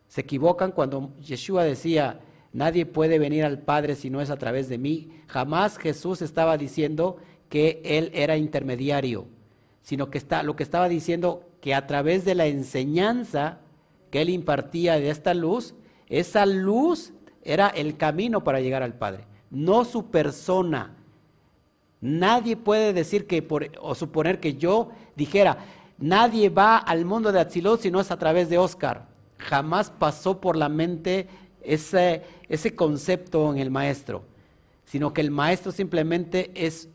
Se 0.09 0.21
equivocan 0.21 0.73
cuando 0.73 1.15
Yeshua 1.21 1.63
decía, 1.63 2.19
nadie 2.51 2.85
puede 2.85 3.17
venir 3.17 3.45
al 3.45 3.59
Padre 3.59 3.95
si 3.95 4.09
no 4.09 4.19
es 4.19 4.29
a 4.29 4.37
través 4.37 4.67
de 4.67 4.77
mí. 4.77 5.09
Jamás 5.27 5.77
Jesús 5.77 6.21
estaba 6.21 6.57
diciendo 6.57 7.15
que 7.47 7.81
Él 7.85 8.11
era 8.13 8.35
intermediario 8.35 9.27
sino 9.81 10.09
que 10.09 10.17
está, 10.17 10.43
lo 10.43 10.55
que 10.55 10.63
estaba 10.63 10.89
diciendo 10.89 11.49
que 11.61 11.73
a 11.73 11.87
través 11.87 12.25
de 12.25 12.35
la 12.35 12.47
enseñanza 12.47 13.59
que 14.11 14.21
él 14.21 14.29
impartía 14.29 14.99
de 14.99 15.09
esta 15.09 15.33
luz, 15.33 15.75
esa 16.07 16.45
luz 16.45 17.13
era 17.43 17.67
el 17.67 17.97
camino 17.97 18.43
para 18.43 18.59
llegar 18.59 18.83
al 18.83 18.95
Padre, 18.95 19.25
no 19.49 19.85
su 19.85 20.07
persona. 20.07 20.95
Nadie 22.01 22.55
puede 22.55 22.93
decir 22.93 23.27
que 23.27 23.45
o 23.81 23.95
suponer 23.95 24.39
que 24.39 24.55
yo 24.55 24.89
dijera, 25.15 25.57
nadie 25.97 26.49
va 26.49 26.77
al 26.77 27.05
mundo 27.05 27.31
de 27.31 27.39
Atzilot 27.39 27.81
si 27.81 27.91
no 27.91 27.99
es 27.99 28.11
a 28.11 28.17
través 28.17 28.49
de 28.49 28.57
Oscar. 28.57 29.07
Jamás 29.37 29.89
pasó 29.89 30.39
por 30.39 30.55
la 30.55 30.69
mente 30.69 31.27
ese, 31.61 32.23
ese 32.47 32.75
concepto 32.75 33.51
en 33.51 33.59
el 33.59 33.69
maestro, 33.69 34.23
sino 34.85 35.13
que 35.13 35.21
el 35.21 35.31
maestro 35.31 35.71
simplemente 35.71 36.51
es 36.55 36.89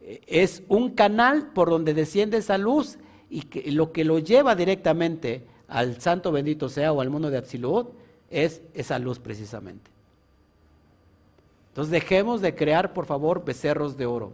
es 0.00 0.62
un 0.68 0.90
canal 0.90 1.52
por 1.52 1.70
donde 1.70 1.94
desciende 1.94 2.38
esa 2.38 2.58
luz 2.58 2.98
y 3.28 3.70
lo 3.70 3.92
que 3.92 4.04
lo 4.04 4.18
lleva 4.18 4.54
directamente 4.54 5.44
al 5.68 6.00
santo 6.00 6.32
bendito 6.32 6.68
sea 6.68 6.92
o 6.92 7.00
al 7.00 7.10
mundo 7.10 7.30
de 7.30 7.38
Atzilut 7.38 7.92
es 8.28 8.62
esa 8.74 8.98
luz 8.98 9.18
precisamente. 9.18 9.90
Entonces 11.68 11.92
dejemos 11.92 12.40
de 12.40 12.54
crear, 12.54 12.92
por 12.92 13.06
favor, 13.06 13.44
becerros 13.44 13.96
de 13.96 14.06
oro. 14.06 14.32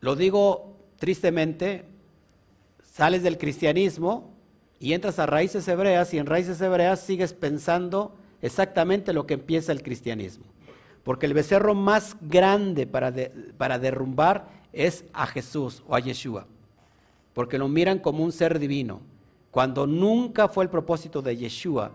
Lo 0.00 0.14
digo 0.14 0.76
tristemente, 0.98 1.84
sales 2.84 3.22
del 3.22 3.38
cristianismo 3.38 4.30
y 4.78 4.92
entras 4.92 5.18
a 5.18 5.26
raíces 5.26 5.66
hebreas 5.68 6.12
y 6.12 6.18
en 6.18 6.26
raíces 6.26 6.60
hebreas 6.60 7.00
sigues 7.00 7.32
pensando 7.32 8.14
exactamente 8.42 9.14
lo 9.14 9.26
que 9.26 9.34
empieza 9.34 9.72
el 9.72 9.82
cristianismo. 9.82 10.44
Porque 11.06 11.26
el 11.26 11.34
becerro 11.34 11.76
más 11.76 12.16
grande 12.20 12.84
para, 12.84 13.14
para 13.56 13.78
derrumbar 13.78 14.48
es 14.72 15.04
a 15.12 15.28
Jesús 15.28 15.84
o 15.86 15.94
a 15.94 16.00
Yeshua. 16.00 16.48
Porque 17.32 17.58
lo 17.58 17.68
miran 17.68 18.00
como 18.00 18.24
un 18.24 18.32
ser 18.32 18.58
divino. 18.58 19.02
Cuando 19.52 19.86
nunca 19.86 20.48
fue 20.48 20.64
el 20.64 20.70
propósito 20.70 21.22
de 21.22 21.36
Yeshua 21.36 21.92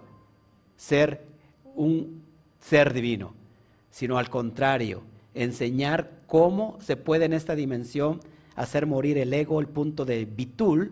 ser 0.78 1.26
un 1.76 2.24
ser 2.62 2.94
divino, 2.94 3.34
sino 3.90 4.18
al 4.18 4.30
contrario, 4.30 5.02
enseñar 5.34 6.10
cómo 6.26 6.78
se 6.80 6.96
puede 6.96 7.26
en 7.26 7.34
esta 7.34 7.54
dimensión 7.54 8.22
hacer 8.56 8.88
morir 8.88 9.18
el 9.18 9.34
ego, 9.34 9.60
el 9.60 9.68
punto 9.68 10.06
de 10.06 10.24
bitul, 10.24 10.90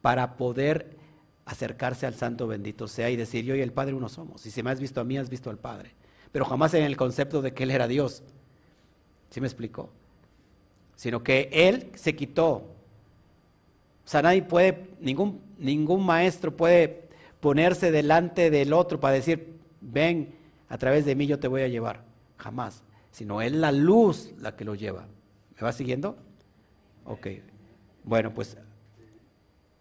para 0.00 0.38
poder 0.38 0.96
acercarse 1.44 2.06
al 2.06 2.14
Santo 2.14 2.46
bendito 2.46 2.88
sea 2.88 3.10
y 3.10 3.16
decir, 3.16 3.44
yo 3.44 3.54
y 3.54 3.60
el 3.60 3.72
Padre 3.72 3.92
uno 3.92 4.08
somos. 4.08 4.46
Y 4.46 4.50
si 4.50 4.62
me 4.62 4.70
has 4.70 4.80
visto 4.80 5.02
a 5.02 5.04
mí, 5.04 5.18
has 5.18 5.28
visto 5.28 5.50
al 5.50 5.58
Padre 5.58 5.90
pero 6.32 6.44
jamás 6.44 6.74
en 6.74 6.84
el 6.84 6.96
concepto 6.96 7.42
de 7.42 7.52
que 7.52 7.64
Él 7.64 7.70
era 7.70 7.88
Dios. 7.88 8.22
¿Sí 9.30 9.40
me 9.40 9.46
explicó? 9.46 9.90
Sino 10.96 11.22
que 11.22 11.48
Él 11.52 11.90
se 11.94 12.14
quitó. 12.14 12.52
O 12.52 14.08
sea, 14.10 14.22
nadie 14.22 14.42
puede, 14.42 14.90
ningún, 15.00 15.40
ningún 15.58 16.04
maestro 16.04 16.56
puede 16.56 17.08
ponerse 17.40 17.90
delante 17.90 18.50
del 18.50 18.72
otro 18.72 19.00
para 19.00 19.14
decir, 19.14 19.58
ven, 19.80 20.34
a 20.68 20.78
través 20.78 21.04
de 21.04 21.14
mí 21.14 21.26
yo 21.26 21.38
te 21.38 21.48
voy 21.48 21.62
a 21.62 21.68
llevar. 21.68 22.02
Jamás. 22.36 22.82
Sino 23.10 23.42
es 23.42 23.52
la 23.52 23.72
luz 23.72 24.32
la 24.38 24.56
que 24.56 24.64
lo 24.64 24.74
lleva. 24.74 25.06
¿Me 25.56 25.62
va 25.62 25.72
siguiendo? 25.72 26.16
Ok. 27.04 27.26
Bueno, 28.04 28.32
pues 28.32 28.56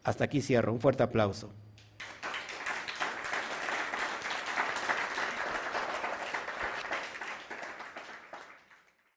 hasta 0.03 0.23
aquí 0.23 0.41
cierro. 0.41 0.73
Un 0.73 0.81
fuerte 0.81 1.03
aplauso. 1.03 1.49